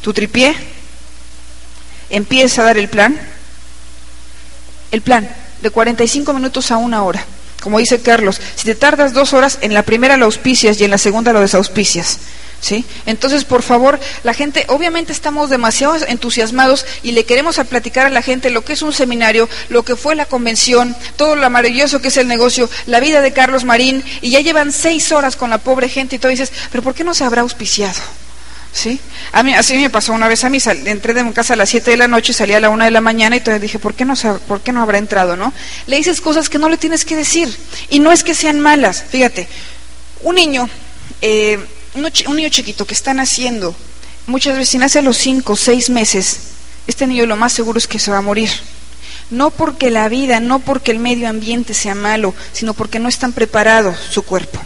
tu 0.00 0.12
tripié, 0.12 0.56
empieza 2.10 2.62
a 2.62 2.64
dar 2.64 2.78
el 2.78 2.88
plan, 2.88 3.16
el 4.90 5.00
plan 5.00 5.28
de 5.62 5.70
45 5.70 6.32
minutos 6.32 6.72
a 6.72 6.76
una 6.76 7.04
hora 7.04 7.24
como 7.62 7.78
dice 7.78 8.00
Carlos, 8.00 8.40
si 8.54 8.64
te 8.64 8.74
tardas 8.74 9.12
dos 9.12 9.32
horas, 9.32 9.58
en 9.60 9.74
la 9.74 9.82
primera 9.82 10.16
lo 10.16 10.26
auspicias 10.26 10.80
y 10.80 10.84
en 10.84 10.90
la 10.90 10.98
segunda 10.98 11.32
lo 11.32 11.40
desauspicias. 11.40 12.18
¿Sí? 12.58 12.86
Entonces, 13.04 13.44
por 13.44 13.62
favor, 13.62 14.00
la 14.24 14.32
gente, 14.32 14.64
obviamente 14.68 15.12
estamos 15.12 15.50
demasiado 15.50 15.94
entusiasmados 16.08 16.86
y 17.02 17.12
le 17.12 17.24
queremos 17.24 17.58
a 17.58 17.64
platicar 17.64 18.06
a 18.06 18.10
la 18.10 18.22
gente 18.22 18.48
lo 18.48 18.64
que 18.64 18.72
es 18.72 18.82
un 18.82 18.94
seminario, 18.94 19.48
lo 19.68 19.84
que 19.84 19.94
fue 19.94 20.16
la 20.16 20.24
convención, 20.24 20.96
todo 21.16 21.36
lo 21.36 21.48
maravilloso 21.50 22.00
que 22.00 22.08
es 22.08 22.16
el 22.16 22.28
negocio, 22.28 22.68
la 22.86 22.98
vida 22.98 23.20
de 23.20 23.34
Carlos 23.34 23.64
Marín, 23.64 24.02
y 24.22 24.30
ya 24.30 24.40
llevan 24.40 24.72
seis 24.72 25.12
horas 25.12 25.36
con 25.36 25.50
la 25.50 25.58
pobre 25.58 25.90
gente 25.90 26.16
y 26.16 26.18
tú 26.18 26.28
dices, 26.28 26.50
pero 26.72 26.82
¿por 26.82 26.94
qué 26.94 27.04
no 27.04 27.14
se 27.14 27.24
habrá 27.24 27.42
auspiciado? 27.42 28.00
¿Sí? 28.76 29.00
A 29.32 29.42
mí, 29.42 29.54
así 29.54 29.74
me 29.78 29.88
pasó 29.88 30.12
una 30.12 30.28
vez 30.28 30.44
a 30.44 30.50
mí, 30.50 30.58
entré 30.84 31.14
de 31.14 31.24
mi 31.24 31.32
casa 31.32 31.54
a 31.54 31.56
las 31.56 31.70
7 31.70 31.92
de 31.92 31.96
la 31.96 32.08
noche, 32.08 32.34
salí 32.34 32.52
a 32.52 32.60
la 32.60 32.68
1 32.68 32.84
de 32.84 32.90
la 32.90 33.00
mañana 33.00 33.34
y 33.34 33.38
entonces 33.38 33.62
dije, 33.62 33.78
¿por 33.78 33.94
qué, 33.94 34.04
no, 34.04 34.12
¿por 34.46 34.60
qué 34.60 34.70
no 34.70 34.82
habrá 34.82 34.98
entrado? 34.98 35.34
¿no? 35.34 35.54
Le 35.86 35.96
dices 35.96 36.20
cosas 36.20 36.50
que 36.50 36.58
no 36.58 36.68
le 36.68 36.76
tienes 36.76 37.06
que 37.06 37.16
decir. 37.16 37.56
Y 37.88 38.00
no 38.00 38.12
es 38.12 38.22
que 38.22 38.34
sean 38.34 38.60
malas, 38.60 39.02
fíjate, 39.08 39.48
un 40.24 40.34
niño, 40.34 40.68
eh, 41.22 41.58
un, 41.94 42.36
niño 42.36 42.50
chiquito 42.50 42.86
que 42.86 42.92
está 42.92 43.14
naciendo, 43.14 43.74
muchas 44.26 44.58
veces 44.58 44.78
nace 44.78 44.98
a 44.98 45.02
los 45.02 45.16
5 45.16 45.54
o 45.54 45.56
6 45.56 45.88
meses, 45.88 46.38
este 46.86 47.06
niño 47.06 47.24
lo 47.24 47.36
más 47.36 47.54
seguro 47.54 47.78
es 47.78 47.86
que 47.86 47.98
se 47.98 48.10
va 48.10 48.18
a 48.18 48.22
morir. 48.22 48.50
No 49.30 49.50
porque 49.50 49.90
la 49.90 50.10
vida, 50.10 50.38
no 50.38 50.58
porque 50.58 50.90
el 50.90 50.98
medio 50.98 51.30
ambiente 51.30 51.72
sea 51.72 51.94
malo, 51.94 52.34
sino 52.52 52.74
porque 52.74 52.98
no 52.98 53.08
están 53.08 53.32
preparados 53.32 53.96
su 54.10 54.22
cuerpo. 54.22 54.60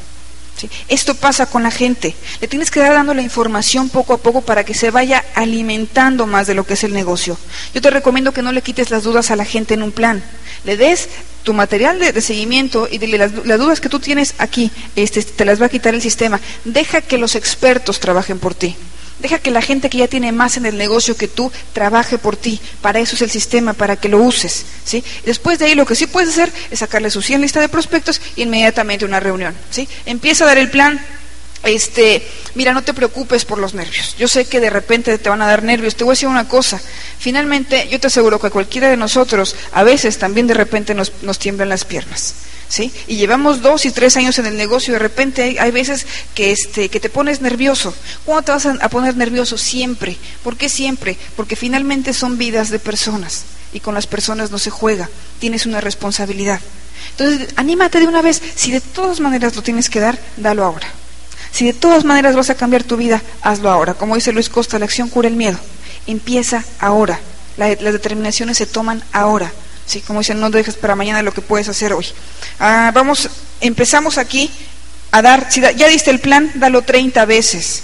Esto 0.89 1.15
pasa 1.15 1.47
con 1.47 1.63
la 1.63 1.71
gente. 1.71 2.15
Le 2.41 2.49
tienes 2.49 2.71
que 2.71 2.81
dar 2.81 2.93
dando 2.93 3.15
la 3.15 3.23
información 3.23 3.89
poco 3.89 4.15
a 4.15 4.19
poco 4.19 4.43
para 4.43 4.65
que 4.65 4.75
se 4.75 4.91
vaya 4.91 5.25
alimentando 5.35 6.27
más 6.27 6.47
de 6.47 6.55
lo 6.55 6.65
que 6.65 6.75
es 6.75 6.85
el 6.85 6.93
negocio. 6.93 7.39
Yo 7.75 7.81
te 7.81 7.91
recomiendo 7.91 8.33
que 8.33 8.43
no 8.43 8.53
le 8.53 8.63
quites 8.63 8.91
las 8.91 9.05
dudas 9.05 9.31
a 9.31 9.37
la 9.37 9.45
gente 9.45 9.75
en 9.75 9.83
un 9.83 9.93
plan. 9.93 10.23
Le 10.65 10.77
des 10.77 11.09
tu 11.43 11.55
material 11.55 11.99
de, 11.99 12.21
seguimiento 12.21 12.89
y 12.91 12.99
dile 12.99 13.19
las, 13.19 13.33
las, 13.47 13.59
dudas 13.59 13.81
que 13.81 13.89
tú 13.89 13.99
tienes 13.99 14.35
aquí, 14.39 14.71
este, 14.95 15.23
te 15.23 15.45
las 15.45 15.61
va 15.61 15.67
a 15.67 15.71
quitar 15.71 15.95
el 15.95 16.03
sistema. 16.03 16.41
Deja 16.65 17.01
que 17.01 17.19
los 17.19 17.35
expertos 17.35 18.01
trabajen 18.01 18.39
por 18.39 18.55
ti. 18.55 18.77
Deja 19.21 19.39
que 19.39 19.51
la 19.51 19.63
gente 19.63 19.91
que 19.91 19.99
ya 19.99 20.09
tiene 20.09 20.33
más 20.33 20.57
en 20.57 20.67
el 20.67 20.77
negocio 20.77 21.17
que 21.17 21.29
tú 21.29 21.53
trabaje 21.73 22.19
por 22.19 22.37
ti. 22.37 22.61
Para 22.81 23.01
eso 23.01 23.17
es 23.17 23.23
el 23.23 23.31
sistema, 23.31 23.73
para 23.75 23.97
que 23.97 24.09
lo 24.09 24.19
uses. 24.19 24.65
¿sí? 24.85 25.05
Después 25.25 25.59
de 25.59 25.67
ahí 25.67 25.75
lo 25.75 25.87
que 25.87 25.95
sí 25.95 26.07
puedes 26.07 26.31
hacer 26.31 26.53
es 26.71 26.79
sacarle 26.79 27.11
su 27.11 27.23
100 27.23 27.41
lista 27.41 27.61
de 27.61 27.69
prospectos 27.69 28.21
e 28.37 28.43
inmediatamente 28.43 29.05
una 29.05 29.21
reunión. 29.21 29.55
¿sí? 29.71 29.89
Empieza 30.07 30.45
a 30.45 30.49
dar 30.49 30.59
el 30.59 30.71
plan. 30.71 31.01
Este, 31.63 32.27
mira, 32.55 32.73
no 32.73 32.83
te 32.83 32.95
preocupes 32.95 33.45
por 33.45 33.59
los 33.59 33.75
nervios. 33.75 34.17
Yo 34.19 34.29
sé 34.29 34.47
que 34.47 34.61
de 34.61 34.71
repente 34.71 35.17
te 35.19 35.29
van 35.29 35.43
a 35.43 35.47
dar 35.47 35.63
nervios. 35.63 35.95
Te 35.95 36.05
voy 36.05 36.13
a 36.13 36.15
decir 36.15 36.29
una 36.29 36.49
cosa. 36.49 36.81
Finalmente, 37.19 37.89
yo 37.91 38.01
te 38.01 38.07
aseguro 38.07 38.41
que 38.41 38.51
cualquiera 38.51 38.89
de 38.89 38.97
nosotros, 38.97 39.55
a 39.73 39.83
veces 39.83 40.19
también 40.19 40.47
de 40.47 40.55
repente 40.55 40.95
nos, 40.95 41.13
tiemblan 41.39 41.69
las 41.69 41.85
piernas. 41.85 42.35
¿sí? 42.69 42.91
Y 43.09 43.17
llevamos 43.17 43.61
dos 43.61 43.85
y 43.85 43.91
tres 43.91 44.17
años 44.17 44.39
en 44.39 44.47
el 44.47 44.57
negocio 44.57 44.93
y 44.93 44.95
de 44.95 45.01
repente 45.01 45.57
hay, 45.61 45.71
veces 45.71 46.07
que, 46.35 46.51
este, 46.51 46.89
que 46.89 47.01
te 47.01 47.11
pones 47.11 47.43
nervioso. 47.43 47.95
¿Cuándo 48.25 48.43
te 48.43 48.53
vas 48.53 48.67
a, 48.67 48.89
poner 48.89 49.17
nervioso? 49.17 49.59
Siempre. 49.59 50.17
¿Por 50.43 50.57
qué 50.57 50.71
siempre? 50.71 51.19
Porque 51.37 51.57
finalmente 51.57 52.15
son 52.15 52.39
vidas 52.39 52.71
de 52.71 52.79
personas 52.79 53.45
y 53.75 53.81
con 53.81 53.95
las 53.95 54.07
personas 54.07 54.51
no 54.51 54.59
se 54.59 54.71
juega. 54.71 55.11
Tienes 55.41 55.67
una 55.67 55.83
responsabilidad. 55.83 56.61
Entonces, 57.11 57.49
anímate 57.57 58.01
de 58.01 58.07
una 58.07 58.23
vez. 58.23 58.41
Si 58.55 58.71
de 58.71 58.81
todas 58.81 59.21
maneras 59.21 59.55
lo 59.57 59.63
tienes 59.63 59.91
que 59.91 60.01
dar, 60.01 60.19
dalo 60.39 60.65
ahora. 60.65 60.91
Si 61.53 61.67
de 61.67 61.73
todas 61.73 62.05
maneras 62.05 62.37
vas 62.37 62.51
a 62.51 62.55
cambiar 62.55 62.85
tu 62.85 62.97
vida, 62.97 63.23
hazlo 63.43 63.71
ahora. 63.71 63.95
Como 63.95 64.15
dice 64.15 64.33
Luis 64.33 64.49
Costa, 64.49 64.79
la 64.79 64.85
acción 64.85 65.09
cura 65.09 65.29
el 65.29 65.37
miedo. 65.37 65.59
Empieza 66.07 66.65
ahora. 66.79 67.21
las 67.57 67.79
determinaciones 67.79 68.59
se 68.59 68.67
toman 68.67 69.03
ahora. 69.13 69.53
¿sí? 69.87 70.01
Como 70.01 70.21
dicen, 70.21 70.41
no 70.41 70.51
dejes 70.51 70.77
para 70.77 70.95
mañana 70.95 71.23
lo 71.23 71.35
que 71.35 71.43
puedes 71.43 71.69
hacer 71.69 71.93
hoy. 71.93 72.07
Ah, 72.59 72.93
vamos, 72.95 73.29
empezamos 73.61 74.19
aquí 74.19 74.51
a 75.11 75.23
dar, 75.23 75.51
si 75.51 75.61
ya 75.61 75.89
diste 75.89 76.11
el 76.11 76.21
plan, 76.21 76.51
dalo 76.55 76.83
30 76.83 77.25
veces. 77.25 77.83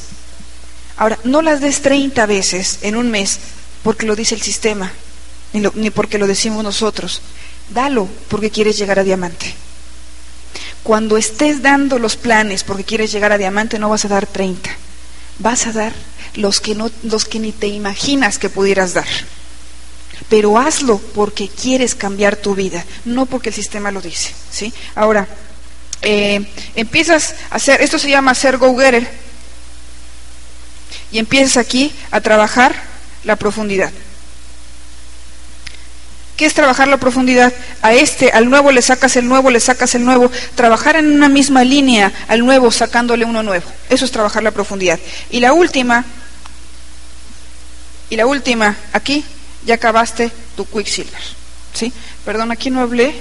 Ahora, 0.97 1.19
no 1.25 1.43
las 1.43 1.61
des 1.61 1.83
30 1.83 2.25
veces 2.27 2.79
en 2.83 2.97
un 2.97 3.11
mes 3.11 3.39
porque 3.83 4.07
lo 4.07 4.17
dice 4.17 4.35
el 4.35 4.43
sistema, 4.43 4.93
ni, 5.53 5.63
ni 5.75 5.91
porque 5.91 6.19
lo 6.19 6.27
decimos 6.27 6.63
nosotros. 6.63 7.21
Dalo 7.71 8.09
porque 8.29 8.51
quieres 8.51 8.79
llegar 8.79 8.99
a 8.99 9.05
diamante. 9.05 9.55
Cuando 10.83 11.17
estés 11.17 11.63
dando 11.63 11.99
los 11.99 12.17
planes 12.17 12.65
porque 12.65 12.85
quieres 12.85 13.13
llegar 13.13 13.33
a 13.33 13.39
diamante, 13.39 13.79
no 13.79 13.89
vas 13.89 14.05
a 14.05 14.09
dar 14.09 14.27
30. 14.27 14.71
Vas 15.39 15.67
a 15.67 15.73
dar 15.73 15.93
los 16.35 16.61
que, 16.61 16.75
no, 16.75 16.91
los 17.03 17.25
que 17.25 17.39
ni 17.39 17.53
te 17.53 17.67
imaginas 17.67 18.39
que 18.39 18.49
pudieras 18.49 18.95
dar 18.95 19.07
pero 20.29 20.59
hazlo 20.59 20.99
porque 20.99 21.49
quieres 21.49 21.95
cambiar 21.95 22.37
tu 22.37 22.55
vida, 22.55 22.85
no 23.05 23.27
porque 23.27 23.51
el 23.51 23.55
sistema 23.55 23.91
lo 23.91 24.01
dice. 24.01 24.33
¿sí? 24.51 24.73
Ahora, 24.95 25.29
eh, 26.03 26.47
empiezas 26.75 27.35
a 27.51 27.57
hacer, 27.57 27.81
esto 27.81 27.99
se 27.99 28.11
llama 28.11 28.35
ser 28.35 28.59
go-getter, 28.59 29.09
y 31.13 31.19
empiezas 31.19 31.57
aquí 31.57 31.93
a 32.11 32.21
trabajar 32.21 32.75
la 33.25 33.37
profundidad. 33.37 33.93
¿Qué 36.37 36.45
es 36.45 36.53
trabajar 36.53 36.87
la 36.89 36.99
profundidad? 36.99 37.53
A 37.81 37.95
este, 37.95 38.31
al 38.31 38.51
nuevo 38.51 38.71
le 38.71 38.83
sacas 38.83 39.17
el 39.17 39.27
nuevo, 39.27 39.51
le 39.51 39.59
sacas 39.59 39.95
el 39.95 40.05
nuevo. 40.05 40.31
Trabajar 40.55 40.97
en 40.97 41.11
una 41.11 41.31
misma 41.31 41.65
línea 41.65 42.13
al 42.29 42.45
nuevo 42.45 42.71
sacándole 42.71 43.25
uno 43.25 43.43
nuevo. 43.43 43.65
Eso 43.89 44.05
es 44.05 44.11
trabajar 44.11 44.43
la 44.43 44.51
profundidad. 44.51 44.99
Y 45.31 45.41
la 45.41 45.55
última, 45.55 46.05
y 48.11 48.17
la 48.17 48.27
última, 48.27 48.77
aquí 48.93 49.25
ya 49.65 49.77
acabaste 49.77 50.31
tu 50.57 50.67
Quicksilver. 50.67 51.23
¿Sí? 51.73 51.93
Perdón, 52.25 52.53
aquí 52.53 52.71
no 52.71 52.81
hablé. 52.81 53.15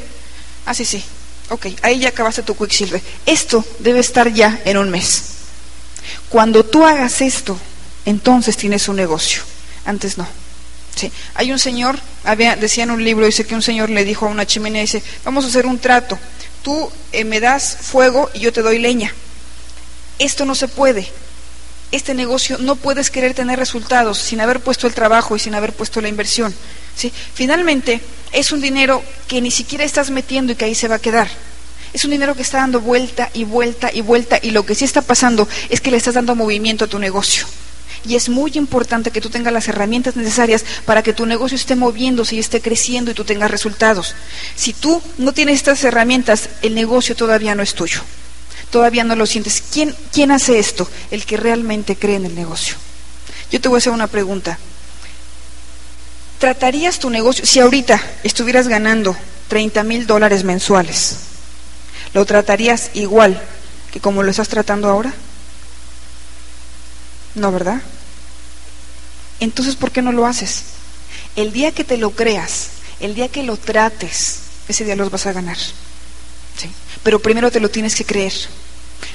Ah, 0.65 0.73
sí, 0.73 0.83
sí. 0.83 1.03
Ok, 1.49 1.67
ahí 1.83 1.99
ya 1.99 2.09
acabaste 2.09 2.43
tu 2.43 2.55
Quicksilver. 2.55 3.01
Esto 3.25 3.63
debe 3.79 3.99
estar 3.99 4.31
ya 4.33 4.59
en 4.65 4.77
un 4.77 4.89
mes. 4.89 5.23
Cuando 6.27 6.65
tú 6.65 6.85
hagas 6.85 7.21
esto, 7.21 7.57
entonces 8.05 8.57
tienes 8.57 8.89
un 8.89 8.97
negocio. 8.97 9.41
Antes 9.85 10.17
no. 10.17 10.27
Sí. 10.95 11.11
Hay 11.33 11.51
un 11.51 11.59
señor, 11.59 11.99
había, 12.23 12.55
decía 12.55 12.85
en 12.85 12.91
un 12.91 13.03
libro, 13.03 13.25
dice 13.25 13.45
que 13.45 13.53
un 13.53 13.61
señor 13.61 13.89
le 13.89 14.05
dijo 14.05 14.25
a 14.25 14.29
una 14.29 14.47
chimenea, 14.47 14.81
dice, 14.81 15.03
vamos 15.25 15.43
a 15.43 15.49
hacer 15.49 15.65
un 15.65 15.77
trato, 15.77 16.17
tú 16.63 16.89
eh, 17.11 17.25
me 17.25 17.41
das 17.41 17.77
fuego 17.81 18.29
y 18.33 18.39
yo 18.39 18.53
te 18.53 18.61
doy 18.61 18.79
leña. 18.79 19.13
Esto 20.19 20.45
no 20.45 20.55
se 20.55 20.69
puede. 20.69 21.07
Este 21.91 22.13
negocio 22.13 22.57
no 22.57 22.77
puedes 22.77 23.11
querer 23.11 23.33
tener 23.33 23.59
resultados 23.59 24.17
sin 24.17 24.39
haber 24.39 24.61
puesto 24.61 24.87
el 24.87 24.93
trabajo 24.93 25.35
y 25.35 25.39
sin 25.39 25.53
haber 25.53 25.73
puesto 25.73 25.99
la 25.99 26.07
inversión. 26.07 26.55
¿sí? 26.95 27.11
Finalmente, 27.33 27.99
es 28.31 28.51
un 28.53 28.61
dinero 28.61 29.03
que 29.27 29.41
ni 29.41 29.51
siquiera 29.51 29.83
estás 29.83 30.09
metiendo 30.09 30.53
y 30.53 30.55
que 30.55 30.65
ahí 30.65 30.75
se 30.75 30.87
va 30.87 30.95
a 30.95 30.99
quedar. 30.99 31.27
Es 31.93 32.05
un 32.05 32.11
dinero 32.11 32.35
que 32.35 32.41
está 32.41 32.57
dando 32.57 32.81
vuelta 32.81 33.29
y 33.33 33.43
vuelta 33.43 33.91
y 33.93 34.01
vuelta 34.01 34.39
y 34.41 34.51
lo 34.51 34.65
que 34.65 34.75
sí 34.75 34.85
está 34.85 35.01
pasando 35.01 35.47
es 35.69 35.81
que 35.81 35.91
le 35.91 35.97
estás 35.97 36.15
dando 36.15 36.35
movimiento 36.35 36.85
a 36.85 36.87
tu 36.87 36.99
negocio 36.99 37.45
y 38.07 38.15
es 38.15 38.29
muy 38.29 38.51
importante 38.55 39.11
que 39.11 39.21
tú 39.21 39.29
tengas 39.29 39.53
las 39.53 39.67
herramientas 39.67 40.15
necesarias 40.15 40.63
para 40.85 41.01
que 41.01 41.13
tu 41.13 41.25
negocio 41.25 41.55
esté 41.55 41.75
moviéndose 41.75 42.35
y 42.35 42.39
esté 42.39 42.61
creciendo 42.61 43.11
y 43.11 43.13
tú 43.13 43.23
tengas 43.23 43.51
resultados. 43.51 44.15
Si 44.55 44.73
tú 44.73 45.01
no 45.17 45.33
tienes 45.33 45.55
estas 45.55 45.83
herramientas, 45.83 46.49
el 46.61 46.75
negocio 46.75 47.15
todavía 47.15 47.55
no 47.55 47.63
es 47.63 47.73
tuyo. 47.73 48.01
Todavía 48.69 49.03
no 49.03 49.15
lo 49.15 49.25
sientes. 49.25 49.63
¿Quién, 49.71 49.95
quién 50.11 50.31
hace 50.31 50.59
esto? 50.59 50.89
El 51.11 51.25
que 51.25 51.37
realmente 51.37 51.95
cree 51.95 52.15
en 52.15 52.25
el 52.25 52.35
negocio. 52.35 52.75
Yo 53.51 53.61
te 53.61 53.69
voy 53.69 53.77
a 53.77 53.79
hacer 53.79 53.93
una 53.93 54.07
pregunta. 54.07 54.57
¿Tratarías 56.39 56.99
tu 56.99 57.09
negocio, 57.09 57.45
si 57.45 57.59
ahorita 57.59 58.01
estuvieras 58.23 58.67
ganando 58.67 59.15
30 59.47 59.83
mil 59.83 60.05
dólares 60.05 60.43
mensuales, 60.43 61.17
¿lo 62.13 62.25
tratarías 62.25 62.91
igual 62.93 63.41
que 63.91 63.99
como 63.99 64.21
lo 64.21 64.29
estás 64.29 64.49
tratando 64.49 64.89
ahora? 64.89 65.13
No, 67.35 67.51
¿verdad? 67.51 67.81
Entonces, 69.39 69.75
¿por 69.75 69.91
qué 69.91 70.01
no 70.01 70.11
lo 70.11 70.25
haces? 70.25 70.63
El 71.35 71.51
día 71.51 71.71
que 71.71 71.83
te 71.83 71.97
lo 71.97 72.11
creas, 72.11 72.69
el 72.99 73.15
día 73.15 73.27
que 73.27 73.43
lo 73.43 73.57
trates, 73.57 74.39
ese 74.67 74.85
día 74.85 74.95
los 74.95 75.11
vas 75.11 75.25
a 75.25 75.33
ganar. 75.33 75.57
¿sí? 75.57 76.69
Pero 77.03 77.19
primero 77.19 77.51
te 77.51 77.59
lo 77.59 77.69
tienes 77.69 77.95
que 77.95 78.05
creer. 78.05 78.33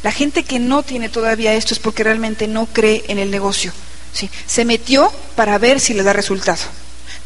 La 0.02 0.12
gente 0.12 0.44
que 0.44 0.58
no 0.58 0.82
tiene 0.82 1.08
todavía 1.08 1.54
esto 1.54 1.74
es 1.74 1.80
porque 1.80 2.04
realmente 2.04 2.46
no 2.46 2.66
cree 2.66 3.04
en 3.08 3.18
el 3.18 3.30
negocio. 3.30 3.72
¿sí? 4.12 4.30
Se 4.46 4.64
metió 4.64 5.12
para 5.36 5.58
ver 5.58 5.80
si 5.80 5.94
le 5.94 6.02
da 6.02 6.12
resultado. 6.12 6.60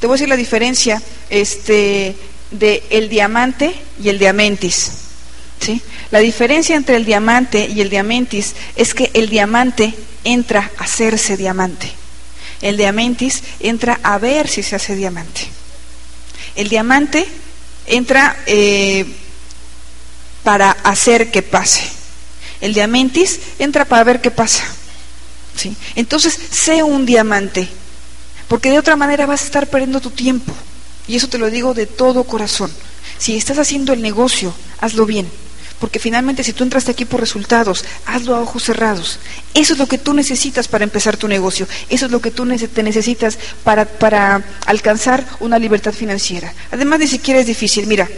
Te 0.01 0.07
voy 0.07 0.15
a 0.15 0.17
decir 0.17 0.29
la 0.29 0.37
diferencia 0.37 1.03
este, 1.31 2.17
de 2.51 2.83
el 2.91 3.09
diamante 3.09 3.75
y 4.03 4.09
el 4.09 4.19
diamantis. 4.19 4.93
¿sí? 5.61 5.81
La 6.11 6.21
diferencia 6.21 6.77
entre 6.77 6.97
el 6.97 7.05
diamante 7.05 7.69
y 7.69 7.81
el 7.81 7.91
diamantis 7.91 8.55
es 8.77 8.95
que 8.95 9.11
el 9.15 9.29
diamante 9.29 9.95
entra 10.25 10.71
a 10.79 10.85
hacerse 10.85 11.37
diamante. 11.37 11.93
El 12.65 12.79
diamantis 12.79 13.43
entra 13.61 14.01
a 14.03 14.17
ver 14.17 14.49
si 14.49 14.63
se 14.63 14.75
hace 14.75 14.97
diamante. 14.97 15.43
El 16.57 16.71
diamante 16.71 17.29
entra 17.87 18.35
eh, 18.47 19.05
para 20.43 20.71
hacer 20.71 21.31
que 21.31 21.43
pase. 21.43 21.83
El 22.63 22.73
diamantis 22.73 23.39
entra 23.59 23.85
para 23.85 24.05
ver 24.05 24.23
qué 24.23 24.31
pasa. 24.31 24.65
¿sí? 25.55 25.77
Entonces, 25.95 26.39
sé 26.51 26.83
un 26.83 27.05
diamante, 27.05 27.69
porque 28.49 28.71
de 28.71 28.79
otra 28.79 28.97
manera 28.97 29.27
vas 29.27 29.43
a 29.43 29.45
estar 29.45 29.67
perdiendo 29.67 30.01
tu 30.01 30.09
tiempo. 30.09 30.55
Y 31.07 31.17
eso 31.17 31.29
te 31.29 31.37
lo 31.37 31.51
digo 31.51 31.75
de 31.75 31.85
todo 31.85 32.25
corazón. 32.25 32.73
Si 33.19 33.37
estás 33.37 33.59
haciendo 33.59 33.93
el 33.93 34.01
negocio, 34.01 34.55
hazlo 34.81 35.05
bien. 35.05 35.31
Porque 35.85 35.99
finalmente 35.99 36.43
si 36.43 36.55
tú 36.55 36.65
entraste 36.65 36.93
aquí 36.93 37.05
por 37.05 37.21
resultados, 37.21 37.85
hazlo 38.07 38.35
a 38.35 38.41
ojos 38.41 38.65
cerrados. 38.65 39.19
Eso 39.53 39.75
es 39.75 39.79
lo 39.79 39.87
que 39.87 39.99
tú 39.99 40.15
necesitas 40.15 40.67
para 40.67 40.83
empezar 40.83 41.19
tu 41.19 41.29
negocio. 41.29 41.69
Eso 41.91 42.07
es 42.07 42.11
lo 42.11 42.23
que 42.23 42.31
tú 42.31 42.47
te 42.47 42.83
necesitas 42.83 43.39
para, 43.65 43.85
para 43.85 44.43
alcanzar 44.65 45.27
una 45.41 45.59
libertad 45.59 45.93
financiera. 45.93 46.55
Además 46.71 47.01
ni 47.01 47.07
siquiera 47.07 47.39
es 47.39 47.47
difícil. 47.47 47.87
Mira, 47.87 48.09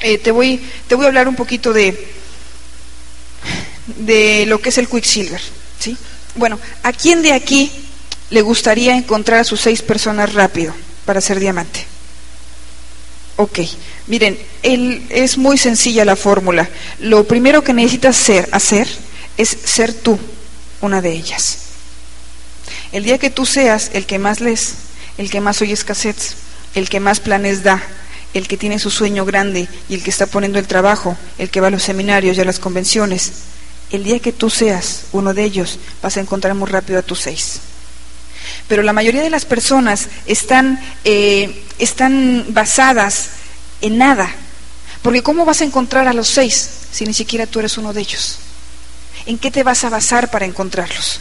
eh, 0.00 0.18
te, 0.18 0.32
voy, 0.32 0.60
te 0.88 0.96
voy 0.96 1.04
a 1.04 1.08
hablar 1.10 1.28
un 1.28 1.36
poquito 1.36 1.72
de, 1.72 2.08
de 3.98 4.46
lo 4.46 4.60
que 4.60 4.70
es 4.70 4.78
el 4.78 4.88
Quicksilver. 4.88 5.40
¿sí? 5.78 5.96
Bueno, 6.34 6.58
¿a 6.82 6.92
quién 6.92 7.22
de 7.22 7.34
aquí 7.34 7.70
le 8.30 8.42
gustaría 8.42 8.96
encontrar 8.96 9.38
a 9.38 9.44
sus 9.44 9.60
seis 9.60 9.80
personas 9.80 10.34
rápido 10.34 10.74
para 11.04 11.20
ser 11.20 11.38
diamante? 11.38 11.86
Ok, 13.40 13.60
miren, 14.06 14.38
es 14.62 15.38
muy 15.38 15.56
sencilla 15.56 16.04
la 16.04 16.14
fórmula. 16.14 16.68
Lo 16.98 17.24
primero 17.24 17.64
que 17.64 17.72
necesitas 17.72 18.14
ser, 18.14 18.46
hacer 18.52 18.86
es 19.38 19.48
ser 19.64 19.94
tú, 19.94 20.18
una 20.82 21.00
de 21.00 21.12
ellas. 21.12 21.56
El 22.92 23.02
día 23.02 23.16
que 23.16 23.30
tú 23.30 23.46
seas 23.46 23.92
el 23.94 24.04
que 24.04 24.18
más 24.18 24.40
lees, 24.40 24.74
el 25.16 25.30
que 25.30 25.40
más 25.40 25.62
oyes 25.62 25.84
cassettes, 25.84 26.34
el 26.74 26.90
que 26.90 27.00
más 27.00 27.18
planes 27.18 27.62
da, 27.62 27.82
el 28.34 28.46
que 28.46 28.58
tiene 28.58 28.78
su 28.78 28.90
sueño 28.90 29.24
grande 29.24 29.68
y 29.88 29.94
el 29.94 30.02
que 30.02 30.10
está 30.10 30.26
poniendo 30.26 30.58
el 30.58 30.66
trabajo, 30.66 31.16
el 31.38 31.48
que 31.48 31.62
va 31.62 31.68
a 31.68 31.70
los 31.70 31.82
seminarios 31.82 32.36
y 32.36 32.42
a 32.42 32.44
las 32.44 32.58
convenciones, 32.58 33.32
el 33.90 34.04
día 34.04 34.18
que 34.18 34.34
tú 34.34 34.50
seas 34.50 35.04
uno 35.12 35.32
de 35.32 35.44
ellos, 35.44 35.78
vas 36.02 36.18
a 36.18 36.20
encontrar 36.20 36.54
muy 36.54 36.68
rápido 36.68 36.98
a 36.98 37.02
tus 37.02 37.20
seis. 37.20 37.60
Pero 38.70 38.84
la 38.84 38.92
mayoría 38.92 39.24
de 39.24 39.30
las 39.30 39.46
personas 39.46 40.08
están, 40.26 40.80
eh, 41.04 41.64
están 41.80 42.46
basadas 42.50 43.30
en 43.80 43.98
nada. 43.98 44.32
Porque 45.02 45.24
¿cómo 45.24 45.44
vas 45.44 45.60
a 45.60 45.64
encontrar 45.64 46.06
a 46.06 46.12
los 46.12 46.28
seis 46.28 46.70
si 46.92 47.04
ni 47.04 47.12
siquiera 47.12 47.48
tú 47.48 47.58
eres 47.58 47.78
uno 47.78 47.92
de 47.92 48.02
ellos? 48.02 48.38
¿En 49.26 49.38
qué 49.38 49.50
te 49.50 49.64
vas 49.64 49.82
a 49.82 49.90
basar 49.90 50.30
para 50.30 50.46
encontrarlos? 50.46 51.18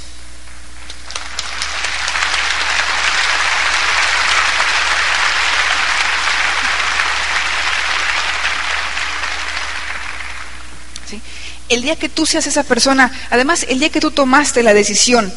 El 11.67 11.81
día 11.81 11.95
que 11.95 12.09
tú 12.09 12.27
seas 12.27 12.45
esa 12.45 12.63
persona, 12.63 13.11
además 13.31 13.65
el 13.67 13.79
día 13.79 13.89
que 13.89 14.01
tú 14.01 14.11
tomaste 14.11 14.61
la 14.61 14.75
decisión 14.75 15.33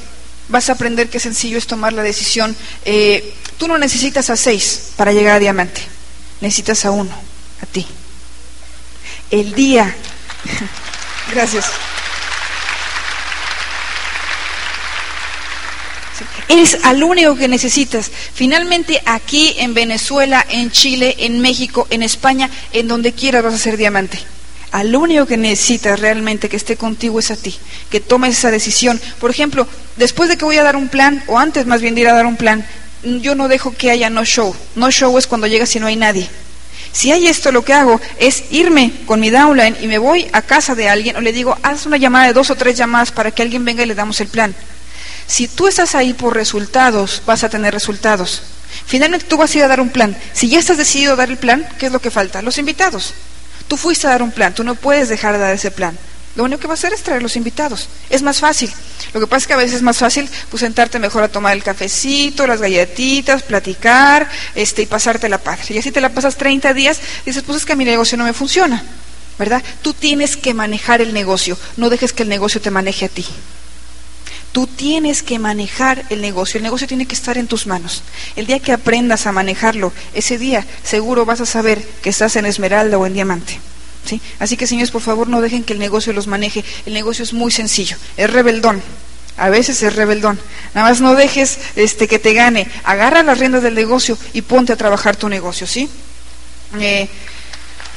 vas 0.53 0.69
a 0.69 0.75
aprender 0.75 1.09
qué 1.09 1.19
sencillo 1.19 1.59
es 1.59 1.67
tomar 1.67 1.93
la 1.93 2.03
decisión. 2.03 2.55
Eh, 2.85 3.35
tú 3.59 3.67
no 3.67 3.79
necesitas 3.79 4.31
a 4.31 4.37
seis 4.37 4.93
para 4.97 5.13
llegar 5.13 5.37
a 5.37 5.39
diamante, 5.41 5.81
necesitas 6.41 6.85
a 6.85 6.93
uno, 6.93 7.11
a 7.61 7.67
ti. 7.67 7.87
El 9.31 9.55
día, 9.55 9.93
gracias. 11.35 11.67
Eres 16.49 16.77
al 16.83 17.03
único 17.03 17.35
que 17.35 17.49
necesitas. 17.49 18.11
Finalmente 18.35 19.03
aquí 19.07 19.55
en 19.59 19.73
Venezuela, 19.73 20.47
en 20.51 20.71
Chile, 20.71 21.17
en 21.19 21.41
México, 21.41 21.87
en 21.89 22.03
España, 22.03 22.51
en 22.73 22.89
donde 22.89 23.13
quieras 23.13 23.43
vas 23.43 23.55
a 23.55 23.59
ser 23.59 23.79
diamante 23.79 24.19
al 24.73 24.97
único 24.97 25.27
que 25.27 25.37
necesitas 25.37 26.01
realmente 26.01 26.49
que 26.49 26.57
esté 26.57 26.77
contigo 26.77 27.19
es 27.19 27.31
a 27.31 27.37
ti, 27.37 27.57
que 27.91 28.01
tomes 28.01 28.39
esa 28.39 28.51
decisión. 28.51 29.01
Por 29.21 29.31
ejemplo, 29.31 29.69
después 29.97 30.29
de 30.29 30.39
que 30.39 30.47
voy 30.47 30.57
a 30.57 30.63
dar 30.63 30.77
un 30.77 30.89
plan, 30.89 31.23
o 31.27 31.39
antes 31.39 31.67
más 31.67 31.83
bien 31.83 31.95
de 31.95 32.01
ir 32.01 32.09
a 32.09 32.15
dar 32.15 32.27
un 32.27 32.37
plan, 32.37 32.67
yo 33.21 33.35
no 33.35 33.49
dejo 33.49 33.75
que 33.75 33.91
haya 33.91 34.09
no 34.11 34.25
show. 34.25 34.55
No 34.75 34.91
show 34.91 35.17
es 35.19 35.27
cuando 35.27 35.47
llegas 35.47 35.77
y 35.77 35.81
no 35.81 35.87
hay 35.87 35.97
nadie. 35.97 36.29
Si 36.93 37.13
hay 37.13 37.27
esto, 37.27 37.53
lo 37.53 37.65
que 37.65 37.75
hago 37.75 38.01
es 38.19 38.45
irme 38.51 38.93
con 39.07 39.21
mi 39.21 39.31
downline 39.31 39.77
y 39.81 39.87
me 39.87 39.99
voy 39.99 40.27
a 40.33 40.43
casa 40.43 40.75
de 40.75 40.89
alguien 40.89 41.17
o 41.17 41.21
le 41.21 41.33
digo, 41.33 41.57
haz 41.63 41.87
una 41.87 41.97
llamada 41.97 42.27
de 42.27 42.33
dos 42.33 42.51
o 42.51 42.55
tres 42.55 42.77
llamadas 42.77 43.13
para 43.13 43.31
que 43.31 43.43
alguien 43.43 43.65
venga 43.65 43.83
y 43.83 43.87
le 43.87 43.95
damos 43.95 44.21
el 44.21 44.29
plan. 44.29 44.55
Si 45.27 45.49
tú 45.49 45.69
estás 45.69 45.95
ahí 45.95 46.13
por 46.13 46.35
resultados, 46.35 47.23
vas 47.27 47.45
a 47.45 47.49
tener 47.49 47.73
resultados. 47.75 48.43
Finalmente 48.87 49.27
tú 49.27 49.37
vas 49.37 49.55
a 49.55 49.59
ir 49.59 49.65
a 49.65 49.69
dar 49.69 49.81
un 49.81 49.91
plan. 49.91 50.17
Si 50.33 50.49
ya 50.49 50.59
estás 50.59 50.79
decidido 50.79 51.13
a 51.13 51.17
dar 51.17 51.31
el 51.31 51.39
plan, 51.39 51.67
¿qué 51.79 51.87
es 51.87 51.93
lo 51.93 52.01
que 52.01 52.11
falta? 52.11 52.43
Los 52.43 52.59
invitados. 52.59 53.15
Tú 53.69 53.77
fuiste 53.77 54.07
a 54.07 54.11
dar 54.11 54.23
un 54.23 54.33
plan, 54.33 54.55
tú 54.55 54.65
no 54.65 54.75
puedes 54.75 55.09
dejar 55.09 55.35
de 55.35 55.41
dar 55.41 55.55
ese 55.55 55.71
plan. 55.71 55.97
Lo 56.35 56.45
único 56.45 56.61
que 56.61 56.67
va 56.67 56.73
a 56.73 56.75
hacer 56.75 56.93
es 56.95 57.03
traer 57.03 57.23
los 57.23 57.37
invitados. 57.37 57.89
Es 58.09 58.23
más 58.23 58.41
fácil. 58.41 58.73
Lo 59.13 59.21
que 59.21 59.27
pasa 59.27 59.39
es 59.39 59.47
que 59.47 59.53
a 59.53 59.59
veces 59.59 59.75
es 59.75 59.83
más 59.83 59.99
fácil 59.99 60.29
pues, 60.51 60.63
sentarte 60.63 60.99
mejor 60.99 61.23
a 61.23 61.29
tomar 61.29 61.55
el 61.55 61.63
cafecito, 61.63 62.47
las 62.47 62.61
galletitas, 62.61 63.43
platicar 63.43 64.29
este, 64.55 64.83
y 64.83 64.87
pasarte 64.87 65.29
la 65.29 65.39
paz. 65.39 65.71
Y 65.71 65.79
así 65.79 65.93
te 65.93 66.01
la 66.01 66.09
pasas 66.09 66.37
30 66.37 66.73
días, 66.73 67.01
dices, 67.27 67.43
pues 67.43 67.59
es 67.59 67.67
que 67.67 67.77
mi 67.77 67.85
negocio 67.85 68.17
no 68.17 68.25
me 68.25 68.33
funciona. 68.33 68.83
¿verdad? 69.39 69.63
Tú 69.83 69.93
tienes 69.95 70.37
que 70.37 70.55
manejar 70.55 71.01
el 71.01 71.13
negocio, 71.13 71.59
no 71.77 71.91
dejes 71.91 72.13
que 72.13 72.23
el 72.23 72.29
negocio 72.29 72.61
te 72.61 72.71
maneje 72.71 73.07
a 73.07 73.09
ti. 73.09 73.27
Tú 74.53 74.67
tienes 74.67 75.23
que 75.23 75.39
manejar 75.39 76.05
el 76.11 76.21
negocio, 76.21 76.59
el 76.59 76.63
negocio 76.63 76.87
tiene 76.87 77.07
que 77.07 77.15
estar 77.15 77.39
en 77.39 77.47
tus 77.47 77.67
manos. 77.67 78.03
El 78.37 78.47
día 78.47 78.61
que 78.61 78.73
aprendas 78.73 79.27
a 79.27 79.33
manejarlo, 79.33 79.93
ese 80.13 80.37
día 80.37 80.67
seguro 80.85 81.25
vas 81.25 81.41
a 81.41 81.47
saber 81.47 81.83
que 82.03 82.11
estás 82.11 82.37
en 82.37 82.45
esmeralda 82.45 82.99
o 82.99 83.07
en 83.07 83.15
diamante. 83.15 83.59
¿sí? 84.05 84.21
Así 84.39 84.59
que 84.59 84.67
señores, 84.67 84.91
por 84.91 85.01
favor, 85.01 85.29
no 85.29 85.41
dejen 85.41 85.65
que 85.65 85.73
el 85.73 85.79
negocio 85.79 86.13
los 86.13 86.27
maneje. 86.27 86.65
El 86.85 86.93
negocio 86.93 87.23
es 87.23 87.33
muy 87.33 87.51
sencillo, 87.51 87.97
es 88.19 88.31
rebeldón. 88.31 88.83
A 89.39 89.49
veces 89.49 89.83
es 89.83 89.97
rebeldón. 89.97 90.39
Nada 90.75 90.91
más 90.91 91.01
no 91.01 91.15
dejes 91.15 91.59
este, 91.75 92.07
que 92.07 92.19
te 92.19 92.35
gane. 92.35 92.69
Agarra 92.85 93.23
las 93.23 93.39
riendas 93.39 93.63
del 93.63 93.75
negocio 93.75 94.19
y 94.35 94.43
ponte 94.43 94.75
a 94.75 94.77
trabajar 94.77 95.17
tu 95.17 95.31
negocio, 95.31 95.67
¿sí? 95.67 95.89
Eh, 96.79 97.09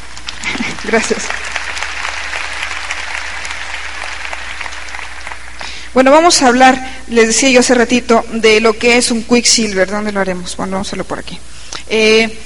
gracias. 0.86 1.24
Bueno, 5.96 6.12
vamos 6.12 6.42
a 6.42 6.48
hablar, 6.48 6.78
les 7.08 7.28
decía 7.28 7.50
yo 7.50 7.62
hace 7.62 7.74
ratito, 7.74 8.26
de 8.34 8.60
lo 8.60 8.78
que 8.78 8.98
es 8.98 9.12
un 9.12 9.24
Quicksilver. 9.24 9.90
¿Dónde 9.90 10.12
lo 10.12 10.20
haremos? 10.20 10.58
Bueno, 10.58 10.74
vamos 10.74 10.88
a 10.88 10.90
hacerlo 10.90 11.06
por 11.06 11.20
aquí. 11.20 11.40
Eh, 11.88 12.38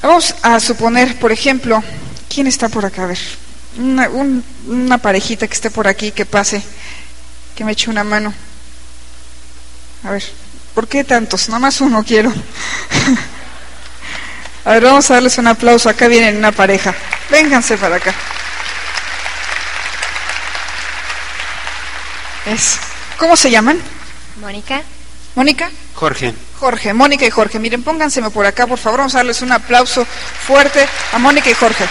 vamos 0.00 0.36
a 0.40 0.60
suponer, 0.60 1.18
por 1.18 1.32
ejemplo, 1.32 1.82
¿quién 2.32 2.46
está 2.46 2.68
por 2.68 2.86
acá? 2.86 3.02
A 3.02 3.06
ver, 3.08 3.18
una, 3.76 4.08
una 4.68 4.98
parejita 4.98 5.48
que 5.48 5.54
esté 5.54 5.68
por 5.68 5.88
aquí, 5.88 6.12
que 6.12 6.26
pase, 6.26 6.62
que 7.56 7.64
me 7.64 7.72
eche 7.72 7.90
una 7.90 8.04
mano. 8.04 8.32
A 10.04 10.12
ver, 10.12 10.22
¿por 10.72 10.86
qué 10.86 11.02
tantos? 11.02 11.48
Nada 11.48 11.58
más 11.58 11.80
uno 11.80 12.04
quiero. 12.04 12.32
a 14.64 14.70
ver, 14.70 14.84
vamos 14.84 15.10
a 15.10 15.14
darles 15.14 15.36
un 15.38 15.48
aplauso. 15.48 15.88
Acá 15.88 16.06
vienen 16.06 16.36
una 16.36 16.52
pareja. 16.52 16.94
Vénganse 17.32 17.78
para 17.78 17.96
acá. 17.96 18.14
¿Cómo 23.18 23.36
se 23.36 23.50
llaman? 23.50 23.80
Mónica. 24.40 24.82
¿Mónica? 25.34 25.70
Jorge. 25.94 26.32
Jorge, 26.60 26.94
Mónica 26.94 27.26
y 27.26 27.30
Jorge. 27.30 27.58
Miren, 27.58 27.82
pónganseme 27.82 28.30
por 28.30 28.46
acá, 28.46 28.66
por 28.66 28.78
favor. 28.78 29.00
Vamos 29.00 29.14
a 29.14 29.18
darles 29.18 29.42
un 29.42 29.52
aplauso 29.52 30.04
fuerte 30.04 30.86
a 31.12 31.18
Mónica 31.18 31.50
y 31.50 31.54
Jorge. 31.54 31.86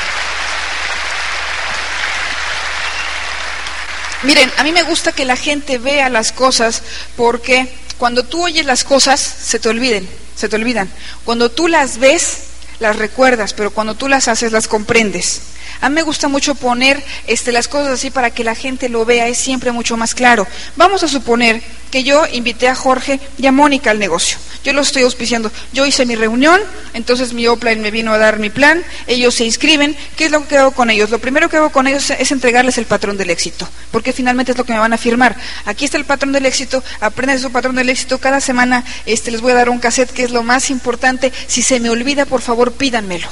Miren, 4.24 4.52
a 4.58 4.64
mí 4.64 4.72
me 4.72 4.84
gusta 4.84 5.12
que 5.12 5.26
la 5.26 5.36
gente 5.36 5.78
vea 5.78 6.10
las 6.10 6.32
cosas 6.32 6.82
porque 7.16 7.72
cuando 7.98 8.24
tú 8.24 8.44
oyes 8.44 8.66
las 8.66 8.84
cosas 8.84 9.20
se 9.20 9.60
te 9.60 9.70
olviden, 9.70 10.10
se 10.36 10.50
te 10.50 10.56
olvidan. 10.56 10.90
Cuando 11.26 11.52
tú 11.52 11.68
las 11.68 12.00
ves, 12.00 12.44
las 12.80 12.96
recuerdas, 12.96 13.54
pero 13.54 13.72
cuando 13.72 13.96
tú 13.96 14.08
las 14.08 14.28
haces, 14.28 14.52
las 14.52 14.68
comprendes. 14.68 15.42
A 15.82 15.90
mí 15.90 15.96
me 15.96 16.04
gusta 16.04 16.28
mucho 16.28 16.56
poner 16.56 17.04
este, 17.28 17.52
las 17.52 17.68
cosas 17.68 17.94
así 17.94 18.10
para 18.10 18.32
que 18.32 18.44
la 18.44 18.56
gente 18.56 18.90
lo 18.90 19.06
vea, 19.06 19.28
es 19.28 19.38
siempre 19.38 19.72
mucho 19.72 19.98
más 19.98 20.16
claro. 20.16 20.48
Vamos 20.76 21.04
a 21.04 21.08
suponer 21.08 21.62
que 21.92 22.04
yo 22.04 22.26
invité 22.32 22.68
a 22.68 22.76
Jorge 22.76 23.20
y 23.38 23.46
a 23.46 23.52
Mónica 23.52 23.92
al 23.92 24.00
negocio. 24.00 24.38
Yo 24.66 24.74
lo 24.74 24.82
estoy 24.82 25.04
auspiciando. 25.04 25.52
Yo 25.74 25.86
hice 25.86 26.06
mi 26.06 26.16
reunión, 26.16 26.60
entonces 26.94 27.34
mi 27.34 27.48
Opline 27.48 27.82
me 27.82 27.92
vino 27.92 28.12
a 28.14 28.18
dar 28.18 28.40
mi 28.40 28.50
plan, 28.50 28.84
ellos 29.06 29.36
se 29.36 29.46
inscriben. 29.46 29.96
¿Qué 30.18 30.26
es 30.26 30.32
lo 30.32 30.48
que 30.48 30.58
hago 30.58 30.72
con 30.72 30.90
ellos? 30.90 31.10
Lo 31.10 31.20
primero 31.20 31.50
que 31.50 31.58
hago 31.58 31.70
con 31.70 31.88
ellos 31.88 32.10
es 32.10 32.32
entregarles 32.32 32.78
el 32.78 32.86
patrón 32.86 33.16
del 33.16 33.30
éxito, 33.30 33.70
porque 33.92 34.12
finalmente 34.12 34.54
es 34.54 34.58
lo 34.58 34.64
que 34.64 34.74
me 34.74 34.80
van 34.80 34.92
a 34.92 34.98
firmar. 34.98 35.36
Aquí 35.66 35.86
está 35.86 35.98
el 35.98 36.06
patrón 36.06 36.32
del 36.32 36.46
éxito, 36.46 36.84
aprendan 37.00 37.40
su 37.40 37.52
patrón 37.52 37.76
del 37.76 37.90
éxito. 37.90 38.18
Cada 38.18 38.42
semana 38.42 38.84
este, 39.06 39.32
les 39.32 39.42
voy 39.42 39.52
a 39.52 39.56
dar 39.56 39.70
un 39.70 39.80
cassette 39.80 40.12
que 40.12 40.24
es 40.24 40.32
lo 40.32 40.42
más 40.42 40.72
importante. 40.72 41.32
Si 41.48 41.62
se 41.62 41.80
me 41.80 41.90
olvida, 41.90 42.26
por 42.26 42.42
favor, 42.42 42.65
pídanmelo. 42.72 43.28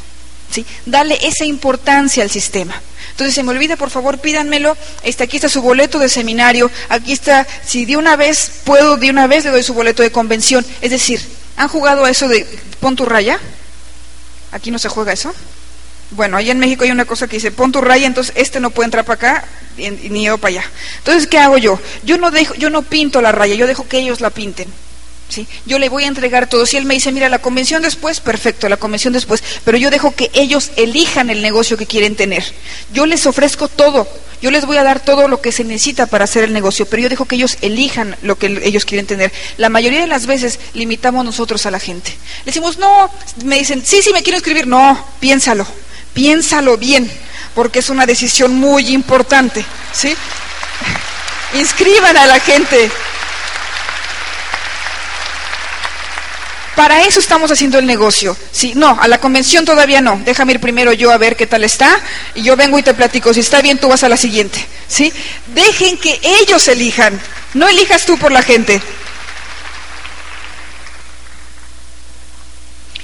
¿sí? 0.51 0.65
Dale 0.85 1.19
esa 1.21 1.45
importancia 1.45 2.23
al 2.23 2.29
sistema. 2.29 2.81
Entonces, 3.11 3.35
se 3.35 3.43
me 3.43 3.51
olvida, 3.51 3.75
por 3.75 3.89
favor, 3.89 4.17
pídanmelo. 4.19 4.75
Este, 5.03 5.23
aquí 5.23 5.37
está 5.37 5.49
su 5.49 5.61
boleto 5.61 5.99
de 5.99 6.09
seminario. 6.09 6.71
Aquí 6.89 7.11
está, 7.11 7.45
si 7.65 7.85
de 7.85 7.97
una 7.97 8.15
vez 8.15 8.51
puedo, 8.63 8.97
de 8.97 9.09
una 9.09 9.27
vez 9.27 9.45
le 9.45 9.51
doy 9.51 9.63
su 9.63 9.73
boleto 9.73 10.01
de 10.01 10.11
convención. 10.11 10.65
Es 10.81 10.91
decir, 10.91 11.21
¿han 11.57 11.67
jugado 11.67 12.05
a 12.05 12.09
eso 12.09 12.27
de 12.27 12.47
pon 12.79 12.95
tu 12.95 13.05
raya? 13.05 13.39
¿Aquí 14.51 14.71
no 14.71 14.79
se 14.79 14.89
juega 14.89 15.13
eso? 15.13 15.33
Bueno, 16.11 16.37
allá 16.37 16.51
en 16.51 16.59
México 16.59 16.83
hay 16.83 16.91
una 16.91 17.05
cosa 17.05 17.27
que 17.27 17.37
dice 17.37 17.51
pon 17.51 17.71
tu 17.71 17.81
raya, 17.81 18.05
entonces 18.05 18.33
este 18.37 18.59
no 18.59 18.69
puede 18.69 18.85
entrar 18.85 19.03
para 19.03 19.15
acá 19.15 19.45
ni 19.77 20.25
yo 20.25 20.37
para 20.37 20.49
allá. 20.49 20.71
Entonces, 20.99 21.27
¿qué 21.27 21.39
hago 21.39 21.57
yo? 21.57 21.79
Yo 22.03 22.17
no, 22.17 22.31
dejo, 22.31 22.53
yo 22.55 22.69
no 22.69 22.83
pinto 22.83 23.21
la 23.21 23.31
raya, 23.31 23.55
yo 23.55 23.67
dejo 23.67 23.87
que 23.87 23.99
ellos 23.99 24.21
la 24.21 24.29
pinten. 24.29 24.67
Yo 25.65 25.79
le 25.79 25.89
voy 25.89 26.03
a 26.03 26.07
entregar 26.07 26.47
todo. 26.47 26.65
Si 26.65 26.77
él 26.77 26.85
me 26.85 26.93
dice, 26.93 27.11
mira, 27.11 27.29
la 27.29 27.39
convención 27.39 27.81
después, 27.81 28.19
perfecto, 28.19 28.69
la 28.69 28.77
convención 28.77 29.13
después, 29.13 29.43
pero 29.63 29.77
yo 29.77 29.89
dejo 29.89 30.15
que 30.15 30.29
ellos 30.33 30.71
elijan 30.75 31.29
el 31.29 31.41
negocio 31.41 31.77
que 31.77 31.85
quieren 31.85 32.15
tener. 32.15 32.43
Yo 32.93 33.05
les 33.05 33.25
ofrezco 33.25 33.67
todo, 33.67 34.07
yo 34.43 34.51
les 34.51 34.65
voy 34.65 34.75
a 34.75 34.83
dar 34.83 34.99
todo 34.99 35.29
lo 35.29 35.39
que 35.39 35.53
se 35.53 35.63
necesita 35.63 36.05
para 36.05 36.25
hacer 36.25 36.43
el 36.43 36.51
negocio, 36.51 36.85
pero 36.85 37.01
yo 37.01 37.07
dejo 37.07 37.23
que 37.23 37.35
ellos 37.35 37.57
elijan 37.61 38.17
lo 38.21 38.37
que 38.37 38.47
ellos 38.63 38.83
quieren 38.83 39.07
tener. 39.07 39.31
La 39.55 39.69
mayoría 39.69 40.01
de 40.01 40.07
las 40.07 40.25
veces 40.25 40.59
limitamos 40.73 41.23
nosotros 41.23 41.65
a 41.65 41.71
la 41.71 41.79
gente. 41.79 42.11
Le 42.39 42.47
decimos, 42.47 42.77
no, 42.77 43.09
me 43.45 43.57
dicen, 43.57 43.81
sí, 43.85 44.01
sí, 44.01 44.11
me 44.11 44.21
quiero 44.21 44.37
escribir. 44.37 44.67
No, 44.67 45.01
piénsalo, 45.21 45.65
piénsalo 46.13 46.77
bien, 46.77 47.09
porque 47.55 47.79
es 47.79 47.89
una 47.89 48.05
decisión 48.05 48.53
muy 48.55 48.89
importante, 48.89 49.65
¿sí? 49.93 50.13
Inscriban 51.57 52.17
a 52.17 52.27
la 52.27 52.41
gente, 52.41 52.91
Para 56.75 57.03
eso 57.03 57.19
estamos 57.19 57.51
haciendo 57.51 57.77
el 57.77 57.85
negocio. 57.85 58.35
Sí, 58.51 58.73
no, 58.75 58.97
a 58.99 59.07
la 59.07 59.19
convención 59.19 59.63
todavía 59.63 60.01
no. 60.01 60.19
Déjame 60.25 60.53
ir 60.53 60.59
primero 60.59 60.91
yo 60.91 61.11
a 61.11 61.17
ver 61.17 61.35
qué 61.35 61.45
tal 61.45 61.63
está 61.63 61.99
y 62.33 62.41
yo 62.41 62.55
vengo 62.55 62.79
y 62.79 62.83
te 62.83 62.93
platico. 62.93 63.33
Si 63.33 63.41
está 63.41 63.61
bien, 63.61 63.77
tú 63.77 63.89
vas 63.89 64.03
a 64.03 64.09
la 64.09 64.17
siguiente. 64.17 64.65
¿Sí? 64.87 65.13
Dejen 65.53 65.97
que 65.97 66.19
ellos 66.23 66.67
elijan. 66.67 67.19
No 67.53 67.67
elijas 67.67 68.05
tú 68.05 68.17
por 68.17 68.31
la 68.31 68.41
gente. 68.41 68.81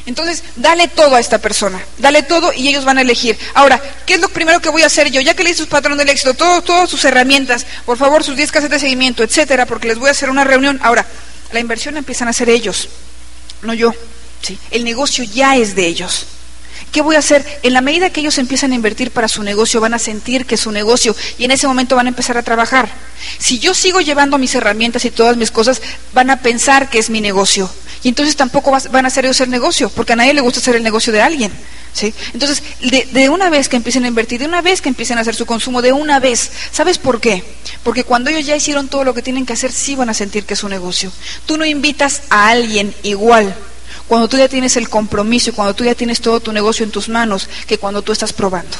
Entonces, 0.07 0.43
dale 0.55 0.87
todo 0.87 1.15
a 1.15 1.19
esta 1.19 1.37
persona, 1.37 1.79
dale 1.99 2.23
todo 2.23 2.51
y 2.51 2.67
ellos 2.67 2.83
van 2.83 2.97
a 2.97 3.01
elegir. 3.01 3.37
Ahora, 3.53 3.79
¿qué 4.07 4.15
es 4.15 4.19
lo 4.19 4.29
primero 4.29 4.59
que 4.59 4.69
voy 4.69 4.81
a 4.81 4.87
hacer 4.87 5.11
yo? 5.11 5.21
Ya 5.21 5.35
que 5.35 5.43
le 5.43 5.51
hice 5.51 5.59
sus 5.59 5.67
patrón 5.67 5.99
del 5.99 6.09
éxito, 6.09 6.33
todo, 6.33 6.63
todas 6.63 6.89
sus 6.89 7.05
herramientas, 7.05 7.67
por 7.85 7.95
favor, 7.95 8.23
sus 8.23 8.35
10 8.35 8.51
casas 8.51 8.71
de 8.71 8.79
seguimiento, 8.79 9.21
etcétera, 9.21 9.67
porque 9.67 9.87
les 9.87 9.99
voy 9.99 10.07
a 10.07 10.11
hacer 10.11 10.31
una 10.31 10.43
reunión. 10.43 10.79
Ahora, 10.81 11.05
la 11.51 11.59
inversión 11.59 11.95
empiezan 11.95 12.27
a 12.27 12.31
hacer 12.31 12.49
ellos 12.49 12.89
no 13.61 13.73
yo. 13.73 13.93
¿sí? 14.41 14.57
El 14.71 14.83
negocio 14.83 15.23
ya 15.23 15.55
es 15.55 15.75
de 15.75 15.87
ellos. 15.87 16.25
¿Qué 16.91 17.01
voy 17.01 17.15
a 17.15 17.19
hacer? 17.19 17.45
En 17.61 17.73
la 17.73 17.81
medida 17.81 18.09
que 18.09 18.21
ellos 18.21 18.37
empiezan 18.39 18.71
a 18.71 18.75
invertir 18.75 19.11
para 19.11 19.27
su 19.27 19.43
negocio, 19.43 19.79
van 19.79 19.93
a 19.93 19.99
sentir 19.99 20.45
que 20.45 20.55
es 20.55 20.61
su 20.61 20.71
negocio 20.71 21.15
y 21.37 21.43
en 21.43 21.51
ese 21.51 21.67
momento 21.67 21.95
van 21.95 22.07
a 22.07 22.09
empezar 22.09 22.37
a 22.37 22.43
trabajar. 22.43 22.89
Si 23.37 23.59
yo 23.59 23.73
sigo 23.73 24.01
llevando 24.01 24.37
mis 24.37 24.55
herramientas 24.55 25.05
y 25.05 25.11
todas 25.11 25.37
mis 25.37 25.51
cosas, 25.51 25.81
van 26.13 26.31
a 26.31 26.41
pensar 26.41 26.89
que 26.89 26.97
es 26.97 27.09
mi 27.09 27.21
negocio. 27.21 27.69
Y 28.03 28.09
entonces 28.09 28.35
tampoco 28.35 28.71
van 28.71 29.05
a 29.05 29.07
hacer 29.07 29.25
ellos 29.25 29.41
el 29.41 29.49
negocio, 29.49 29.89
porque 29.89 30.13
a 30.13 30.15
nadie 30.15 30.33
le 30.33 30.41
gusta 30.41 30.59
hacer 30.59 30.75
el 30.75 30.83
negocio 30.83 31.11
de 31.11 31.21
alguien. 31.21 31.51
¿sí? 31.93 32.13
Entonces, 32.33 32.63
de, 32.81 33.29
una 33.29 33.49
vez 33.49 33.67
que 33.67 33.75
empiecen 33.75 34.05
a 34.05 34.07
invertir, 34.07 34.39
de 34.39 34.45
una 34.45 34.61
vez 34.61 34.81
que 34.81 34.89
empiecen 34.89 35.17
a 35.17 35.21
hacer 35.21 35.35
su 35.35 35.45
consumo, 35.45 35.81
de 35.81 35.91
una 35.91 36.19
vez, 36.19 36.51
¿sabes 36.71 36.97
por 36.97 37.19
qué? 37.19 37.43
Porque 37.83 38.03
cuando 38.03 38.29
ellos 38.29 38.45
ya 38.45 38.55
hicieron 38.55 38.87
todo 38.87 39.03
lo 39.03 39.13
que 39.13 39.21
tienen 39.21 39.45
que 39.45 39.53
hacer, 39.53 39.71
sí 39.71 39.95
van 39.95 40.09
a 40.09 40.13
sentir 40.13 40.45
que 40.45 40.53
es 40.53 40.59
su 40.59 40.69
negocio. 40.69 41.11
Tú 41.45 41.57
no 41.57 41.65
invitas 41.65 42.21
a 42.29 42.49
alguien 42.49 42.93
igual 43.03 43.53
cuando 44.07 44.27
tú 44.27 44.37
ya 44.37 44.49
tienes 44.49 44.75
el 44.75 44.89
compromiso 44.89 45.51
y 45.51 45.53
cuando 45.53 45.75
tú 45.75 45.83
ya 45.83 45.93
tienes 45.93 46.19
todo 46.19 46.39
tu 46.39 46.51
negocio 46.51 46.83
en 46.83 46.91
tus 46.91 47.09
manos 47.09 47.47
que 47.67 47.77
cuando 47.77 48.01
tú 48.01 48.11
estás 48.11 48.33
probando. 48.33 48.75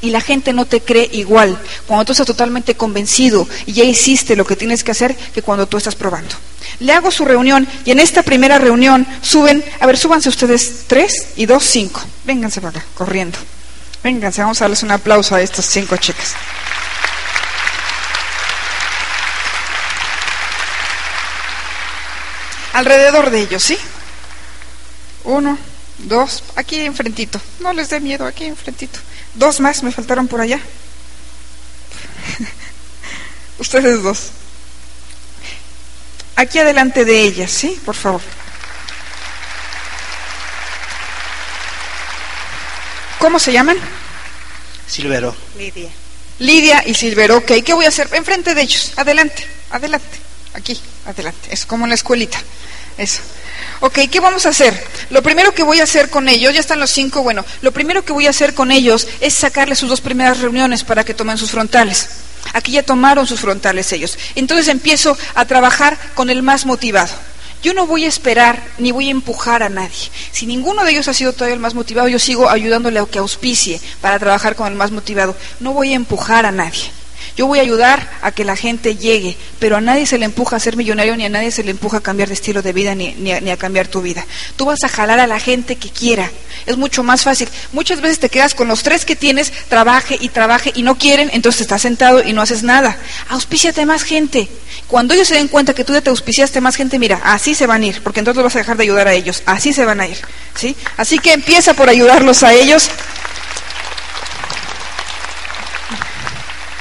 Y 0.00 0.10
la 0.10 0.20
gente 0.20 0.52
no 0.52 0.64
te 0.66 0.80
cree 0.80 1.08
igual 1.12 1.58
cuando 1.86 2.04
tú 2.04 2.12
estás 2.12 2.26
totalmente 2.26 2.74
convencido 2.74 3.48
y 3.66 3.72
ya 3.72 3.84
hiciste 3.84 4.36
lo 4.36 4.46
que 4.46 4.56
tienes 4.56 4.84
que 4.84 4.92
hacer 4.92 5.14
que 5.16 5.42
cuando 5.42 5.66
tú 5.66 5.76
estás 5.76 5.94
probando. 5.94 6.34
Le 6.80 6.92
hago 6.92 7.10
su 7.10 7.24
reunión 7.24 7.66
y 7.84 7.90
en 7.90 8.00
esta 8.00 8.22
primera 8.22 8.58
reunión 8.58 9.06
suben, 9.22 9.64
a 9.80 9.86
ver, 9.86 9.98
súbanse 9.98 10.28
ustedes 10.28 10.84
tres 10.86 11.28
y 11.36 11.46
dos, 11.46 11.64
cinco. 11.64 12.02
Vénganse 12.24 12.60
para 12.60 12.78
acá, 12.78 12.86
corriendo. 12.94 13.38
Vénganse, 14.02 14.42
vamos 14.42 14.60
a 14.60 14.64
darles 14.64 14.82
un 14.82 14.90
aplauso 14.92 15.34
a 15.34 15.42
estas 15.42 15.64
cinco 15.64 15.96
chicas. 15.96 16.34
Alrededor 22.74 23.30
de 23.30 23.40
ellos, 23.40 23.62
¿sí? 23.64 23.76
Uno, 25.24 25.58
dos, 25.98 26.44
aquí 26.54 26.78
enfrentito. 26.80 27.40
No 27.58 27.72
les 27.72 27.90
dé 27.90 27.98
miedo, 27.98 28.24
aquí 28.24 28.44
enfrentito. 28.44 29.00
Dos 29.38 29.60
más 29.60 29.82
me 29.84 29.92
faltaron 29.92 30.26
por 30.26 30.40
allá. 30.40 30.60
Ustedes 33.58 34.02
dos. 34.02 34.30
Aquí 36.34 36.58
adelante 36.58 37.04
de 37.04 37.20
ellas, 37.22 37.50
¿sí? 37.50 37.80
Por 37.84 37.94
favor. 37.94 38.20
¿Cómo 43.20 43.38
se 43.38 43.52
llaman? 43.52 43.76
Silvero. 44.88 45.34
Lidia. 45.56 45.90
Lidia 46.40 46.82
y 46.86 46.94
Silvero, 46.94 47.38
ok. 47.38 47.52
¿Qué 47.64 47.74
voy 47.74 47.84
a 47.84 47.88
hacer? 47.88 48.08
Enfrente 48.12 48.54
de 48.54 48.62
ellos. 48.62 48.92
Adelante, 48.96 49.46
adelante. 49.70 50.18
Aquí, 50.54 50.80
adelante. 51.06 51.48
Es 51.52 51.64
como 51.64 51.84
en 51.84 51.90
la 51.90 51.94
escuelita. 51.94 52.38
Eso. 52.96 53.20
Ok, 53.80 54.00
¿qué 54.10 54.18
vamos 54.18 54.44
a 54.44 54.48
hacer? 54.48 54.74
Lo 55.10 55.22
primero 55.22 55.52
que 55.52 55.62
voy 55.62 55.78
a 55.78 55.84
hacer 55.84 56.10
con 56.10 56.28
ellos, 56.28 56.52
ya 56.52 56.60
están 56.60 56.80
los 56.80 56.90
cinco, 56.90 57.22
bueno, 57.22 57.44
lo 57.62 57.70
primero 57.70 58.04
que 58.04 58.12
voy 58.12 58.26
a 58.26 58.30
hacer 58.30 58.54
con 58.54 58.72
ellos 58.72 59.06
es 59.20 59.34
sacarles 59.34 59.78
sus 59.78 59.88
dos 59.88 60.00
primeras 60.00 60.40
reuniones 60.40 60.82
para 60.82 61.04
que 61.04 61.14
tomen 61.14 61.38
sus 61.38 61.52
frontales. 61.52 62.08
Aquí 62.54 62.72
ya 62.72 62.82
tomaron 62.82 63.26
sus 63.26 63.40
frontales 63.40 63.92
ellos. 63.92 64.18
Entonces 64.34 64.68
empiezo 64.68 65.16
a 65.34 65.44
trabajar 65.44 65.98
con 66.14 66.30
el 66.30 66.42
más 66.42 66.66
motivado. 66.66 67.12
Yo 67.62 67.74
no 67.74 67.86
voy 67.86 68.04
a 68.04 68.08
esperar 68.08 68.62
ni 68.78 68.92
voy 68.92 69.08
a 69.08 69.12
empujar 69.12 69.62
a 69.62 69.68
nadie. 69.68 70.10
Si 70.32 70.46
ninguno 70.46 70.84
de 70.84 70.92
ellos 70.92 71.08
ha 71.08 71.14
sido 71.14 71.32
todavía 71.32 71.54
el 71.54 71.60
más 71.60 71.74
motivado, 71.74 72.08
yo 72.08 72.18
sigo 72.18 72.48
ayudándole 72.48 73.00
a 73.00 73.06
que 73.06 73.18
auspicie 73.18 73.80
para 74.00 74.18
trabajar 74.18 74.54
con 74.54 74.68
el 74.68 74.74
más 74.74 74.92
motivado. 74.92 75.36
No 75.60 75.72
voy 75.72 75.92
a 75.92 75.96
empujar 75.96 76.46
a 76.46 76.52
nadie. 76.52 76.90
Yo 77.36 77.46
voy 77.46 77.58
a 77.58 77.62
ayudar 77.62 78.10
a 78.22 78.32
que 78.32 78.44
la 78.44 78.56
gente 78.56 78.96
llegue, 78.96 79.36
pero 79.58 79.76
a 79.76 79.80
nadie 79.80 80.06
se 80.06 80.18
le 80.18 80.24
empuja 80.24 80.56
a 80.56 80.60
ser 80.60 80.76
millonario, 80.76 81.16
ni 81.16 81.24
a 81.24 81.28
nadie 81.28 81.50
se 81.50 81.62
le 81.62 81.70
empuja 81.70 81.98
a 81.98 82.00
cambiar 82.00 82.28
de 82.28 82.34
estilo 82.34 82.62
de 82.62 82.72
vida, 82.72 82.94
ni, 82.94 83.14
ni, 83.14 83.32
a, 83.32 83.56
cambiar 83.56 83.88
tu 83.88 84.02
vida. 84.02 84.26
Tú 84.56 84.64
vas 84.64 84.82
a 84.84 84.88
jalar 84.88 85.20
a 85.20 85.26
la 85.26 85.38
gente 85.38 85.76
que 85.76 85.90
quiera. 85.90 86.30
Es 86.66 86.76
mucho 86.76 87.02
más 87.02 87.22
fácil. 87.22 87.48
Muchas 87.72 88.00
veces 88.00 88.18
te 88.18 88.28
quedas 88.28 88.54
con 88.54 88.68
los 88.68 88.82
tres 88.82 89.04
que 89.04 89.16
tienes, 89.16 89.52
trabaje 89.68 90.16
y 90.20 90.28
trabaje 90.28 90.72
y 90.74 90.82
no 90.82 90.98
quieren, 90.98 91.30
entonces 91.32 91.62
estás 91.62 91.82
sentado 91.82 92.22
y 92.22 92.32
no 92.32 92.42
haces 92.42 92.62
nada. 92.62 92.96
Auspíciate 93.28 93.86
más 93.86 94.02
gente. 94.02 94.48
Cuando 94.86 95.14
ellos 95.14 95.28
se 95.28 95.34
den 95.34 95.48
cuenta 95.48 95.74
que 95.74 95.84
tú 95.84 95.92
ya 95.92 96.00
te 96.00 96.10
auspiciaste 96.10 96.60
más 96.60 96.76
gente, 96.76 96.98
mira, 96.98 97.20
así 97.22 97.54
se 97.54 97.66
van 97.66 97.82
a 97.82 97.86
ir, 97.86 98.02
porque 98.02 98.20
entonces 98.20 98.42
vas 98.42 98.56
a 98.56 98.58
dejar 98.58 98.76
de 98.76 98.84
ayudar 98.84 99.08
a 99.08 99.14
ellos. 99.14 99.42
Así 99.46 99.72
se 99.72 99.84
van 99.84 100.00
a 100.00 100.06
ir. 100.06 100.18
¿sí? 100.54 100.76
Así 100.96 101.18
que 101.18 101.32
empieza 101.32 101.74
por 101.74 101.88
ayudarlos 101.88 102.42
a 102.42 102.52
ellos. 102.52 102.90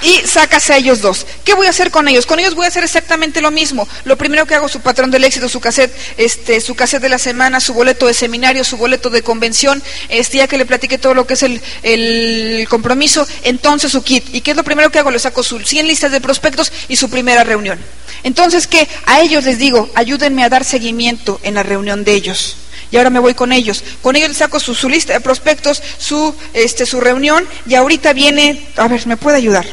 Y 0.08 0.26
sacas 0.26 0.70
a 0.70 0.78
ellos 0.78 1.02
dos. 1.02 1.26
¿Qué 1.44 1.54
voy 1.54 1.68
a 1.68 1.72
hacer 1.72 1.92
con 1.92 2.08
ellos? 2.08 2.26
Con 2.26 2.40
ellos 2.40 2.56
voy 2.56 2.64
a 2.64 2.70
hacer 2.70 2.86
exactamente 2.86 3.42
lo 3.42 3.52
mismo. 3.52 3.90
Lo 4.06 4.18
primero 4.18 4.46
que 4.46 4.56
hago, 4.56 4.70
su 4.70 4.80
patrón 4.80 5.12
del 5.12 5.26
éxito, 5.26 5.50
su 5.50 5.60
cassette, 5.60 5.94
este, 6.16 6.62
su 6.62 6.76
cassette 6.76 7.02
de 7.02 7.10
la 7.10 7.18
semana, 7.18 7.60
su 7.60 7.74
boleto 7.74 8.08
de 8.08 8.14
seminario, 8.14 8.64
su 8.64 8.78
boleto 8.78 9.10
de 9.10 9.22
convención, 9.22 9.84
este, 10.08 10.38
ya 10.38 10.48
que 10.48 10.58
le 10.58 10.66
platiqué 10.66 10.98
todo 10.98 11.14
lo 11.14 11.28
que 11.28 11.34
es 11.34 11.44
el, 11.44 11.62
el 11.84 12.68
compromiso, 12.70 13.28
entonces 13.44 13.92
su 13.92 14.02
kit. 14.02 14.24
¿Y 14.34 14.40
qué 14.40 14.52
es 14.52 14.58
lo 14.58 14.64
primero 14.64 14.90
que 14.92 15.00
hago? 15.00 15.12
Le 15.12 15.20
saco 15.20 15.44
sus 15.44 15.68
100 15.68 15.88
listas 15.88 16.10
de 16.10 16.22
prospectos 16.22 16.72
y 16.88 16.96
su 16.96 17.10
primera 17.10 17.44
reunión. 17.44 17.78
Entonces, 18.24 18.66
¿qué? 18.66 18.88
A 19.08 19.20
ellos 19.20 19.44
les 19.44 19.60
digo, 19.60 19.90
ayúdenme 19.94 20.46
a 20.46 20.50
dar 20.50 20.64
seguimiento 20.64 21.42
en 21.44 21.56
la 21.56 21.64
reunión 21.64 22.06
de 22.06 22.14
ellos 22.14 22.56
y 22.92 22.96
ahora 22.96 23.10
me 23.10 23.20
voy 23.20 23.34
con 23.34 23.52
ellos. 23.52 23.84
Con 24.02 24.16
ellos 24.16 24.30
les 24.30 24.38
saco 24.38 24.62
su, 24.62 24.74
su 24.74 24.88
lista 24.88 25.12
de 25.12 25.20
prospectos, 25.20 25.84
su, 25.98 26.34
este, 26.54 26.86
su 26.86 27.02
reunión, 27.02 27.46
y 27.66 27.76
ahorita 27.76 28.14
viene, 28.14 28.66
a 28.78 28.88
ver, 28.88 29.06
¿me 29.06 29.18
puede 29.18 29.36
ayudar? 29.36 29.66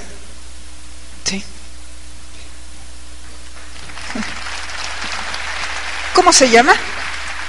Sí. 1.25 1.43
¿Cómo 6.15 6.33
se 6.33 6.49
llama? 6.49 6.75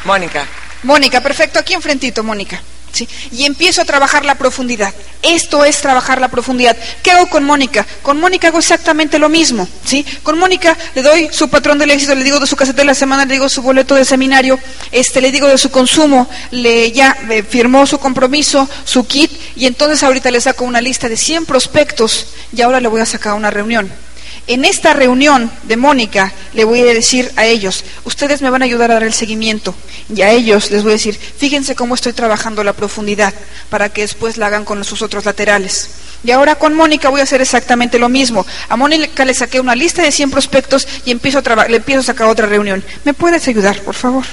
Mónica. 0.05 0.45
Mónica, 0.83 1.21
perfecto, 1.21 1.59
aquí 1.59 1.73
enfrentito, 1.73 2.23
Mónica. 2.23 2.61
¿Sí? 2.95 3.09
Y 3.33 3.43
empiezo 3.43 3.81
a 3.81 3.85
trabajar 3.85 4.23
la 4.23 4.35
profundidad. 4.35 4.93
Esto 5.21 5.65
es 5.65 5.81
trabajar 5.81 6.21
la 6.21 6.29
profundidad. 6.29 6.77
¿Qué 7.03 7.11
hago 7.11 7.27
con 7.27 7.43
Mónica? 7.43 7.85
Con 8.01 8.21
Mónica 8.21 8.47
hago 8.47 8.59
exactamente 8.59 9.19
lo 9.19 9.27
mismo. 9.27 9.67
¿sí? 9.83 10.05
Con 10.23 10.39
Mónica 10.39 10.77
le 10.93 11.01
doy 11.01 11.29
su 11.29 11.49
patrón 11.49 11.77
del 11.77 11.91
éxito, 11.91 12.15
le 12.15 12.23
digo 12.23 12.39
de 12.39 12.47
su 12.47 12.55
caseta 12.55 12.83
de 12.83 12.85
la 12.85 12.93
semana, 12.93 13.25
le 13.25 13.33
digo 13.33 13.49
su 13.49 13.61
boleto 13.61 13.95
de 13.95 14.05
seminario, 14.05 14.57
este, 14.93 15.19
le 15.19 15.33
digo 15.33 15.49
de 15.49 15.57
su 15.57 15.71
consumo, 15.71 16.29
le 16.51 16.93
ya 16.93 17.17
eh, 17.29 17.43
firmó 17.43 17.85
su 17.85 17.99
compromiso, 17.99 18.69
su 18.85 19.05
kit, 19.05 19.31
y 19.57 19.65
entonces 19.65 20.01
ahorita 20.03 20.31
le 20.31 20.39
saco 20.39 20.63
una 20.63 20.79
lista 20.79 21.09
de 21.09 21.17
100 21.17 21.45
prospectos 21.45 22.27
y 22.55 22.61
ahora 22.61 22.79
le 22.79 22.87
voy 22.87 23.01
a 23.01 23.05
sacar 23.05 23.33
una 23.33 23.51
reunión. 23.51 24.04
En 24.47 24.63
esta 24.63 24.93
reunión 24.93 25.51
de 25.63 25.75
Mónica 25.75 26.31
le 26.53 26.65
voy 26.65 26.81
a 26.81 26.93
decir 26.93 27.31
a 27.35 27.45
ellos, 27.45 27.83
ustedes 28.03 28.43
me 28.43 28.51
van 28.51 28.61
a 28.61 28.65
ayudar 28.65 28.91
a 28.91 28.95
dar 28.95 29.03
el 29.03 29.13
seguimiento 29.13 29.73
y 30.13 30.21
a 30.21 30.31
ellos 30.31 30.69
les 30.69 30.83
voy 30.83 30.91
a 30.91 30.95
decir, 30.95 31.17
fíjense 31.17 31.73
cómo 31.75 31.95
estoy 31.95 32.13
trabajando 32.13 32.63
la 32.63 32.73
profundidad 32.73 33.33
para 33.71 33.89
que 33.89 34.01
después 34.01 34.37
la 34.37 34.47
hagan 34.47 34.63
con 34.63 34.83
sus 34.83 35.01
otros 35.01 35.25
laterales. 35.25 35.89
Y 36.23 36.29
ahora 36.31 36.55
con 36.55 36.75
Mónica 36.75 37.09
voy 37.09 37.21
a 37.21 37.23
hacer 37.23 37.41
exactamente 37.41 37.97
lo 37.97 38.07
mismo. 38.07 38.45
A 38.69 38.75
Mónica 38.75 39.25
le 39.25 39.33
saqué 39.33 39.59
una 39.59 39.75
lista 39.75 40.03
de 40.03 40.11
100 40.11 40.29
prospectos 40.29 40.87
y 41.05 41.11
empiezo 41.11 41.39
a 41.39 41.67
le 41.67 41.77
empiezo 41.77 42.01
a 42.01 42.03
sacar 42.03 42.27
otra 42.27 42.45
reunión. 42.45 42.83
¿Me 43.03 43.13
puedes 43.13 43.47
ayudar, 43.47 43.81
por 43.81 43.95
favor? 43.95 44.25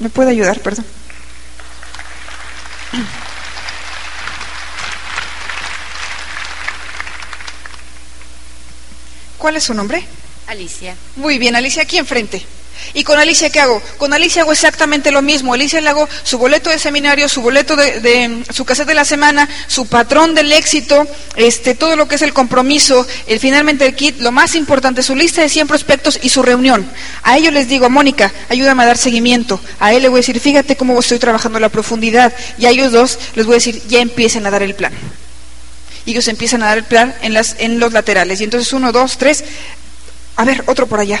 ¿Me 0.00 0.08
puede 0.10 0.30
ayudar, 0.30 0.58
perdón? 0.60 0.84
¿Cuál 9.40 9.56
es 9.56 9.64
su 9.64 9.72
nombre? 9.72 10.04
Alicia. 10.48 10.94
Muy 11.16 11.38
bien, 11.38 11.56
Alicia, 11.56 11.82
aquí 11.84 11.96
enfrente. 11.96 12.42
¿Y 12.92 13.04
con 13.04 13.18
Alicia 13.18 13.48
qué 13.48 13.60
hago? 13.60 13.80
Con 13.96 14.12
Alicia 14.12 14.42
hago 14.42 14.52
exactamente 14.52 15.10
lo 15.10 15.22
mismo. 15.22 15.54
Alicia 15.54 15.80
le 15.80 15.88
hago 15.88 16.06
su 16.24 16.36
boleto 16.36 16.68
de 16.68 16.78
seminario, 16.78 17.26
su 17.26 17.40
boleto 17.40 17.74
de, 17.74 18.00
de 18.00 18.44
su 18.52 18.66
cassette 18.66 18.88
de 18.88 18.94
la 18.94 19.06
semana, 19.06 19.48
su 19.66 19.86
patrón 19.86 20.34
del 20.34 20.52
éxito, 20.52 21.06
este, 21.36 21.74
todo 21.74 21.96
lo 21.96 22.06
que 22.06 22.16
es 22.16 22.22
el 22.22 22.34
compromiso, 22.34 23.06
el, 23.26 23.40
finalmente 23.40 23.86
el 23.86 23.94
kit, 23.94 24.20
lo 24.20 24.30
más 24.30 24.54
importante, 24.54 25.02
su 25.02 25.16
lista 25.16 25.40
de 25.40 25.48
100 25.48 25.68
prospectos 25.68 26.18
y 26.22 26.28
su 26.28 26.42
reunión. 26.42 26.86
A 27.22 27.38
ellos 27.38 27.54
les 27.54 27.66
digo, 27.66 27.88
Mónica, 27.88 28.30
ayúdame 28.50 28.82
a 28.82 28.86
dar 28.86 28.98
seguimiento. 28.98 29.58
A 29.78 29.94
él 29.94 30.02
le 30.02 30.10
voy 30.10 30.18
a 30.18 30.20
decir, 30.20 30.38
fíjate 30.38 30.76
cómo 30.76 31.00
estoy 31.00 31.18
trabajando 31.18 31.58
la 31.60 31.70
profundidad. 31.70 32.34
Y 32.58 32.66
a 32.66 32.70
ellos 32.70 32.92
dos 32.92 33.18
les 33.36 33.46
voy 33.46 33.54
a 33.54 33.56
decir, 33.56 33.80
ya 33.88 34.00
empiecen 34.00 34.46
a 34.46 34.50
dar 34.50 34.62
el 34.62 34.74
plan 34.74 34.92
y 36.06 36.12
ellos 36.12 36.28
empiezan 36.28 36.62
a 36.62 36.66
dar 36.66 36.78
el 36.78 36.84
plan 36.84 37.14
en, 37.22 37.34
las, 37.34 37.56
en 37.58 37.78
los 37.78 37.92
laterales. 37.92 38.40
Y 38.40 38.44
entonces 38.44 38.72
uno, 38.72 38.92
dos, 38.92 39.18
tres, 39.18 39.44
a 40.36 40.44
ver, 40.44 40.64
otro 40.66 40.86
por 40.86 41.00
allá. 41.00 41.20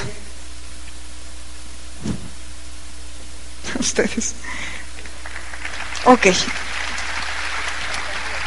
Ustedes. 3.78 4.32
Ok. 6.04 6.28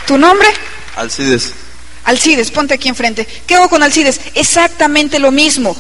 ¿Tu 0.07 0.17
nombre? 0.17 0.47
Alcides. 0.95 1.53
Alcides, 2.05 2.51
ponte 2.51 2.73
aquí 2.73 2.89
enfrente. 2.89 3.25
¿Qué 3.47 3.55
hago 3.55 3.69
con 3.69 3.83
Alcides? 3.83 4.19
Exactamente 4.35 5.19
lo 5.19 5.31
mismo. 5.31 5.75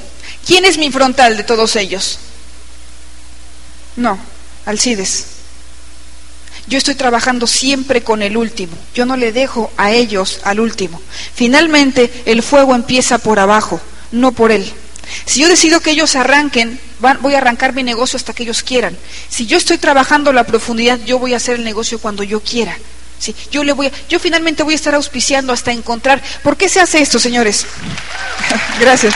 ¿Quién 0.45 0.65
es 0.65 0.77
mi 0.77 0.91
frontal 0.91 1.35
de 1.37 1.43
todos 1.43 1.75
ellos? 1.75 2.19
No, 3.95 4.17
Alcides. 4.65 5.32
Yo 6.73 6.79
estoy 6.79 6.95
trabajando 6.95 7.45
siempre 7.45 8.01
con 8.01 8.23
el 8.23 8.35
último. 8.35 8.75
Yo 8.95 9.05
no 9.05 9.15
le 9.15 9.31
dejo 9.31 9.71
a 9.77 9.91
ellos 9.91 10.39
al 10.43 10.59
último. 10.59 10.99
Finalmente, 11.35 12.11
el 12.25 12.41
fuego 12.41 12.73
empieza 12.73 13.19
por 13.19 13.37
abajo, 13.37 13.79
no 14.11 14.31
por 14.31 14.51
él. 14.51 14.67
Si 15.27 15.41
yo 15.41 15.49
decido 15.49 15.81
que 15.81 15.91
ellos 15.91 16.15
arranquen, 16.15 16.79
van, 16.99 17.19
voy 17.21 17.35
a 17.35 17.37
arrancar 17.37 17.73
mi 17.73 17.83
negocio 17.83 18.17
hasta 18.17 18.33
que 18.33 18.41
ellos 18.41 18.63
quieran. 18.63 18.97
Si 19.29 19.45
yo 19.45 19.55
estoy 19.55 19.77
trabajando 19.77 20.33
la 20.33 20.45
profundidad, 20.45 20.99
yo 21.05 21.19
voy 21.19 21.35
a 21.35 21.37
hacer 21.37 21.57
el 21.57 21.63
negocio 21.63 21.99
cuando 21.99 22.23
yo 22.23 22.39
quiera. 22.39 22.75
¿sí? 23.19 23.35
Yo, 23.51 23.63
le 23.63 23.73
voy 23.73 23.85
a, 23.85 23.91
yo 24.09 24.19
finalmente 24.19 24.63
voy 24.63 24.73
a 24.73 24.77
estar 24.77 24.95
auspiciando 24.95 25.53
hasta 25.53 25.71
encontrar. 25.71 26.23
¿Por 26.41 26.57
qué 26.57 26.69
se 26.69 26.79
hace 26.79 27.03
esto, 27.03 27.19
señores? 27.19 27.67
Gracias. 28.79 29.13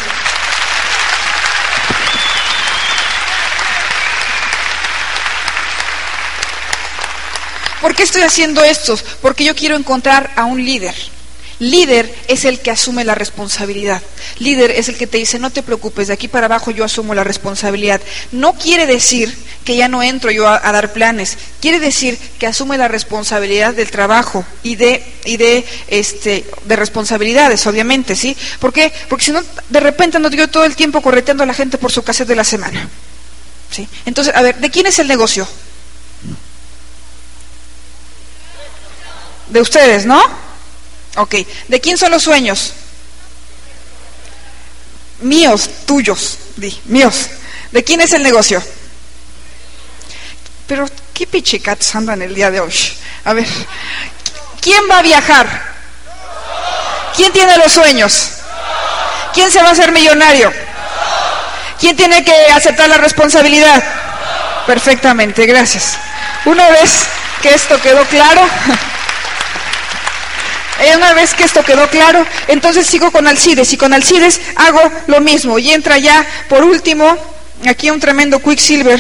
¿Por 7.88 7.96
qué 7.96 8.04
estoy 8.04 8.24
haciendo 8.24 8.66
esto? 8.66 9.00
Porque 9.22 9.46
yo 9.46 9.56
quiero 9.56 9.78
encontrar 9.78 10.32
a 10.36 10.44
un 10.44 10.62
líder. 10.66 10.94
Líder 11.60 12.14
es 12.28 12.44
el 12.44 12.60
que 12.60 12.70
asume 12.70 13.06
la 13.06 13.16
responsabilidad. 13.16 14.02
Líder 14.40 14.72
es 14.72 14.90
el 14.90 14.98
que 14.98 15.08
te 15.08 15.20
dice, 15.20 15.40
no 15.40 15.52
te 15.52 15.64
preocupes, 15.64 16.08
de 16.08 16.14
aquí 16.14 16.28
para 16.28 16.48
abajo 16.48 16.72
yo 16.72 16.84
asumo 16.84 17.16
la 17.16 17.24
responsabilidad. 17.24 18.02
No 18.34 18.56
quiere 18.56 18.88
decir 18.88 19.34
que 19.64 19.78
ya 19.78 19.88
no 19.88 20.04
entro 20.04 20.32
yo 20.32 20.50
a, 20.50 20.60
dar 20.60 20.92
planes. 20.92 21.38
Quiere 21.62 21.80
decir 21.80 22.20
que 22.38 22.46
asume 22.46 22.78
la 22.78 22.90
responsabilidad 22.90 23.74
del 23.74 23.90
trabajo 23.90 24.44
y 24.64 24.76
de, 24.76 25.02
y 25.24 25.38
de, 25.38 25.64
este, 25.88 26.44
de 26.66 26.76
responsabilidades, 26.76 27.66
obviamente, 27.68 28.18
¿sí? 28.18 28.36
¿Por 28.60 28.74
qué? 28.74 28.92
Porque 29.08 29.24
si 29.24 29.32
no, 29.32 29.42
de 29.70 29.80
repente 29.80 30.20
no 30.20 30.30
yo 30.30 30.50
todo 30.50 30.66
el 30.66 30.76
tiempo 30.76 31.02
correteando 31.02 31.44
a 31.44 31.48
la 31.48 31.54
gente 31.54 31.78
por 31.78 31.94
su 31.94 32.04
cassette 32.04 32.28
de 32.28 32.36
la 32.36 32.44
semana. 32.44 32.90
¿sí? 33.72 33.88
Entonces, 34.06 34.36
a 34.36 34.42
ver, 34.42 34.58
¿de 34.58 34.70
quién 34.70 34.88
es 34.88 35.00
el 35.00 35.08
negocio? 35.08 35.48
De 39.50 39.62
ustedes, 39.62 40.06
¿no? 40.06 40.22
Ok. 41.18 41.36
¿De 41.68 41.82
quién 41.82 41.98
son 41.98 42.12
los 42.12 42.24
sueños? 42.24 42.74
Míos, 45.22 45.70
tuyos, 45.86 46.38
di, 46.56 46.80
míos. 46.86 47.28
¿De 47.72 47.84
quién 47.84 48.02
es 48.02 48.14
el 48.14 48.24
negocio? 48.24 48.62
Pero, 50.68 50.86
¿qué 51.14 51.26
pichicats 51.26 51.96
andan 51.96 52.22
el 52.22 52.36
día 52.36 52.52
de 52.52 52.60
hoy? 52.60 52.74
A 53.24 53.34
ver, 53.34 53.48
¿quién 54.62 54.84
va 54.90 55.00
a 55.00 55.02
viajar? 55.02 55.76
¿Quién 57.16 57.32
tiene 57.32 57.58
los 57.58 57.72
sueños? 57.72 58.30
¿Quién 59.34 59.50
se 59.50 59.62
va 59.62 59.70
a 59.70 59.72
hacer 59.72 59.92
millonario? 59.92 60.54
¿Quién 61.80 61.96
tiene 61.96 62.24
que 62.24 62.34
aceptar 62.52 62.90
la 62.90 62.98
responsabilidad? 62.98 63.84
Perfectamente, 64.66 65.46
gracias. 65.46 65.98
Una 66.46 66.70
vez 66.70 67.08
que 67.42 67.54
esto 67.54 67.80
quedó 67.82 68.04
claro, 68.06 68.42
una 70.96 71.14
vez 71.14 71.34
que 71.34 71.44
esto 71.44 71.64
quedó 71.64 71.88
claro, 71.90 72.26
entonces 72.48 72.86
sigo 72.86 73.12
con 73.12 73.28
Alcides 73.28 73.74
y 73.74 73.78
con 73.78 73.94
Alcides 73.94 74.40
hago 74.56 74.82
lo 75.08 75.22
mismo 75.22 75.60
y 75.60 75.72
entra 75.72 75.98
ya 75.98 76.26
por 76.50 76.64
último 76.64 77.18
aquí 77.68 77.90
un 77.90 78.00
tremendo 78.00 78.40
Quicksilver. 78.40 79.00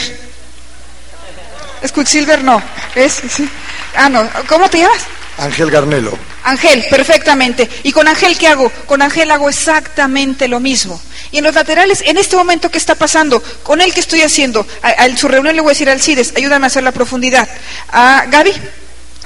¿Es 1.81 1.91
Quicksilver? 1.91 2.43
No. 2.43 2.61
¿Es? 2.95 3.21
Sí. 3.29 3.47
Ah, 3.95 4.09
no. 4.09 4.27
¿Cómo 4.47 4.69
te 4.69 4.79
llamas? 4.79 5.03
Ángel 5.37 5.69
Garnelo. 5.69 6.17
Ángel, 6.43 6.83
perfectamente. 6.89 7.69
¿Y 7.83 7.91
con 7.91 8.07
Ángel 8.07 8.37
qué 8.37 8.47
hago? 8.47 8.71
Con 8.85 9.01
Ángel 9.01 9.29
hago 9.29 9.49
exactamente 9.49 10.47
lo 10.47 10.59
mismo. 10.59 10.99
Y 11.31 11.39
en 11.39 11.43
los 11.43 11.53
laterales, 11.53 12.01
en 12.05 12.17
este 12.17 12.35
momento, 12.35 12.71
¿qué 12.71 12.77
está 12.77 12.95
pasando? 12.95 13.43
Con 13.63 13.81
él, 13.81 13.93
¿qué 13.93 13.99
estoy 13.99 14.21
haciendo? 14.21 14.65
A, 14.81 14.89
a 14.89 15.17
su 15.17 15.27
reunión 15.27 15.55
le 15.55 15.61
voy 15.61 15.69
a 15.69 15.73
decir 15.73 15.89
al 15.89 16.01
CIDES, 16.01 16.33
ayúdame 16.35 16.65
a 16.65 16.67
hacer 16.67 16.83
la 16.83 16.91
profundidad. 16.91 17.47
A 17.89 18.25
Gaby, 18.29 18.53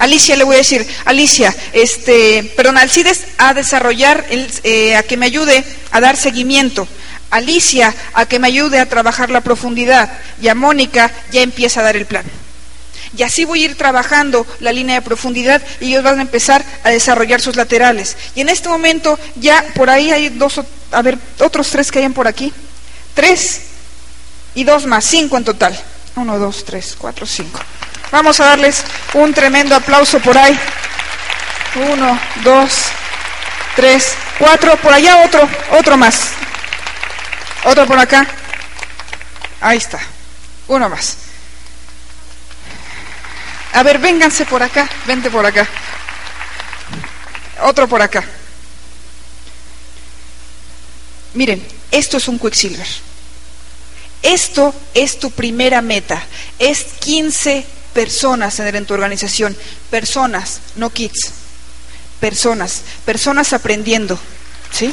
Alicia 0.02 0.34
le 0.34 0.42
voy 0.42 0.56
a 0.56 0.58
decir, 0.58 0.84
Alicia, 1.04 1.54
este, 1.72 2.42
perdón, 2.56 2.76
Alcides 2.76 3.22
a 3.38 3.54
desarrollar, 3.54 4.26
el, 4.30 4.50
eh, 4.64 4.96
a 4.96 5.04
que 5.04 5.16
me 5.16 5.26
ayude 5.26 5.62
a 5.92 6.00
dar 6.00 6.16
seguimiento. 6.16 6.88
Alicia 7.30 7.94
a 8.12 8.26
que 8.26 8.40
me 8.40 8.48
ayude 8.48 8.80
a 8.80 8.88
trabajar 8.88 9.30
la 9.30 9.42
profundidad. 9.42 10.10
Y 10.40 10.48
a 10.48 10.56
Mónica 10.56 11.12
ya 11.30 11.42
empieza 11.42 11.78
a 11.78 11.84
dar 11.84 11.96
el 11.96 12.06
plan. 12.06 12.24
Y 13.16 13.22
así 13.22 13.44
voy 13.44 13.62
a 13.62 13.66
ir 13.66 13.78
trabajando 13.78 14.44
la 14.58 14.72
línea 14.72 14.96
de 14.96 15.02
profundidad 15.02 15.62
y 15.78 15.90
ellos 15.90 16.02
van 16.02 16.18
a 16.18 16.22
empezar 16.22 16.64
a 16.82 16.90
desarrollar 16.90 17.40
sus 17.40 17.54
laterales. 17.54 18.16
Y 18.34 18.40
en 18.40 18.48
este 18.48 18.68
momento 18.68 19.20
ya 19.36 19.64
por 19.76 19.88
ahí 19.88 20.10
hay 20.10 20.30
dos, 20.30 20.60
a 20.90 21.02
ver, 21.02 21.16
otros 21.38 21.70
tres 21.70 21.92
que 21.92 22.00
hayan 22.00 22.12
por 22.12 22.26
aquí. 22.26 22.52
Tres 23.14 23.60
y 24.56 24.64
dos 24.64 24.84
más, 24.84 25.04
cinco 25.04 25.36
en 25.36 25.44
total. 25.44 25.80
Uno, 26.16 26.40
dos, 26.40 26.64
tres, 26.64 26.96
cuatro, 26.98 27.24
cinco. 27.24 27.60
Vamos 28.12 28.38
a 28.40 28.44
darles 28.44 28.84
un 29.14 29.32
tremendo 29.32 29.74
aplauso 29.74 30.20
por 30.20 30.36
ahí. 30.36 30.58
Uno, 31.92 32.20
dos, 32.44 32.70
tres, 33.74 34.12
cuatro. 34.38 34.76
Por 34.76 34.92
allá 34.92 35.24
otro, 35.24 35.48
otro 35.70 35.96
más. 35.96 36.32
Otro 37.64 37.86
por 37.86 37.98
acá. 37.98 38.26
Ahí 39.62 39.78
está. 39.78 39.98
Uno 40.68 40.90
más. 40.90 41.16
A 43.72 43.82
ver, 43.82 43.98
vénganse 43.98 44.44
por 44.44 44.62
acá. 44.62 44.86
Vente 45.06 45.30
por 45.30 45.46
acá. 45.46 45.66
Otro 47.62 47.88
por 47.88 48.02
acá. 48.02 48.22
Miren, 51.32 51.66
esto 51.90 52.18
es 52.18 52.28
un 52.28 52.38
Quicksilver. 52.38 52.86
Esto 54.20 54.74
es 54.92 55.18
tu 55.18 55.30
primera 55.30 55.80
meta. 55.80 56.22
Es 56.58 56.84
15 57.00 57.80
personas 57.92 58.58
en 58.58 58.86
tu 58.86 58.94
organización, 58.94 59.56
personas, 59.90 60.60
no 60.76 60.90
kids, 60.90 61.32
personas, 62.20 62.82
personas 63.04 63.52
aprendiendo, 63.52 64.18
¿sí? 64.70 64.92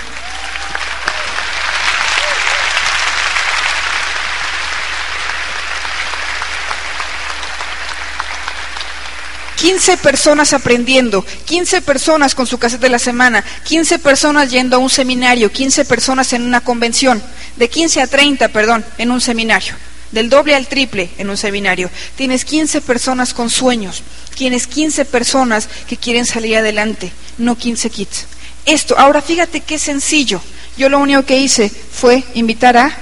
Quince 9.56 9.98
personas 9.98 10.54
aprendiendo, 10.54 11.26
quince 11.46 11.82
personas 11.82 12.34
con 12.34 12.48
su 12.48 12.58
cassette 12.58 12.80
de 12.80 12.90
la 12.90 12.98
semana, 12.98 13.44
quince 13.66 14.00
personas 14.00 14.50
yendo 14.50 14.78
a 14.78 14.80
un 14.80 14.90
seminario, 14.90 15.52
quince 15.52 15.84
personas 15.84 16.32
en 16.32 16.44
una 16.44 16.62
convención, 16.62 17.22
de 17.58 17.70
quince 17.70 18.02
a 18.02 18.08
treinta, 18.08 18.48
perdón, 18.48 18.86
en 18.98 19.12
un 19.12 19.20
seminario 19.20 19.76
del 20.12 20.30
doble 20.30 20.56
al 20.56 20.68
triple 20.68 21.10
en 21.18 21.30
un 21.30 21.38
seminario. 21.38 21.90
Tienes 22.16 22.46
15 22.46 22.82
personas 22.82 23.34
con 23.34 23.50
sueños, 23.50 24.04
tienes 24.36 24.68
15 24.68 25.06
personas 25.06 25.70
que 25.88 25.98
quieren 25.98 26.26
salir 26.26 26.58
adelante, 26.58 27.12
no 27.38 27.58
15 27.58 27.90
kits. 27.90 28.26
Esto, 28.66 28.98
ahora 28.98 29.22
fíjate 29.22 29.62
qué 29.62 29.80
sencillo. 29.80 30.42
Yo 30.78 30.90
lo 30.90 31.00
único 31.00 31.24
que 31.24 31.40
hice 31.40 31.70
fue 31.70 32.24
invitar 32.36 32.78
a 32.78 32.98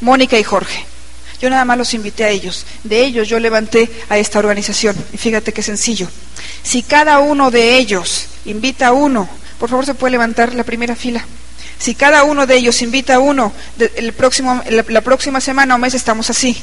Mónica 0.00 0.38
y 0.38 0.42
Jorge. 0.42 0.84
Yo 1.40 1.50
nada 1.50 1.64
más 1.64 1.76
los 1.76 1.92
invité 1.94 2.24
a 2.24 2.30
ellos. 2.30 2.64
De 2.84 3.04
ellos 3.04 3.28
yo 3.28 3.40
levanté 3.40 3.90
a 4.08 4.16
esta 4.16 4.38
organización. 4.38 4.96
Y 5.12 5.18
fíjate 5.18 5.52
qué 5.52 5.62
sencillo. 5.62 6.08
Si 6.62 6.82
cada 6.82 7.18
uno 7.18 7.50
de 7.50 7.76
ellos 7.76 8.26
invita 8.44 8.88
a 8.88 8.92
uno, 8.92 9.28
por 9.58 9.68
favor 9.68 9.84
se 9.84 9.94
puede 9.94 10.12
levantar 10.12 10.54
la 10.54 10.64
primera 10.64 10.94
fila. 10.94 11.26
Si 11.82 11.96
cada 11.96 12.22
uno 12.22 12.46
de 12.46 12.54
ellos 12.54 12.80
invita 12.80 13.16
a 13.16 13.18
uno, 13.18 13.52
el 13.96 14.12
próximo, 14.12 14.62
la, 14.70 15.00
próxima 15.00 15.40
semana 15.40 15.74
o 15.74 15.78
mes 15.78 15.94
estamos 15.94 16.30
así. 16.30 16.54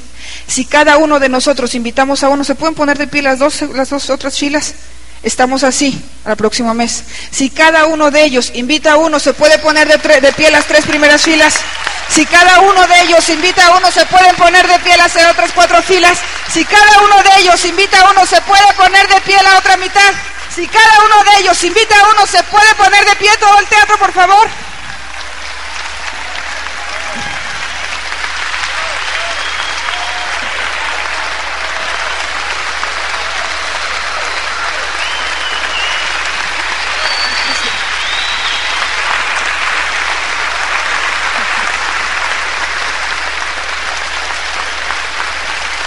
Si 0.47 0.63
cada 0.63 0.95
uno 0.95 1.19
de 1.19 1.27
nosotros 1.27 1.75
invitamos 1.75 2.23
a 2.23 2.29
uno, 2.29 2.45
¿se 2.45 2.55
pueden 2.55 2.73
poner 2.73 2.97
de 2.97 3.05
pie 3.05 3.21
las 3.21 3.37
dos, 3.37 3.63
las 3.73 3.89
dos 3.89 4.09
otras 4.11 4.39
filas? 4.39 4.75
Estamos 5.21 5.65
así 5.65 6.01
al 6.23 6.37
próximo 6.37 6.73
mes. 6.73 7.03
Si 7.31 7.49
cada 7.49 7.85
uno 7.87 8.11
de 8.11 8.23
ellos 8.23 8.53
invita 8.53 8.93
a 8.93 8.95
uno, 8.95 9.19
¿se 9.19 9.33
puede 9.33 9.59
poner 9.59 9.89
de, 9.89 10.21
de 10.21 10.31
pie 10.31 10.51
las 10.51 10.65
tres 10.67 10.85
primeras 10.85 11.21
filas? 11.21 11.55
Si 12.07 12.25
cada 12.25 12.61
uno 12.61 12.87
de 12.87 13.01
ellos 13.01 13.27
invita 13.27 13.67
a 13.67 13.75
uno, 13.75 13.91
¿se 13.91 14.05
pueden 14.05 14.33
poner 14.37 14.65
de 14.69 14.79
pie 14.79 14.95
las 14.95 15.13
otras 15.17 15.51
cuatro 15.53 15.81
filas? 15.81 16.17
Si 16.53 16.63
cada 16.63 17.01
uno 17.01 17.21
de 17.23 17.41
ellos 17.41 17.65
invita 17.65 17.99
a 17.99 18.11
uno, 18.11 18.25
¿se 18.25 18.39
puede 18.43 18.73
poner 18.77 19.05
de 19.09 19.19
pie 19.19 19.35
la 19.43 19.57
otra 19.57 19.75
mitad? 19.75 20.13
Si 20.55 20.65
cada 20.65 21.03
uno 21.05 21.29
de 21.29 21.41
ellos 21.41 21.61
invita 21.65 21.99
a 21.99 22.09
uno, 22.09 22.25
¿se 22.25 22.41
puede 22.43 22.73
poner 22.75 23.03
de 23.05 23.17
pie 23.17 23.31
todo 23.37 23.59
el 23.59 23.67
teatro, 23.67 23.97
por 23.97 24.13
favor? 24.13 24.47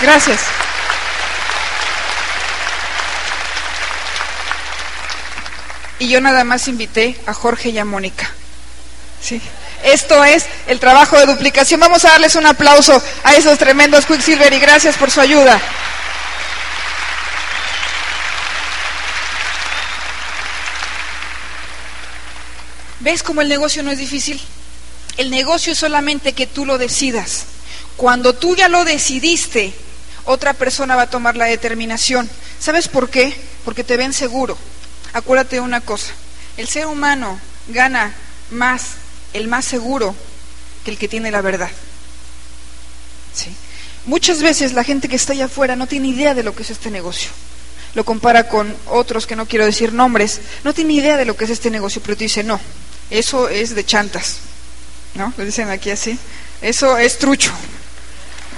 Gracias. 0.03 0.41
Y 6.01 6.09
yo 6.09 6.21
nada 6.21 6.43
más 6.43 6.67
invité 6.67 7.17
a 7.27 7.33
Jorge 7.33 7.69
y 7.69 7.79
a 7.79 7.85
Mónica. 7.85 8.29
Sí. 9.23 9.41
Esto 9.85 10.25
es 10.25 10.47
el 10.67 10.81
trabajo 10.81 11.17
de 11.17 11.27
duplicación. 11.27 11.79
Vamos 11.79 12.05
a 12.05 12.11
darles 12.11 12.35
un 12.35 12.47
aplauso 12.47 13.01
a 13.23 13.37
esos 13.37 13.57
tremendos 13.57 14.05
Quicksilver 14.07 14.53
y 14.53 14.59
gracias 14.59 14.97
por 14.97 15.13
su 15.13 15.21
ayuda. 15.21 15.61
¿Ves 22.99 23.23
cómo 23.23 23.41
el 23.41 23.49
negocio 23.49 23.85
no 23.85 23.93
es 23.93 23.99
difícil? 23.99 24.41
El 25.17 25.31
negocio 25.31 25.73
es 25.73 25.79
solamente 25.79 26.33
que 26.33 26.49
tú 26.49 26.67
lo 26.67 26.79
decidas. 26.79 27.45
Cuando 27.97 28.35
tú 28.35 28.57
ya 28.57 28.69
lo 28.69 28.85
decidiste, 28.85 29.73
otra 30.25 30.55
persona 30.55 30.97
va 30.97 31.03
a 31.03 31.11
tomar 31.11 31.37
la 31.37 31.47
determinación. 31.47 32.29
¿Sabes 32.59 32.89
por 32.89 33.11
qué? 33.11 33.35
Porque 33.65 33.85
te 33.85 33.97
ven 33.97 34.13
seguro. 34.13 34.57
Acuérdate 35.13 35.57
de 35.57 35.63
una 35.63 35.81
cosa, 35.81 36.13
el 36.57 36.69
ser 36.69 36.87
humano 36.87 37.39
gana 37.69 38.15
más, 38.51 38.93
el 39.33 39.49
más 39.49 39.65
seguro, 39.65 40.15
que 40.85 40.91
el 40.91 40.99
que 40.99 41.09
tiene 41.09 41.31
la 41.31 41.43
verdad. 41.43 41.71
¿Sí? 43.35 43.55
Muchas 44.07 44.43
veces 44.43 44.73
la 44.73 44.85
gente 44.85 45.09
que 45.09 45.17
está 45.17 45.33
allá 45.33 45.45
afuera 45.47 45.77
no 45.77 45.87
tiene 45.87 46.09
idea 46.09 46.35
de 46.35 46.43
lo 46.43 46.55
que 46.55 46.63
es 46.63 46.71
este 46.71 46.91
negocio. 46.91 47.31
Lo 47.95 48.05
compara 48.05 48.49
con 48.49 48.75
otros 48.87 49.27
que 49.27 49.37
no 49.37 49.47
quiero 49.47 49.67
decir 49.67 49.93
nombres, 49.93 50.41
no 50.65 50.73
tiene 50.73 50.95
idea 50.95 51.17
de 51.17 51.27
lo 51.27 51.37
que 51.37 51.45
es 51.45 51.51
este 51.51 51.71
negocio, 51.71 52.01
pero 52.03 52.17
te 52.17 52.25
dice, 52.25 52.43
no, 52.43 52.59
eso 53.11 53.49
es 53.49 53.75
de 53.75 53.85
chantas. 53.85 54.39
¿No? 55.15 55.33
Lo 55.37 55.45
dicen 55.45 55.69
aquí 55.69 55.91
así. 55.91 56.19
Eso 56.63 56.97
es 56.97 57.19
trucho. 57.19 57.53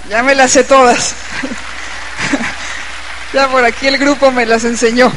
Ya 0.08 0.22
me 0.22 0.34
las 0.34 0.52
sé 0.52 0.64
todas. 0.64 1.14
ya 3.32 3.48
por 3.48 3.64
aquí 3.64 3.86
el 3.86 3.98
grupo 3.98 4.30
me 4.30 4.46
las 4.46 4.64
enseñó. 4.64 5.10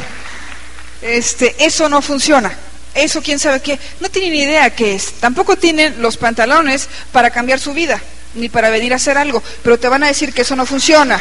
Este, 1.02 1.54
eso 1.64 1.88
no 1.88 2.02
funciona. 2.02 2.52
Eso 2.94 3.22
quién 3.22 3.38
sabe 3.38 3.60
qué. 3.60 3.78
No 4.00 4.08
tienen 4.08 4.32
ni 4.32 4.42
idea 4.42 4.70
qué 4.70 4.94
es. 4.94 5.12
Tampoco 5.20 5.56
tienen 5.56 6.00
los 6.00 6.16
pantalones 6.16 6.88
para 7.12 7.30
cambiar 7.30 7.60
su 7.60 7.74
vida, 7.74 8.00
ni 8.34 8.48
para 8.48 8.70
venir 8.70 8.92
a 8.92 8.96
hacer 8.96 9.18
algo, 9.18 9.42
pero 9.62 9.78
te 9.78 9.88
van 9.88 10.02
a 10.02 10.08
decir 10.08 10.32
que 10.32 10.42
eso 10.42 10.56
no 10.56 10.66
funciona. 10.66 11.20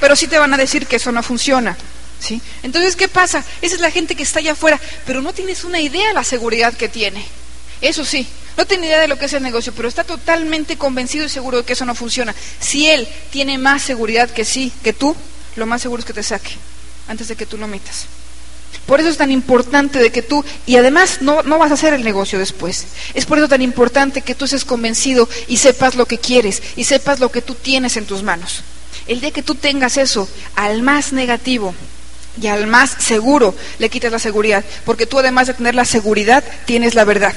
Pero 0.00 0.16
sí 0.16 0.26
te 0.26 0.38
van 0.38 0.52
a 0.52 0.56
decir 0.56 0.86
que 0.86 0.96
eso 0.96 1.12
no 1.12 1.22
funciona. 1.22 1.76
Entonces, 2.62 2.96
¿qué 2.96 3.08
pasa? 3.08 3.44
Esa 3.60 3.74
es 3.74 3.80
la 3.80 3.90
gente 3.90 4.14
que 4.14 4.22
está 4.22 4.38
allá 4.38 4.52
afuera, 4.52 4.80
pero 5.06 5.22
no 5.22 5.32
tienes 5.32 5.64
una 5.64 5.80
idea 5.80 6.08
de 6.08 6.14
la 6.14 6.24
seguridad 6.24 6.74
que 6.74 6.88
tiene. 6.88 7.24
Eso 7.80 8.04
sí, 8.04 8.26
no 8.56 8.66
tiene 8.66 8.86
idea 8.86 9.00
de 9.00 9.08
lo 9.08 9.18
que 9.18 9.26
es 9.26 9.32
el 9.32 9.42
negocio, 9.42 9.72
pero 9.74 9.88
está 9.88 10.04
totalmente 10.04 10.76
convencido 10.76 11.24
y 11.24 11.28
seguro 11.28 11.58
de 11.58 11.64
que 11.64 11.72
eso 11.72 11.84
no 11.84 11.94
funciona. 11.94 12.34
Si 12.60 12.88
él 12.88 13.08
tiene 13.30 13.58
más 13.58 13.82
seguridad 13.82 14.30
que 14.30 14.44
sí, 14.44 14.72
que 14.82 14.92
tú, 14.92 15.16
lo 15.56 15.66
más 15.66 15.82
seguro 15.82 16.00
es 16.00 16.06
que 16.06 16.12
te 16.12 16.22
saque 16.22 16.52
antes 17.08 17.28
de 17.28 17.36
que 17.36 17.46
tú 17.46 17.58
lo 17.58 17.66
metas. 17.66 18.06
Por 18.86 19.00
eso 19.00 19.08
es 19.08 19.16
tan 19.16 19.30
importante 19.30 19.98
de 19.98 20.10
que 20.10 20.22
tú, 20.22 20.44
y 20.66 20.76
además 20.76 21.18
no, 21.20 21.42
no, 21.42 21.58
vas 21.58 21.70
a 21.70 21.74
hacer 21.74 21.94
el 21.94 22.04
negocio 22.04 22.38
después, 22.38 22.86
es 23.14 23.26
por 23.26 23.38
eso 23.38 23.48
tan 23.48 23.62
importante 23.62 24.22
que 24.22 24.34
tú 24.34 24.46
seas 24.46 24.64
convencido 24.64 25.28
y 25.46 25.58
sepas 25.58 25.94
lo 25.94 26.06
que 26.06 26.18
quieres 26.18 26.62
y 26.76 26.84
sepas 26.84 27.20
lo 27.20 27.30
que 27.30 27.42
tú 27.42 27.54
tienes 27.54 27.96
en 27.96 28.06
tus 28.06 28.22
manos. 28.22 28.62
El 29.06 29.20
día 29.20 29.30
que 29.30 29.42
tú 29.42 29.54
tengas 29.54 29.96
eso 29.96 30.28
al 30.54 30.82
más 30.82 31.12
negativo, 31.12 31.74
y 32.40 32.46
al 32.46 32.66
más 32.66 32.96
seguro 32.98 33.54
le 33.78 33.90
quitas 33.90 34.12
la 34.12 34.18
seguridad, 34.18 34.64
porque 34.84 35.06
tú 35.06 35.18
además 35.18 35.46
de 35.46 35.54
tener 35.54 35.74
la 35.74 35.84
seguridad, 35.84 36.42
tienes 36.64 36.94
la 36.94 37.04
verdad. 37.04 37.34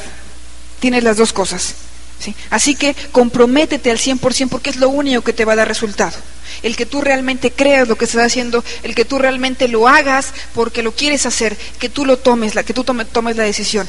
Tienes 0.80 1.04
las 1.04 1.18
dos 1.18 1.34
cosas. 1.34 1.76
¿sí? 2.20 2.36
Así 2.50 2.76
que 2.76 2.96
comprométete 3.12 3.92
al 3.92 3.98
100% 3.98 4.50
porque 4.50 4.70
es 4.70 4.78
lo 4.78 4.90
único 4.90 5.22
que 5.22 5.34
te 5.34 5.46
va 5.46 5.54
a 5.54 5.58
dar 5.58 5.68
resultado. 5.68 6.16
El 6.64 6.76
que 6.76 6.86
tú 6.86 7.02
realmente 7.02 7.52
creas 7.52 7.88
lo 7.88 7.98
que 7.98 8.06
estás 8.06 8.26
haciendo, 8.26 8.64
el 8.84 8.96
que 8.96 9.06
tú 9.06 9.18
realmente 9.18 9.68
lo 9.68 9.88
hagas 9.88 10.34
porque 10.54 10.84
lo 10.84 10.94
quieres 10.94 11.26
hacer, 11.26 11.58
que 11.80 11.90
tú 11.90 12.06
lo 12.06 12.18
tomes, 12.18 12.54
que 12.54 12.74
tú 12.74 12.84
tomes 12.84 13.36
la 13.36 13.44
decisión. 13.44 13.88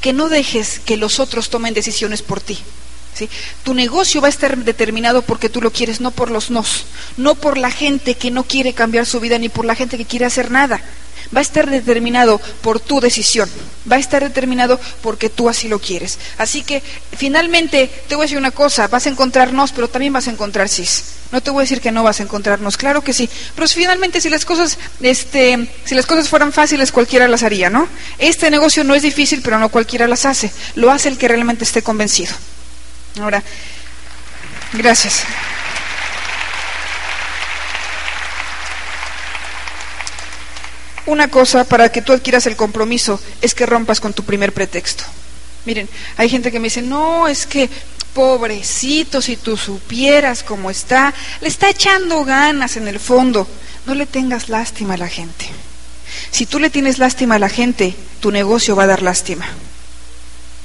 Que 0.00 0.12
no 0.12 0.28
dejes 0.28 0.80
que 0.80 0.96
los 0.96 1.20
otros 1.20 1.50
tomen 1.50 1.74
decisiones 1.74 2.22
por 2.22 2.40
ti. 2.40 2.58
Tu 3.62 3.74
negocio 3.74 4.20
va 4.20 4.28
a 4.28 4.30
estar 4.30 4.56
determinado 4.56 5.22
porque 5.22 5.48
tú 5.48 5.60
lo 5.60 5.72
quieres, 5.72 6.00
no 6.00 6.10
por 6.10 6.30
los 6.30 6.50
nos, 6.50 6.84
no 7.16 7.34
por 7.34 7.58
la 7.58 7.70
gente 7.70 8.14
que 8.14 8.30
no 8.30 8.44
quiere 8.44 8.72
cambiar 8.72 9.06
su 9.06 9.20
vida 9.20 9.38
ni 9.38 9.48
por 9.48 9.64
la 9.64 9.74
gente 9.74 9.96
que 9.98 10.06
quiere 10.06 10.26
hacer 10.26 10.50
nada 10.50 10.80
va 11.34 11.40
a 11.40 11.42
estar 11.42 11.68
determinado 11.68 12.40
por 12.60 12.80
tu 12.80 13.00
decisión, 13.00 13.48
va 13.90 13.96
a 13.96 14.00
estar 14.00 14.22
determinado 14.22 14.80
porque 15.02 15.28
tú 15.28 15.48
así 15.48 15.68
lo 15.68 15.78
quieres. 15.78 16.18
Así 16.38 16.62
que 16.62 16.82
finalmente 17.16 17.90
te 18.08 18.14
voy 18.14 18.24
a 18.24 18.26
decir 18.26 18.38
una 18.38 18.50
cosa, 18.50 18.88
vas 18.88 19.06
a 19.06 19.10
encontrarnos, 19.10 19.72
pero 19.72 19.88
también 19.88 20.12
vas 20.12 20.28
a 20.28 20.32
encontrar 20.32 20.68
cis. 20.68 21.04
No 21.32 21.40
te 21.40 21.50
voy 21.50 21.60
a 21.60 21.62
decir 21.62 21.80
que 21.80 21.92
no 21.92 22.02
vas 22.02 22.18
a 22.18 22.24
encontrarnos, 22.24 22.76
claro 22.76 23.02
que 23.02 23.12
sí. 23.12 23.28
Pero 23.54 23.68
finalmente 23.68 24.20
si 24.20 24.28
las 24.28 24.44
cosas, 24.44 24.78
este, 25.00 25.68
si 25.84 25.94
las 25.94 26.06
cosas 26.06 26.28
fueran 26.28 26.52
fáciles, 26.52 26.90
cualquiera 26.90 27.28
las 27.28 27.44
haría, 27.44 27.70
¿no? 27.70 27.88
Este 28.18 28.50
negocio 28.50 28.82
no 28.82 28.94
es 28.94 29.02
difícil, 29.02 29.40
pero 29.42 29.58
no 29.58 29.68
cualquiera 29.68 30.08
las 30.08 30.26
hace. 30.26 30.50
Lo 30.74 30.90
hace 30.90 31.08
el 31.08 31.18
que 31.18 31.28
realmente 31.28 31.64
esté 31.64 31.82
convencido. 31.82 32.34
Ahora, 33.18 33.42
gracias. 34.72 35.24
Una 41.06 41.28
cosa 41.28 41.64
para 41.64 41.90
que 41.90 42.02
tú 42.02 42.12
adquieras 42.12 42.46
el 42.46 42.56
compromiso 42.56 43.20
es 43.40 43.54
que 43.54 43.66
rompas 43.66 44.00
con 44.00 44.12
tu 44.12 44.22
primer 44.24 44.52
pretexto. 44.52 45.04
Miren, 45.64 45.88
hay 46.16 46.28
gente 46.28 46.52
que 46.52 46.60
me 46.60 46.64
dice, 46.64 46.82
no, 46.82 47.26
es 47.26 47.46
que 47.46 47.68
pobrecito, 48.14 49.20
si 49.20 49.36
tú 49.36 49.56
supieras 49.56 50.42
cómo 50.42 50.70
está, 50.70 51.12
le 51.40 51.48
está 51.48 51.68
echando 51.68 52.24
ganas 52.24 52.76
en 52.76 52.88
el 52.88 53.00
fondo. 53.00 53.48
No 53.86 53.94
le 53.94 54.06
tengas 54.06 54.48
lástima 54.48 54.94
a 54.94 54.98
la 54.98 55.08
gente. 55.08 55.46
Si 56.30 56.46
tú 56.46 56.58
le 56.58 56.70
tienes 56.70 56.98
lástima 56.98 57.36
a 57.36 57.40
la 57.40 57.48
gente, 57.48 57.94
tu 58.20 58.30
negocio 58.30 58.76
va 58.76 58.84
a 58.84 58.88
dar 58.88 59.02
lástima. 59.02 59.46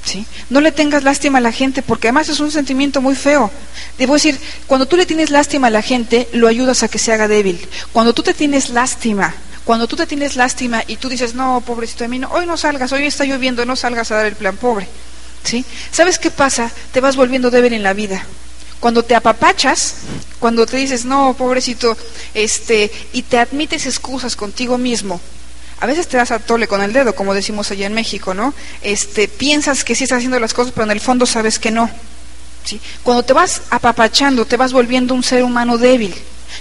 ¿Sí? 0.06 0.24
No 0.50 0.60
le 0.60 0.70
tengas 0.70 1.02
lástima 1.02 1.38
a 1.38 1.40
la 1.40 1.50
gente 1.50 1.82
porque 1.82 2.06
además 2.06 2.28
es 2.28 2.38
un 2.38 2.52
sentimiento 2.52 3.02
muy 3.02 3.16
feo. 3.16 3.50
Debo 3.98 4.14
decir, 4.14 4.38
cuando 4.68 4.86
tú 4.86 4.96
le 4.96 5.04
tienes 5.04 5.30
lástima 5.30 5.66
a 5.66 5.70
la 5.70 5.82
gente, 5.82 6.28
lo 6.32 6.46
ayudas 6.46 6.84
a 6.84 6.88
que 6.88 7.00
se 7.00 7.12
haga 7.12 7.26
débil. 7.26 7.68
Cuando 7.92 8.14
tú 8.14 8.22
te 8.22 8.32
tienes 8.32 8.70
lástima 8.70 9.34
cuando 9.66 9.88
tú 9.88 9.96
te 9.96 10.06
tienes 10.06 10.36
lástima 10.36 10.84
y 10.86 10.94
tú 10.94 11.08
dices, 11.08 11.34
no, 11.34 11.60
pobrecito 11.60 12.04
de 12.04 12.08
mí, 12.08 12.20
no, 12.20 12.28
hoy 12.30 12.46
no 12.46 12.56
salgas, 12.56 12.92
hoy 12.92 13.04
está 13.04 13.24
lloviendo, 13.24 13.66
no 13.66 13.74
salgas 13.74 14.12
a 14.12 14.14
dar 14.14 14.26
el 14.26 14.36
plan 14.36 14.56
pobre. 14.56 14.86
¿Sí? 15.42 15.64
¿Sabes 15.90 16.20
qué 16.20 16.30
pasa? 16.30 16.70
Te 16.92 17.00
vas 17.00 17.16
volviendo 17.16 17.50
débil 17.50 17.72
en 17.72 17.82
la 17.82 17.92
vida. 17.92 18.24
Cuando 18.78 19.02
te 19.02 19.16
apapachas, 19.16 19.96
cuando 20.38 20.66
te 20.66 20.76
dices, 20.76 21.04
no, 21.04 21.34
pobrecito, 21.34 21.96
este, 22.32 22.92
y 23.12 23.22
te 23.22 23.38
admites 23.38 23.86
excusas 23.86 24.36
contigo 24.36 24.78
mismo, 24.78 25.20
a 25.80 25.86
veces 25.86 26.08
te 26.08 26.16
das 26.16 26.30
a 26.30 26.38
tole 26.38 26.68
con 26.68 26.82
el 26.82 26.92
dedo, 26.92 27.14
como 27.14 27.34
decimos 27.34 27.70
allá 27.70 27.86
en 27.86 27.92
México, 27.92 28.32
¿no? 28.32 28.54
Este, 28.82 29.28
piensas 29.28 29.84
que 29.84 29.94
sí 29.94 30.04
estás 30.04 30.18
haciendo 30.18 30.40
las 30.40 30.54
cosas, 30.54 30.72
pero 30.74 30.84
en 30.84 30.92
el 30.92 31.00
fondo 31.00 31.26
sabes 31.26 31.58
que 31.58 31.70
no. 31.70 31.90
¿sí? 32.64 32.80
Cuando 33.02 33.22
te 33.22 33.32
vas 33.32 33.62
apapachando, 33.70 34.46
te 34.46 34.56
vas 34.56 34.72
volviendo 34.72 35.14
un 35.14 35.22
ser 35.22 35.42
humano 35.42 35.76
débil. 35.76 36.14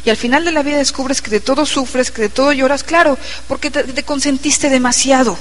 Y 0.03 0.09
al 0.09 0.18
final 0.18 0.43
de 0.43 0.51
la 0.51 0.63
vida 0.63 0.78
descubres 0.78 1.22
que 1.22 1.32
de 1.32 1.39
todo 1.39 1.66
sufres, 1.66 2.11
que 2.11 2.24
de 2.24 2.30
todo 2.30 2.51
lloras, 2.51 2.84
claro, 2.84 3.18
porque 3.47 3.72
te, 3.72 4.03
consentiste 4.03 4.70
demasiado. 4.70 5.38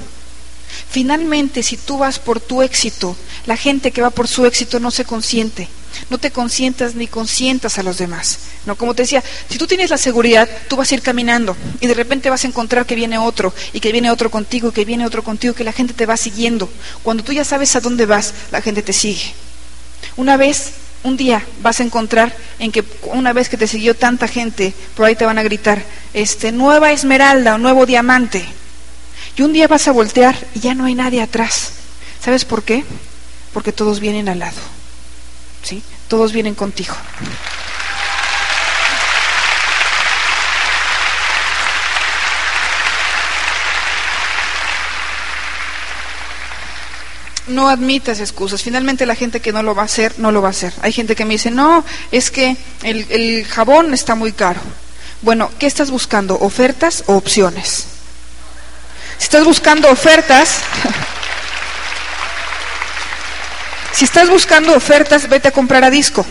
Finalmente, 0.89 1.63
si 1.63 1.77
tú 1.77 1.99
vas 1.99 2.19
por 2.19 2.41
tu 2.41 2.63
éxito, 2.63 3.17
la 3.47 3.57
gente 3.57 3.91
que 3.91 4.03
va 4.03 4.11
por 4.11 4.29
su 4.29 4.47
éxito 4.47 4.81
no 4.81 4.91
se 4.91 5.05
consiente. 5.05 5.69
No 6.11 6.19
te 6.19 6.31
consientas 6.31 6.95
ni 6.95 7.07
consientas 7.07 7.79
a 7.79 7.83
los 7.83 7.99
demás. 7.99 8.39
No, 8.67 8.77
como 8.77 8.95
te 8.95 9.03
decía, 9.03 9.23
si 9.49 9.59
tú 9.59 9.67
tienes 9.67 9.91
la 9.91 9.99
seguridad, 9.99 10.49
tú 10.69 10.77
vas 10.77 10.91
a 10.91 10.95
ir 10.95 11.03
caminando 11.03 11.57
y 11.81 11.87
de 11.87 11.95
repente 11.95 12.31
vas 12.31 12.45
a 12.45 12.49
encontrar 12.49 12.87
que 12.87 12.95
viene 12.95 13.19
otro 13.19 13.53
y 13.73 13.81
que 13.81 13.93
viene 13.93 14.11
otro 14.11 14.31
contigo 14.31 14.69
y 14.69 14.73
que 14.73 14.85
viene 14.85 15.07
otro 15.07 15.23
contigo, 15.23 15.55
que 15.55 15.65
la 15.65 15.73
gente 15.73 15.95
te 15.95 16.07
va 16.07 16.17
siguiendo. 16.17 16.69
Cuando 17.03 17.23
tú 17.23 17.33
ya 17.33 17.45
sabes 17.45 17.77
a 17.77 17.81
dónde 17.81 18.07
vas, 18.07 18.35
la 18.51 18.61
gente 18.61 18.83
te 18.83 18.93
sigue. 18.93 19.33
Una 20.17 20.37
vez 20.37 20.73
un 21.03 21.17
día 21.17 21.45
vas 21.61 21.81
a 21.81 21.85
encontrar 21.85 22.35
en 22.59 22.73
que 22.73 22.83
una 23.03 23.33
vez 23.33 23.49
que 23.49 23.57
te 23.57 23.67
siguió 23.67 23.95
tanta 23.95 24.27
gente, 24.27 24.75
por 24.97 25.07
ahí 25.07 25.15
te 25.15 25.27
van 25.27 25.39
a 25.39 25.43
gritar, 25.43 25.83
este, 26.15 26.51
nueva 26.51 26.93
esmeralda 26.93 27.55
o 27.55 27.59
nuevo 27.59 27.87
diamante. 27.87 28.45
Y 29.37 29.43
un 29.43 29.53
día 29.53 29.69
vas 29.69 29.89
a 29.89 29.93
voltear 29.93 30.37
y 30.55 30.61
ya 30.61 30.75
no 30.75 30.85
hay 30.85 30.95
nadie 30.95 31.21
atrás. 31.21 31.73
¿Sabes 32.21 32.45
por 32.45 32.63
qué? 32.63 32.85
Porque 33.53 33.73
todos 33.73 34.01
vienen 34.01 34.29
al 34.29 34.39
lado. 34.39 34.61
¿Sí? 35.63 35.83
Todos 36.09 36.33
vienen 36.33 36.55
contigo. 36.55 36.95
no 47.47 47.69
admitas 47.69 48.21
excusas. 48.21 48.63
Finalmente 48.63 49.07
la 49.07 49.15
gente 49.15 49.41
que 49.41 49.53
no 49.53 49.63
lo 49.63 49.75
va 49.75 49.83
a 49.83 49.87
hacer, 49.87 50.15
no 50.19 50.33
lo 50.33 50.43
va 50.43 50.49
a 50.49 50.51
hacer. 50.51 50.73
Hay 50.83 50.93
gente 50.93 51.15
que 51.15 51.25
me 51.25 51.35
dice, 51.35 51.51
no, 51.51 51.85
es 52.11 52.31
que 52.31 52.57
el, 52.83 53.45
jabón 53.47 53.95
está 53.95 54.15
muy 54.15 54.33
caro. 54.33 54.61
Bueno, 55.23 55.51
¿qué 55.59 55.67
estás 55.67 55.91
buscando? 55.91 56.39
¿Ofertas 56.41 57.05
o 57.07 57.17
opciones? 57.17 57.87
Si 59.19 59.25
estás 59.25 59.45
buscando 59.45 59.91
ofertas, 59.91 60.59
si 63.93 64.05
estás 64.05 64.29
buscando 64.29 64.75
ofertas, 64.75 65.29
vete 65.29 65.49
a 65.49 65.53
comprar 65.53 65.85
a 65.85 65.91
disco. 65.91 66.27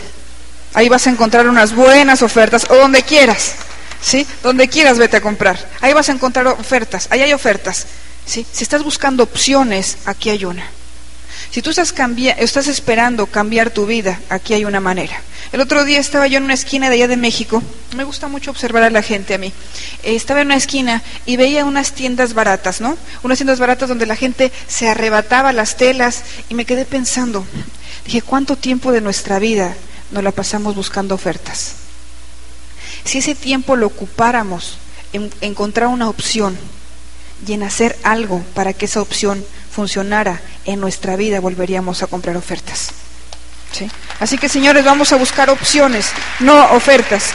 Ahí 0.74 0.88
vas 0.88 1.06
a 1.06 1.10
encontrar 1.10 1.48
unas 1.48 1.74
buenas 1.74 2.22
ofertas 2.22 2.66
o 2.68 2.74
donde 2.74 3.02
quieras. 3.02 3.54
¿Sí? 4.02 4.26
Donde 4.42 4.68
quieras 4.68 4.98
vete 4.98 5.16
a 5.16 5.20
comprar. 5.22 5.58
Ahí 5.80 5.94
vas 5.94 6.10
a 6.10 6.12
encontrar 6.12 6.46
ofertas. 6.46 7.08
Ahí 7.10 7.22
hay 7.22 7.32
ofertas. 7.32 7.86
¿Sí? 8.26 8.46
Si 8.52 8.62
estás 8.62 8.82
buscando 8.82 9.22
opciones, 9.22 9.96
aquí 10.04 10.28
hay 10.28 10.44
una. 10.44 10.68
Si 11.54 11.62
tú 11.62 11.70
estás, 11.70 11.94
estás 12.36 12.66
esperando 12.66 13.26
cambiar 13.26 13.70
tu 13.70 13.86
vida, 13.86 14.20
aquí 14.28 14.54
hay 14.54 14.64
una 14.64 14.80
manera. 14.80 15.22
El 15.52 15.60
otro 15.60 15.84
día 15.84 16.00
estaba 16.00 16.26
yo 16.26 16.38
en 16.38 16.42
una 16.42 16.54
esquina 16.54 16.88
de 16.88 16.96
allá 16.96 17.06
de 17.06 17.16
México, 17.16 17.62
me 17.94 18.02
gusta 18.02 18.26
mucho 18.26 18.50
observar 18.50 18.82
a 18.82 18.90
la 18.90 19.02
gente 19.02 19.34
a 19.34 19.38
mí. 19.38 19.52
Eh, 20.02 20.16
estaba 20.16 20.40
en 20.40 20.48
una 20.48 20.56
esquina 20.56 21.00
y 21.26 21.36
veía 21.36 21.64
unas 21.64 21.92
tiendas 21.92 22.34
baratas, 22.34 22.80
¿no? 22.80 22.98
Unas 23.22 23.38
tiendas 23.38 23.60
baratas 23.60 23.88
donde 23.88 24.04
la 24.04 24.16
gente 24.16 24.50
se 24.66 24.88
arrebataba 24.88 25.52
las 25.52 25.76
telas 25.76 26.24
y 26.48 26.54
me 26.54 26.64
quedé 26.64 26.84
pensando, 26.84 27.46
dije, 28.04 28.20
¿cuánto 28.20 28.56
tiempo 28.56 28.90
de 28.90 29.00
nuestra 29.00 29.38
vida 29.38 29.76
nos 30.10 30.24
la 30.24 30.32
pasamos 30.32 30.74
buscando 30.74 31.14
ofertas? 31.14 31.74
Si 33.04 33.18
ese 33.18 33.36
tiempo 33.36 33.76
lo 33.76 33.86
ocupáramos 33.86 34.78
en 35.12 35.30
encontrar 35.40 35.86
una 35.86 36.08
opción 36.08 36.58
y 37.46 37.52
en 37.52 37.62
hacer 37.62 37.96
algo 38.02 38.42
para 38.54 38.72
que 38.72 38.86
esa 38.86 39.00
opción 39.00 39.44
funcionara 39.74 40.40
en 40.64 40.80
nuestra 40.80 41.16
vida, 41.16 41.40
volveríamos 41.40 42.02
a 42.02 42.06
comprar 42.06 42.36
ofertas. 42.36 42.90
¿Sí? 43.72 43.90
Así 44.20 44.38
que, 44.38 44.48
señores, 44.48 44.84
vamos 44.84 45.12
a 45.12 45.16
buscar 45.16 45.50
opciones, 45.50 46.12
no 46.38 46.72
ofertas. 46.72 47.34